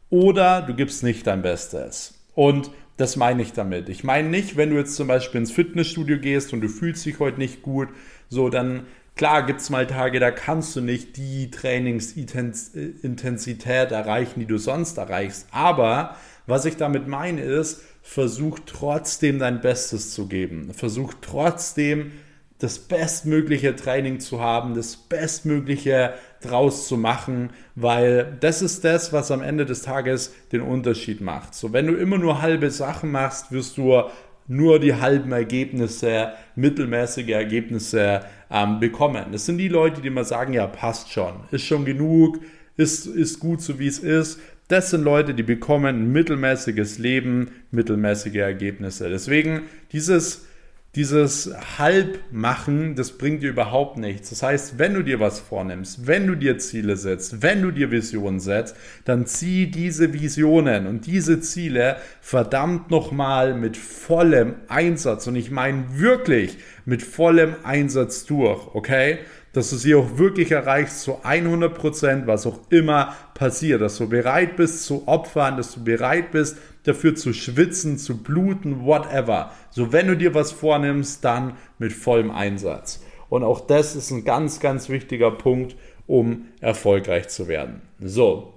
oder 0.09 0.61
du 0.61 0.73
gibst 0.73 1.03
nicht 1.03 1.27
dein 1.27 1.41
Bestes. 1.41 2.15
Und 2.33 2.71
das 2.97 3.17
meine 3.17 3.41
ich 3.41 3.51
damit. 3.53 3.89
Ich 3.89 4.03
meine 4.03 4.29
nicht, 4.29 4.57
wenn 4.57 4.71
du 4.71 4.77
jetzt 4.77 4.95
zum 4.95 5.07
Beispiel 5.07 5.41
ins 5.41 5.51
Fitnessstudio 5.51 6.17
gehst 6.17 6.53
und 6.53 6.61
du 6.61 6.69
fühlst 6.69 7.05
dich 7.05 7.19
heute 7.19 7.37
nicht 7.37 7.61
gut, 7.61 7.89
so 8.29 8.49
dann 8.49 8.87
klar 9.15 9.45
gibt 9.45 9.61
es 9.61 9.69
mal 9.69 9.85
Tage, 9.85 10.19
da 10.19 10.31
kannst 10.31 10.75
du 10.75 10.81
nicht 10.81 11.17
die 11.17 11.51
Trainingsintensität 11.51 13.91
erreichen, 13.91 14.39
die 14.39 14.47
du 14.47 14.57
sonst 14.57 14.97
erreichst. 14.97 15.47
Aber 15.51 16.15
was 16.47 16.65
ich 16.65 16.77
damit 16.77 17.07
meine 17.07 17.41
ist, 17.41 17.83
versuch 18.07 18.59
trotzdem 18.67 19.39
dein 19.39 19.61
Bestes 19.61 20.13
zu 20.13 20.27
geben. 20.27 20.71
Versuch 20.73 21.15
trotzdem 21.21 22.11
das 22.59 22.77
bestmögliche 22.77 23.75
Training 23.75 24.19
zu 24.19 24.39
haben, 24.39 24.75
das 24.75 24.95
bestmögliche 24.95 26.13
draus 26.39 26.87
zu 26.87 26.97
machen, 26.97 27.49
weil 27.73 28.37
das 28.39 28.61
ist 28.61 28.85
das, 28.85 29.11
was 29.11 29.31
am 29.31 29.41
Ende 29.41 29.65
des 29.65 29.81
Tages 29.81 30.33
den 30.51 30.61
Unterschied 30.61 31.19
macht. 31.19 31.55
So, 31.55 31.73
wenn 31.73 31.87
du 31.87 31.95
immer 31.95 32.19
nur 32.19 32.43
halbe 32.43 32.69
Sachen 32.69 33.11
machst, 33.11 33.51
wirst 33.51 33.75
du 33.77 34.03
nur 34.47 34.79
die 34.79 34.93
halben 34.93 35.31
Ergebnisse, 35.31 36.33
mittelmäßige 36.55 37.29
Ergebnisse 37.29 38.21
ähm, 38.51 38.79
bekommen. 38.79 39.25
Das 39.31 39.47
sind 39.47 39.57
die 39.57 39.67
Leute, 39.67 40.01
die 40.01 40.09
immer 40.09 40.25
sagen, 40.25 40.53
ja, 40.53 40.67
passt 40.67 41.11
schon, 41.11 41.33
ist 41.49 41.63
schon 41.63 41.83
genug, 41.83 42.39
ist, 42.77 43.07
ist 43.07 43.39
gut 43.39 43.63
so 43.63 43.79
wie 43.79 43.87
es 43.87 43.97
ist. 43.97 44.39
Das 44.67 44.89
sind 44.89 45.03
Leute, 45.03 45.33
die 45.33 45.43
bekommen 45.43 45.85
ein 45.85 46.11
mittelmäßiges 46.11 46.97
Leben, 46.97 47.51
mittelmäßige 47.71 48.35
Ergebnisse. 48.35 49.09
Deswegen 49.09 49.63
dieses 49.91 50.45
dieses 50.95 51.53
Halbmachen, 51.77 52.95
das 52.95 53.17
bringt 53.17 53.43
dir 53.43 53.49
überhaupt 53.49 53.97
nichts. 53.97 54.29
Das 54.29 54.41
heißt, 54.41 54.79
wenn 54.79 54.93
du 54.93 55.03
dir 55.03 55.19
was 55.19 55.41
vornimmst, 55.41 56.07
wenn 56.07 56.25
du 56.25 56.35
dir 56.35 56.57
Ziele 56.57 56.95
setzt, 56.95 57.41
wenn 57.41 57.61
du 57.61 57.71
dir 57.71 57.91
Visionen 57.91 58.39
setzt, 58.39 58.77
dann 59.03 59.25
zieh 59.25 59.69
diese 59.69 60.13
Visionen 60.13 60.87
und 60.87 61.05
diese 61.05 61.41
Ziele 61.41 61.97
verdammt 62.21 62.91
nochmal 62.91 63.53
mit 63.55 63.75
vollem 63.75 64.55
Einsatz 64.69 65.27
und 65.27 65.35
ich 65.35 65.51
meine 65.51 65.99
wirklich 65.99 66.57
mit 66.85 67.03
vollem 67.03 67.55
Einsatz 67.63 68.25
durch, 68.25 68.73
okay? 68.73 69.19
Dass 69.55 69.69
du 69.69 69.77
sie 69.77 69.95
auch 69.95 70.17
wirklich 70.17 70.51
erreichst 70.51 71.03
zu 71.03 71.23
100 71.23 71.73
Prozent, 71.73 72.27
was 72.27 72.45
auch 72.45 72.59
immer 72.69 73.15
passiert, 73.35 73.79
dass 73.79 73.97
du 73.97 74.09
bereit 74.09 74.57
bist 74.57 74.83
zu 74.83 75.07
opfern, 75.07 75.55
dass 75.55 75.73
du 75.73 75.81
bereit 75.81 76.31
bist, 76.31 76.57
dafür 76.83 77.15
zu 77.15 77.31
schwitzen, 77.31 77.97
zu 77.97 78.21
bluten, 78.21 78.83
whatever. 78.83 79.53
So, 79.69 79.93
wenn 79.93 80.07
du 80.07 80.17
dir 80.17 80.33
was 80.33 80.51
vornimmst, 80.51 81.23
dann 81.23 81.53
mit 81.79 81.93
vollem 81.93 82.31
Einsatz. 82.31 83.01
Und 83.29 83.45
auch 83.45 83.61
das 83.61 83.95
ist 83.95 84.11
ein 84.11 84.25
ganz, 84.25 84.59
ganz 84.59 84.89
wichtiger 84.89 85.31
Punkt, 85.31 85.77
um 86.05 86.47
erfolgreich 86.59 87.29
zu 87.29 87.47
werden. 87.47 87.81
So, 88.01 88.55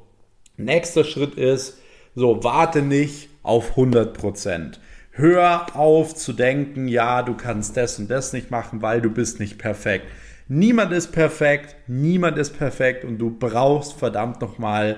nächster 0.57 1.05
Schritt 1.05 1.36
ist, 1.36 1.78
so, 2.16 2.42
warte 2.42 2.82
nicht 2.82 3.28
auf 3.44 3.76
100%. 3.76 4.78
Hör 5.12 5.76
auf 5.76 6.16
zu 6.16 6.32
denken, 6.32 6.88
ja, 6.88 7.22
du 7.22 7.34
kannst 7.34 7.76
das 7.76 8.01
und 8.01 8.11
das 8.11 8.32
nicht 8.32 8.51
machen, 8.51 8.82
weil 8.82 9.01
du 9.01 9.11
bist 9.11 9.38
nicht 9.38 9.59
perfekt. 9.59 10.07
Niemand 10.51 10.92
ist 10.92 11.12
perfekt, 11.12 11.76
niemand 11.88 12.38
ist 12.38 12.57
perfekt 12.57 13.05
und 13.05 13.18
du 13.18 13.30
brauchst 13.30 13.92
verdammt 13.92 14.40
nochmal 14.40 14.96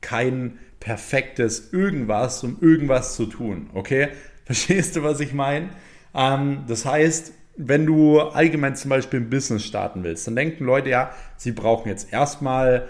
kein 0.00 0.58
perfektes 0.78 1.72
irgendwas, 1.72 2.44
um 2.44 2.58
irgendwas 2.60 3.16
zu 3.16 3.26
tun. 3.26 3.70
Okay? 3.74 4.08
Verstehst 4.44 4.94
du, 4.94 5.02
was 5.02 5.18
ich 5.18 5.34
meine? 5.34 5.70
Ähm, 6.14 6.64
das 6.68 6.84
heißt, 6.84 7.32
wenn 7.56 7.84
du 7.84 8.20
allgemein 8.20 8.76
zum 8.76 8.90
Beispiel 8.90 9.20
ein 9.20 9.30
Business 9.30 9.64
starten 9.64 10.04
willst, 10.04 10.26
dann 10.28 10.36
denken 10.36 10.64
Leute 10.64 10.90
ja, 10.90 11.10
sie 11.36 11.50
brauchen 11.50 11.88
jetzt 11.88 12.12
erstmal 12.12 12.88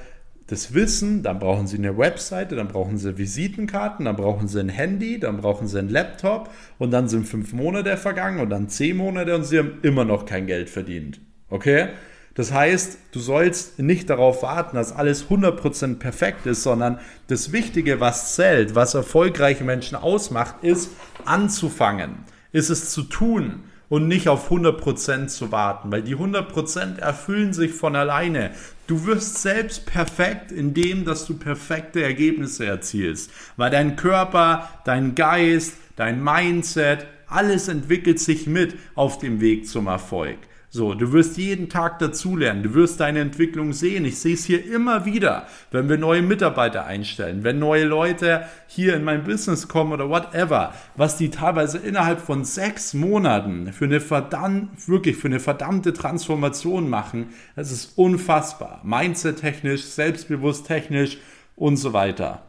das 0.48 0.74
Wissen, 0.74 1.22
dann 1.22 1.38
brauchen 1.38 1.66
sie 1.66 1.78
eine 1.78 1.96
Webseite, 1.96 2.56
dann 2.56 2.68
brauchen 2.68 2.98
sie 2.98 3.16
Visitenkarten, 3.16 4.04
dann 4.04 4.16
brauchen 4.16 4.48
sie 4.48 4.60
ein 4.60 4.68
Handy, 4.68 5.18
dann 5.18 5.38
brauchen 5.38 5.66
sie 5.66 5.78
einen 5.78 5.88
Laptop 5.88 6.50
und 6.78 6.90
dann 6.90 7.08
sind 7.08 7.26
fünf 7.26 7.54
Monate 7.54 7.96
vergangen 7.96 8.40
und 8.40 8.50
dann 8.50 8.68
zehn 8.68 8.98
Monate 8.98 9.34
und 9.34 9.44
sie 9.44 9.58
haben 9.58 9.78
immer 9.82 10.04
noch 10.04 10.26
kein 10.26 10.46
Geld 10.46 10.68
verdient. 10.68 11.20
Okay? 11.52 11.90
Das 12.34 12.50
heißt, 12.50 12.96
du 13.12 13.20
sollst 13.20 13.78
nicht 13.78 14.08
darauf 14.08 14.42
warten, 14.42 14.76
dass 14.76 14.90
alles 14.90 15.28
100% 15.28 15.98
perfekt 15.98 16.46
ist, 16.46 16.62
sondern 16.62 16.98
das 17.26 17.52
Wichtige, 17.52 18.00
was 18.00 18.34
zählt, 18.34 18.74
was 18.74 18.94
erfolgreiche 18.94 19.62
Menschen 19.62 19.96
ausmacht, 19.96 20.56
ist 20.62 20.90
anzufangen, 21.26 22.14
ist 22.52 22.70
es 22.70 22.90
zu 22.90 23.02
tun 23.02 23.64
und 23.90 24.08
nicht 24.08 24.30
auf 24.30 24.50
100% 24.50 25.26
zu 25.26 25.52
warten, 25.52 25.92
weil 25.92 26.00
die 26.00 26.16
100% 26.16 26.98
erfüllen 26.98 27.52
sich 27.52 27.72
von 27.72 27.94
alleine. 27.96 28.52
Du 28.86 29.04
wirst 29.04 29.42
selbst 29.42 29.84
perfekt, 29.84 30.52
indem 30.52 31.04
dass 31.04 31.26
du 31.26 31.36
perfekte 31.36 32.02
Ergebnisse 32.02 32.64
erzielst, 32.64 33.30
weil 33.58 33.70
dein 33.70 33.96
Körper, 33.96 34.70
dein 34.86 35.14
Geist, 35.14 35.74
dein 35.96 36.24
Mindset, 36.24 37.06
alles 37.26 37.68
entwickelt 37.68 38.20
sich 38.20 38.46
mit 38.46 38.74
auf 38.94 39.18
dem 39.18 39.42
Weg 39.42 39.68
zum 39.68 39.86
Erfolg. 39.86 40.38
So, 40.74 40.94
du 40.94 41.12
wirst 41.12 41.36
jeden 41.36 41.68
Tag 41.68 41.98
dazulernen, 41.98 42.62
du 42.62 42.72
wirst 42.72 42.98
deine 42.98 43.20
Entwicklung 43.20 43.74
sehen. 43.74 44.06
Ich 44.06 44.20
sehe 44.20 44.32
es 44.32 44.46
hier 44.46 44.64
immer 44.64 45.04
wieder, 45.04 45.46
wenn 45.70 45.90
wir 45.90 45.98
neue 45.98 46.22
Mitarbeiter 46.22 46.86
einstellen, 46.86 47.44
wenn 47.44 47.58
neue 47.58 47.84
Leute 47.84 48.46
hier 48.68 48.96
in 48.96 49.04
mein 49.04 49.24
Business 49.24 49.68
kommen 49.68 49.92
oder 49.92 50.08
whatever, 50.08 50.72
was 50.96 51.18
die 51.18 51.28
teilweise 51.28 51.76
innerhalb 51.76 52.22
von 52.22 52.46
sechs 52.46 52.94
Monaten 52.94 53.70
für 53.74 53.84
eine 53.84 54.00
verdammt, 54.00 54.88
wirklich 54.88 55.18
für 55.18 55.28
eine 55.28 55.40
verdammte 55.40 55.92
Transformation 55.92 56.88
machen. 56.88 57.34
Das 57.54 57.70
ist 57.70 57.98
unfassbar. 57.98 58.80
Mindset 58.82 59.40
technisch, 59.40 59.84
selbstbewusst 59.84 60.66
technisch 60.66 61.18
und 61.54 61.76
so 61.76 61.92
weiter. 61.92 62.40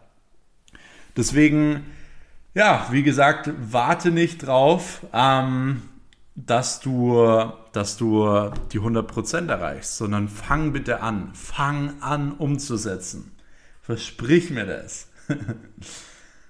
Deswegen, 1.17 1.88
ja, 2.53 2.88
wie 2.89 3.03
gesagt, 3.03 3.51
warte 3.59 4.11
nicht 4.11 4.47
drauf. 4.47 5.05
Ähm, 5.11 5.82
dass 6.36 6.80
du, 6.80 7.51
dass 7.74 7.97
du 7.97 8.51
die 8.71 8.80
100% 8.80 9.49
erreichst, 9.49 9.97
sondern 9.97 10.30
fang 10.30 10.71
bitte 10.71 11.01
an. 11.01 11.32
Fang 11.34 12.01
an 12.01 12.32
umzusetzen. 12.32 13.32
Versprich 13.82 14.51
mir 14.51 14.65
das. 14.65 15.09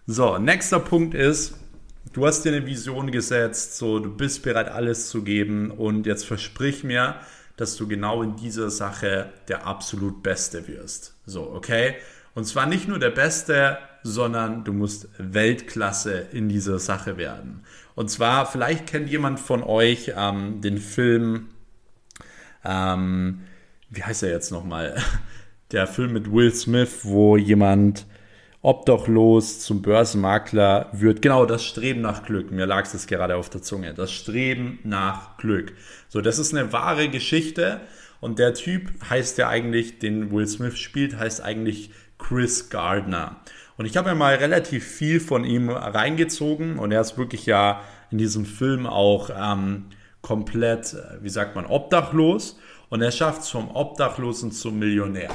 so, 0.05 0.37
nächster 0.37 0.79
Punkt 0.79 1.15
ist, 1.15 1.55
du 2.11 2.27
hast 2.27 2.43
dir 2.43 2.53
eine 2.53 2.65
Vision 2.65 3.11
gesetzt, 3.11 3.77
so 3.77 3.99
du 3.99 4.15
bist 4.15 4.43
bereit 4.43 4.67
alles 4.67 5.09
zu 5.09 5.23
geben 5.23 5.71
und 5.71 6.05
jetzt 6.05 6.25
versprich 6.25 6.83
mir, 6.83 7.15
dass 7.55 7.77
du 7.77 7.87
genau 7.87 8.21
in 8.21 8.35
dieser 8.35 8.69
Sache 8.69 9.31
der 9.47 9.65
absolut 9.65 10.23
Beste 10.23 10.67
wirst. 10.67 11.15
So, 11.25 11.49
okay? 11.49 11.95
Und 12.35 12.45
zwar 12.45 12.65
nicht 12.65 12.87
nur 12.87 12.99
der 12.99 13.11
Beste, 13.11 13.77
sondern 14.03 14.63
du 14.63 14.73
musst 14.73 15.07
Weltklasse 15.17 16.27
in 16.31 16.49
dieser 16.49 16.79
Sache 16.79 17.17
werden. 17.17 17.63
Und 17.95 18.09
zwar, 18.09 18.45
vielleicht 18.45 18.87
kennt 18.87 19.09
jemand 19.09 19.39
von 19.39 19.63
euch 19.63 20.13
ähm, 20.17 20.61
den 20.61 20.77
Film, 20.77 21.49
ähm, 22.65 23.41
wie 23.89 24.03
heißt 24.03 24.23
er 24.23 24.29
jetzt 24.29 24.51
nochmal? 24.51 24.95
Der 25.71 25.87
Film 25.87 26.13
mit 26.13 26.31
Will 26.31 26.53
Smith, 26.53 26.99
wo 27.01 27.35
jemand 27.35 28.05
obdachlos 28.61 29.59
zum 29.59 29.81
Börsenmakler 29.81 30.89
wird. 30.93 31.21
Genau, 31.21 31.45
das 31.45 31.65
Streben 31.65 32.01
nach 32.01 32.23
Glück. 32.23 32.51
Mir 32.51 32.65
lag 32.65 32.85
es 32.93 33.07
gerade 33.07 33.35
auf 33.35 33.49
der 33.49 33.61
Zunge. 33.61 33.93
Das 33.93 34.11
Streben 34.11 34.79
nach 34.83 35.37
Glück. 35.37 35.73
So, 36.09 36.21
das 36.21 36.37
ist 36.37 36.53
eine 36.53 36.71
wahre 36.71 37.09
Geschichte. 37.09 37.81
Und 38.21 38.39
der 38.39 38.53
Typ 38.53 38.89
heißt 39.09 39.37
ja 39.37 39.49
eigentlich, 39.49 39.99
den 39.99 40.31
Will 40.31 40.47
Smith 40.47 40.77
spielt, 40.77 41.17
heißt 41.17 41.41
eigentlich 41.41 41.91
Chris 42.27 42.69
Gardner. 42.69 43.37
Und 43.77 43.85
ich 43.85 43.97
habe 43.97 44.09
mir 44.09 44.15
mal 44.15 44.35
relativ 44.35 44.85
viel 44.85 45.19
von 45.19 45.43
ihm 45.43 45.69
reingezogen 45.69 46.79
und 46.79 46.91
er 46.91 47.01
ist 47.01 47.17
wirklich 47.17 47.45
ja 47.45 47.81
in 48.11 48.17
diesem 48.17 48.45
Film 48.45 48.85
auch 48.85 49.29
ähm, 49.35 49.85
komplett, 50.21 50.93
äh, 50.93 51.23
wie 51.23 51.29
sagt 51.29 51.55
man, 51.55 51.65
obdachlos 51.65 52.59
und 52.89 53.01
er 53.01 53.11
schafft 53.11 53.41
es 53.41 53.49
vom 53.49 53.69
Obdachlosen 53.71 54.51
zum 54.51 54.79
Millionär. 54.79 55.29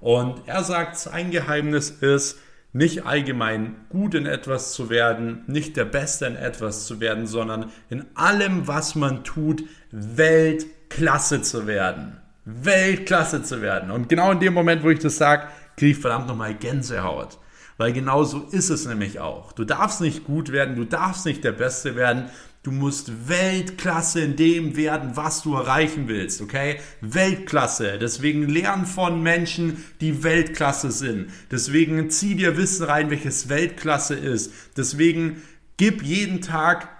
Und 0.00 0.42
er 0.46 0.64
sagt, 0.64 0.96
sein 0.96 1.30
Geheimnis 1.30 1.90
ist, 1.90 2.38
nicht 2.72 3.04
allgemein 3.04 3.76
gut 3.90 4.14
in 4.14 4.24
etwas 4.24 4.72
zu 4.72 4.88
werden, 4.88 5.44
nicht 5.46 5.76
der 5.76 5.84
Beste 5.84 6.24
in 6.24 6.36
etwas 6.36 6.86
zu 6.86 7.00
werden, 7.00 7.26
sondern 7.26 7.70
in 7.90 8.06
allem, 8.14 8.66
was 8.66 8.94
man 8.94 9.24
tut, 9.24 9.62
Weltklasse 9.90 11.42
zu 11.42 11.66
werden. 11.66 12.16
Weltklasse 12.44 13.42
zu 13.42 13.60
werden. 13.60 13.90
Und 13.90 14.08
genau 14.08 14.32
in 14.32 14.40
dem 14.40 14.54
Moment, 14.54 14.82
wo 14.82 14.90
ich 14.90 14.98
das 14.98 15.18
sage, 15.18 15.48
kriege 15.82 15.96
ich 15.96 15.98
verdammt 15.98 16.28
nochmal 16.28 16.54
Gänsehaut. 16.54 17.38
Weil 17.76 17.92
genau 17.92 18.22
so 18.22 18.46
ist 18.52 18.70
es 18.70 18.86
nämlich 18.86 19.18
auch. 19.18 19.50
Du 19.50 19.64
darfst 19.64 20.00
nicht 20.00 20.22
gut 20.22 20.52
werden, 20.52 20.76
du 20.76 20.84
darfst 20.84 21.26
nicht 21.26 21.42
der 21.42 21.50
Beste 21.50 21.96
werden. 21.96 22.30
Du 22.62 22.70
musst 22.70 23.28
Weltklasse 23.28 24.20
in 24.20 24.36
dem 24.36 24.76
werden, 24.76 25.16
was 25.16 25.42
du 25.42 25.56
erreichen 25.56 26.06
willst, 26.06 26.40
okay? 26.40 26.78
Weltklasse. 27.00 27.98
Deswegen 27.98 28.48
lern 28.48 28.86
von 28.86 29.24
Menschen, 29.24 29.82
die 30.00 30.22
Weltklasse 30.22 30.92
sind. 30.92 31.32
Deswegen 31.50 32.10
zieh 32.10 32.36
dir 32.36 32.56
Wissen 32.56 32.84
rein, 32.84 33.10
welches 33.10 33.48
Weltklasse 33.48 34.14
ist. 34.14 34.52
Deswegen 34.76 35.42
gib 35.78 36.04
jeden 36.04 36.42
Tag 36.42 36.90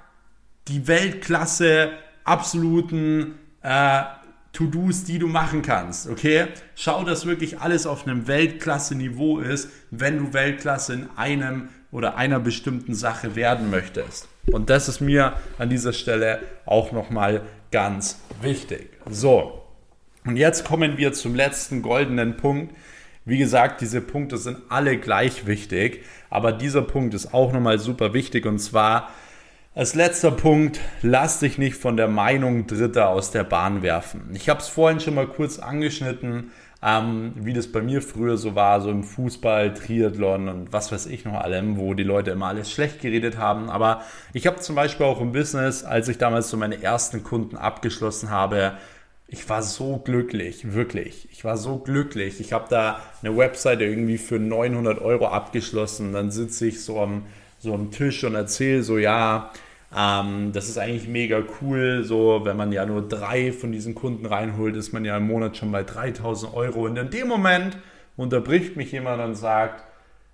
die 0.67 0.89
Weltklasse 0.89 1.93
absoluten 2.25 3.37
äh, 3.63 4.03
To-Dos, 4.53 5.05
die 5.05 5.19
du 5.19 5.29
machen 5.29 5.63
kannst, 5.63 6.09
okay? 6.09 6.49
Schau, 6.75 7.05
dass 7.05 7.25
wirklich 7.25 7.61
alles 7.61 7.87
auf 7.87 8.07
einem 8.07 8.27
Weltklasse-Niveau 8.27 9.39
ist, 9.39 9.71
wenn 9.91 10.19
du 10.19 10.33
Weltklasse 10.35 10.93
in 10.95 11.09
einem 11.17 11.69
oder 11.91 12.17
einer 12.17 12.39
bestimmten 12.39 12.95
Sache 12.95 13.35
werden 13.35 13.71
möchtest. 13.71 14.29
Und 14.51 14.71
das 14.71 14.89
ist 14.89 15.01
mir 15.01 15.35
an 15.59 15.71
dieser 15.71 15.93
Stelle 15.93 16.41
auch 16.67 16.93
nochmal 16.93 17.43
ganz 17.71 18.21
wichtig. 18.43 18.91
So, 19.09 19.63
und 20.25 20.37
jetzt 20.37 20.65
kommen 20.65 20.99
wir 20.99 21.13
zum 21.13 21.35
letzten 21.35 21.83
goldenen 21.83 22.37
Punkt. 22.37 22.75
Wie 23.25 23.39
gesagt, 23.39 23.81
diese 23.81 24.01
Punkte 24.01 24.37
sind 24.37 24.59
alle 24.69 24.99
gleich 24.99 25.47
wichtig, 25.47 26.05
aber 26.29 26.53
dieser 26.53 26.83
Punkt 26.83 27.15
ist 27.15 27.33
auch 27.33 27.53
nochmal 27.53 27.79
super 27.79 28.15
wichtig 28.15 28.47
und 28.47 28.59
zwar 28.59 29.11
als 29.75 29.95
letzter 29.95 30.31
Punkt, 30.31 30.81
lass 31.01 31.41
dich 31.41 31.57
nicht 31.57 31.77
von 31.77 31.97
der 31.97 32.09
Meinung 32.09 32.67
Dritter 32.67 33.09
aus 33.09 33.31
der 33.31 33.45
Bahn 33.45 33.83
werfen. 33.83 34.31
Ich 34.35 34.51
habe 34.51 34.61
es 34.61 34.69
vorhin 34.69 35.01
schon 35.01 35.15
mal 35.15 35.27
kurz 35.27 35.59
angeschnitten, 35.59 36.51
ähm, 36.83 37.33
wie 37.37 37.55
das 37.55 37.73
bei 37.73 37.81
mir 37.81 38.03
früher 38.03 38.37
so 38.37 38.55
war, 38.55 38.83
so 38.83 38.91
im 38.91 39.03
Fußball, 39.03 39.73
Triathlon 39.73 40.49
und 40.49 40.73
was 40.73 40.93
weiß 40.93 41.07
ich 41.07 41.25
noch 41.25 41.35
allem, 41.41 41.79
wo 41.79 41.95
die 41.95 42.03
Leute 42.03 42.33
immer 42.33 42.49
alles 42.49 42.71
schlecht 42.71 43.01
geredet 43.01 43.39
haben. 43.39 43.71
Aber 43.71 44.03
ich 44.35 44.47
habe 44.47 44.61
zum 44.61 44.75
Beispiel 44.75 45.07
auch 45.07 45.21
im 45.21 45.33
Business, 45.33 45.85
als 45.85 46.09
ich 46.09 46.19
damals 46.19 46.51
so 46.51 46.59
meine 46.59 46.83
ersten 46.83 47.23
Kunden 47.23 47.57
abgeschlossen 47.57 48.31
habe, 48.31 48.73
ich 49.27 49.49
war 49.49 49.63
so 49.63 49.97
glücklich, 49.97 50.75
wirklich. 50.75 51.27
Ich 51.33 51.43
war 51.43 51.57
so 51.57 51.79
glücklich. 51.79 52.41
Ich 52.41 52.53
habe 52.53 52.67
da 52.69 53.01
eine 53.23 53.35
Webseite 53.35 53.85
irgendwie 53.85 54.19
für 54.19 54.39
900 54.39 55.01
Euro 55.01 55.29
abgeschlossen. 55.29 56.13
Dann 56.13 56.31
sitze 56.31 56.67
ich 56.67 56.85
so 56.85 57.01
am 57.01 57.23
so 57.63 57.75
am 57.75 57.93
Tisch 57.93 58.25
und 58.25 58.35
erzähle 58.35 58.83
so, 58.83 58.99
ja, 58.99 59.53
ähm, 59.97 60.51
das 60.53 60.69
ist 60.69 60.79
eigentlich 60.79 61.07
mega 61.07 61.45
cool. 61.61 62.03
So, 62.03 62.41
wenn 62.45 62.57
man 62.57 62.73
ja 62.73 62.85
nur 62.85 63.07
drei 63.07 63.53
von 63.53 63.71
diesen 63.71 63.95
Kunden 63.95 64.27
reinholt, 64.27 64.75
ist 64.75 64.93
man 64.93 65.05
ja 65.05 65.17
im 65.17 65.29
Monat 65.29 65.57
schon 65.57 65.71
bei 65.71 65.85
3000 65.85 66.55
Euro. 66.55 66.87
Und 66.87 66.97
in 66.97 67.11
dem 67.11 67.29
Moment 67.29 67.79
unterbricht 68.17 68.77
mich 68.77 68.91
jemand 68.91 69.23
und 69.23 69.37
sagt, 69.37 69.85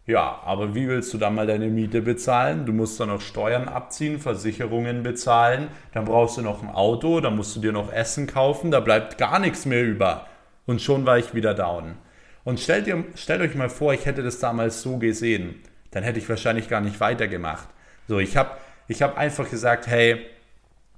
ja, 0.07 0.41
aber 0.43 0.75
wie 0.75 0.89
willst 0.89 1.13
du 1.13 1.19
dann 1.19 1.35
mal 1.35 1.47
deine 1.47 1.67
Miete 1.67 2.01
bezahlen? 2.01 2.65
Du 2.65 2.73
musst 2.73 2.99
dann 2.99 3.09
noch 3.09 3.21
Steuern 3.21 3.69
abziehen, 3.69 4.19
Versicherungen 4.21 5.03
bezahlen, 5.03 5.69
dann 5.93 6.07
brauchst 6.07 6.39
du 6.39 6.43
noch 6.43 6.63
ein 6.63 6.71
Auto, 6.71 7.21
dann 7.21 7.37
musst 7.37 7.55
du 7.57 7.61
dir 7.61 7.73
noch 7.73 7.93
Essen 7.93 8.27
kaufen, 8.27 8.71
da 8.71 8.81
bleibt 8.81 9.19
gar 9.19 9.39
nichts 9.39 9.67
mehr 9.67 9.85
über. 9.85 10.27
Und 10.65 10.81
schon 10.81 11.05
war 11.05 11.19
ich 11.19 11.35
wieder 11.35 11.53
down. 11.53 11.97
Und 12.43 12.59
stellt, 12.59 12.87
ihr, 12.87 13.05
stellt 13.17 13.43
euch 13.43 13.55
mal 13.55 13.69
vor, 13.69 13.93
ich 13.93 14.07
hätte 14.07 14.23
das 14.23 14.39
damals 14.39 14.81
so 14.81 14.97
gesehen 14.97 15.57
dann 15.91 16.03
hätte 16.03 16.19
ich 16.19 16.29
wahrscheinlich 16.29 16.69
gar 16.69 16.81
nicht 16.81 17.01
weitergemacht. 17.01 17.69
So, 18.07 18.19
ich 18.19 18.37
habe 18.37 18.51
ich 18.89 19.03
hab 19.03 19.19
einfach 19.19 19.51
gesagt, 19.51 19.87
hey, 19.87 20.27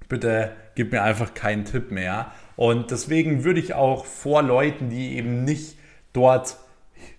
bitte 0.07 0.51
gib 0.75 0.91
mir 0.91 1.03
einfach 1.03 1.33
keinen 1.33 1.65
Tipp 1.65 1.91
mehr. 1.91 2.31
Und 2.55 2.91
deswegen 2.91 3.43
würde 3.43 3.59
ich 3.59 3.73
auch 3.73 4.05
vor 4.05 4.43
Leuten, 4.43 4.89
die 4.89 5.17
eben 5.17 5.43
nicht 5.43 5.77
dort 6.13 6.57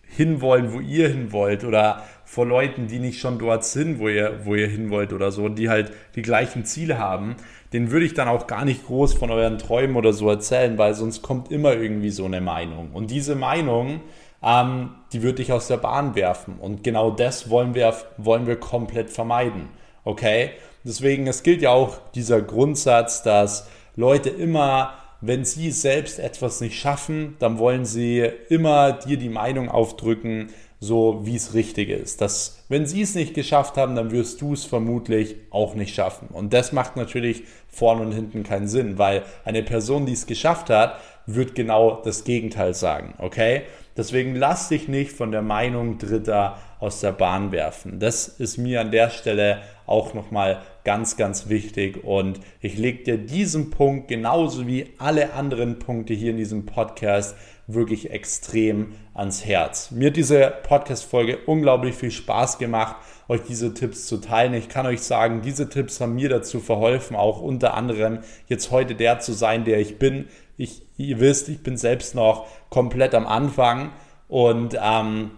hinwollen, 0.04 0.72
wo 0.72 0.80
ihr 0.80 1.08
hin 1.08 1.32
wollt, 1.32 1.64
oder 1.64 2.02
vor 2.24 2.46
Leuten, 2.46 2.86
die 2.86 2.98
nicht 2.98 3.20
schon 3.20 3.38
dort 3.38 3.64
sind, 3.64 3.98
wo 3.98 4.08
ihr, 4.08 4.40
wo 4.44 4.54
ihr 4.54 4.68
hin 4.68 4.90
oder 4.92 5.32
so, 5.32 5.48
die 5.48 5.68
halt 5.68 5.92
die 6.14 6.22
gleichen 6.22 6.64
Ziele 6.64 6.98
haben, 6.98 7.36
den 7.72 7.90
würde 7.90 8.06
ich 8.06 8.14
dann 8.14 8.28
auch 8.28 8.46
gar 8.46 8.64
nicht 8.64 8.86
groß 8.86 9.14
von 9.14 9.30
euren 9.30 9.58
Träumen 9.58 9.96
oder 9.96 10.12
so 10.12 10.28
erzählen, 10.28 10.76
weil 10.78 10.94
sonst 10.94 11.22
kommt 11.22 11.50
immer 11.50 11.74
irgendwie 11.74 12.10
so 12.10 12.24
eine 12.24 12.40
Meinung. 12.40 12.90
Und 12.92 13.10
diese 13.10 13.34
Meinung, 13.34 14.00
ähm, 14.42 14.90
die 15.12 15.22
würde 15.22 15.36
dich 15.36 15.52
aus 15.52 15.68
der 15.68 15.76
Bahn 15.76 16.14
werfen. 16.14 16.56
Und 16.60 16.82
genau 16.84 17.10
das 17.10 17.50
wollen 17.50 17.74
wir, 17.74 17.94
wollen 18.16 18.46
wir 18.46 18.56
komplett 18.56 19.10
vermeiden. 19.10 19.68
Okay? 20.04 20.50
Deswegen, 20.84 21.26
es 21.26 21.42
gilt 21.42 21.62
ja 21.62 21.70
auch 21.70 21.98
dieser 22.14 22.42
Grundsatz, 22.42 23.22
dass 23.22 23.68
Leute 23.94 24.30
immer, 24.30 24.94
wenn 25.20 25.44
sie 25.44 25.70
selbst 25.70 26.18
etwas 26.18 26.60
nicht 26.60 26.78
schaffen, 26.78 27.36
dann 27.38 27.58
wollen 27.58 27.84
sie 27.84 28.28
immer 28.48 28.92
dir 28.92 29.16
die 29.16 29.28
Meinung 29.28 29.68
aufdrücken, 29.68 30.48
so 30.80 31.20
wie 31.24 31.36
es 31.36 31.54
richtig 31.54 31.90
ist. 31.90 32.20
Dass, 32.20 32.64
wenn 32.68 32.86
sie 32.86 33.02
es 33.02 33.14
nicht 33.14 33.34
geschafft 33.34 33.76
haben, 33.76 33.94
dann 33.94 34.10
wirst 34.10 34.40
du 34.40 34.54
es 34.54 34.64
vermutlich 34.64 35.36
auch 35.50 35.76
nicht 35.76 35.94
schaffen. 35.94 36.26
Und 36.32 36.52
das 36.52 36.72
macht 36.72 36.96
natürlich 36.96 37.44
vorne 37.68 38.02
und 38.02 38.10
hinten 38.10 38.42
keinen 38.42 38.66
Sinn, 38.66 38.98
weil 38.98 39.22
eine 39.44 39.62
Person, 39.62 40.06
die 40.06 40.12
es 40.12 40.26
geschafft 40.26 40.70
hat, 40.70 40.98
wird 41.26 41.54
genau 41.54 42.02
das 42.04 42.24
Gegenteil 42.24 42.74
sagen. 42.74 43.14
Okay? 43.18 43.62
Deswegen 43.96 44.34
lass 44.34 44.68
dich 44.68 44.88
nicht 44.88 45.12
von 45.12 45.32
der 45.32 45.42
Meinung 45.42 45.98
Dritter 45.98 46.58
aus 46.80 47.00
der 47.00 47.12
Bahn 47.12 47.52
werfen. 47.52 48.00
Das 48.00 48.26
ist 48.26 48.56
mir 48.56 48.80
an 48.80 48.90
der 48.90 49.10
Stelle 49.10 49.62
auch 49.86 50.14
nochmal 50.14 50.62
ganz, 50.84 51.16
ganz 51.16 51.48
wichtig. 51.48 52.02
Und 52.02 52.40
ich 52.60 52.78
lege 52.78 53.04
dir 53.04 53.18
diesen 53.18 53.70
Punkt 53.70 54.08
genauso 54.08 54.66
wie 54.66 54.86
alle 54.98 55.34
anderen 55.34 55.78
Punkte 55.78 56.14
hier 56.14 56.30
in 56.30 56.38
diesem 56.38 56.66
Podcast 56.66 57.36
wirklich 57.66 58.10
extrem 58.10 58.94
ans 59.14 59.44
Herz. 59.44 59.90
Mir 59.90 60.08
hat 60.08 60.16
diese 60.16 60.52
Podcast-Folge 60.62 61.38
unglaublich 61.46 61.94
viel 61.94 62.10
Spaß 62.10 62.58
gemacht, 62.58 62.96
euch 63.28 63.42
diese 63.42 63.74
Tipps 63.74 64.06
zu 64.06 64.18
teilen. 64.18 64.54
Ich 64.54 64.68
kann 64.68 64.86
euch 64.86 65.02
sagen, 65.02 65.42
diese 65.42 65.68
Tipps 65.68 66.00
haben 66.00 66.14
mir 66.14 66.28
dazu 66.28 66.60
verholfen, 66.60 67.16
auch 67.16 67.40
unter 67.40 67.74
anderem 67.74 68.20
jetzt 68.48 68.70
heute 68.70 68.94
der 68.94 69.20
zu 69.20 69.32
sein, 69.32 69.64
der 69.64 69.78
ich 69.78 69.98
bin. 69.98 70.26
Ich, 70.62 70.82
ihr 70.96 71.18
wisst, 71.18 71.48
ich 71.48 71.64
bin 71.64 71.76
selbst 71.76 72.14
noch 72.14 72.46
komplett 72.70 73.16
am 73.16 73.26
Anfang 73.26 73.90
und 74.28 74.78
ähm, 74.80 75.32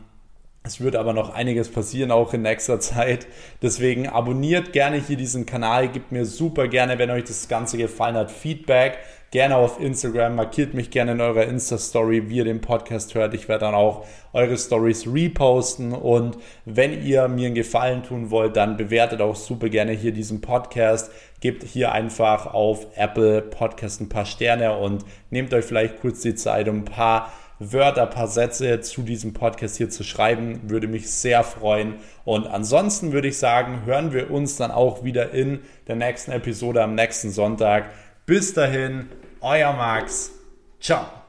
es 0.62 0.82
wird 0.82 0.96
aber 0.96 1.14
noch 1.14 1.32
einiges 1.32 1.70
passieren, 1.70 2.10
auch 2.10 2.34
in 2.34 2.42
nächster 2.42 2.78
Zeit. 2.78 3.26
Deswegen 3.62 4.06
abonniert 4.06 4.74
gerne 4.74 4.98
hier 4.98 5.16
diesen 5.16 5.46
Kanal, 5.46 5.88
gebt 5.88 6.12
mir 6.12 6.26
super 6.26 6.68
gerne, 6.68 6.98
wenn 6.98 7.10
euch 7.10 7.24
das 7.24 7.48
Ganze 7.48 7.78
gefallen 7.78 8.16
hat, 8.16 8.30
Feedback. 8.30 8.98
Gerne 9.34 9.56
auf 9.56 9.80
Instagram, 9.80 10.36
markiert 10.36 10.74
mich 10.74 10.92
gerne 10.92 11.10
in 11.10 11.20
eurer 11.20 11.42
Insta-Story, 11.42 12.30
wie 12.30 12.36
ihr 12.36 12.44
den 12.44 12.60
Podcast 12.60 13.16
hört. 13.16 13.34
Ich 13.34 13.48
werde 13.48 13.64
dann 13.64 13.74
auch 13.74 14.06
eure 14.32 14.56
Stories 14.56 15.08
reposten. 15.12 15.92
Und 15.92 16.38
wenn 16.66 17.04
ihr 17.04 17.26
mir 17.26 17.46
einen 17.46 17.56
Gefallen 17.56 18.04
tun 18.04 18.30
wollt, 18.30 18.54
dann 18.54 18.76
bewertet 18.76 19.20
auch 19.20 19.34
super 19.34 19.68
gerne 19.68 19.90
hier 19.90 20.12
diesen 20.12 20.40
Podcast. 20.40 21.10
Gebt 21.40 21.64
hier 21.64 21.90
einfach 21.90 22.54
auf 22.54 22.86
Apple 22.94 23.42
Podcast 23.42 24.00
ein 24.00 24.08
paar 24.08 24.24
Sterne 24.24 24.78
und 24.78 25.04
nehmt 25.30 25.52
euch 25.52 25.64
vielleicht 25.64 26.00
kurz 26.00 26.20
die 26.20 26.36
Zeit, 26.36 26.68
um 26.68 26.82
ein 26.82 26.84
paar 26.84 27.32
Wörter, 27.58 28.06
paar 28.06 28.28
Sätze 28.28 28.82
zu 28.82 29.02
diesem 29.02 29.32
Podcast 29.32 29.78
hier 29.78 29.90
zu 29.90 30.04
schreiben. 30.04 30.60
Würde 30.70 30.86
mich 30.86 31.10
sehr 31.10 31.42
freuen. 31.42 31.96
Und 32.24 32.46
ansonsten 32.46 33.10
würde 33.10 33.26
ich 33.26 33.38
sagen, 33.38 33.82
hören 33.84 34.12
wir 34.12 34.30
uns 34.30 34.58
dann 34.58 34.70
auch 34.70 35.02
wieder 35.02 35.32
in 35.32 35.58
der 35.88 35.96
nächsten 35.96 36.30
Episode 36.30 36.84
am 36.84 36.94
nächsten 36.94 37.32
Sonntag. 37.32 37.86
Bis 38.26 38.54
dahin, 38.54 39.08
euer 39.44 39.72
Max. 39.72 40.32
Ciao. 40.80 41.23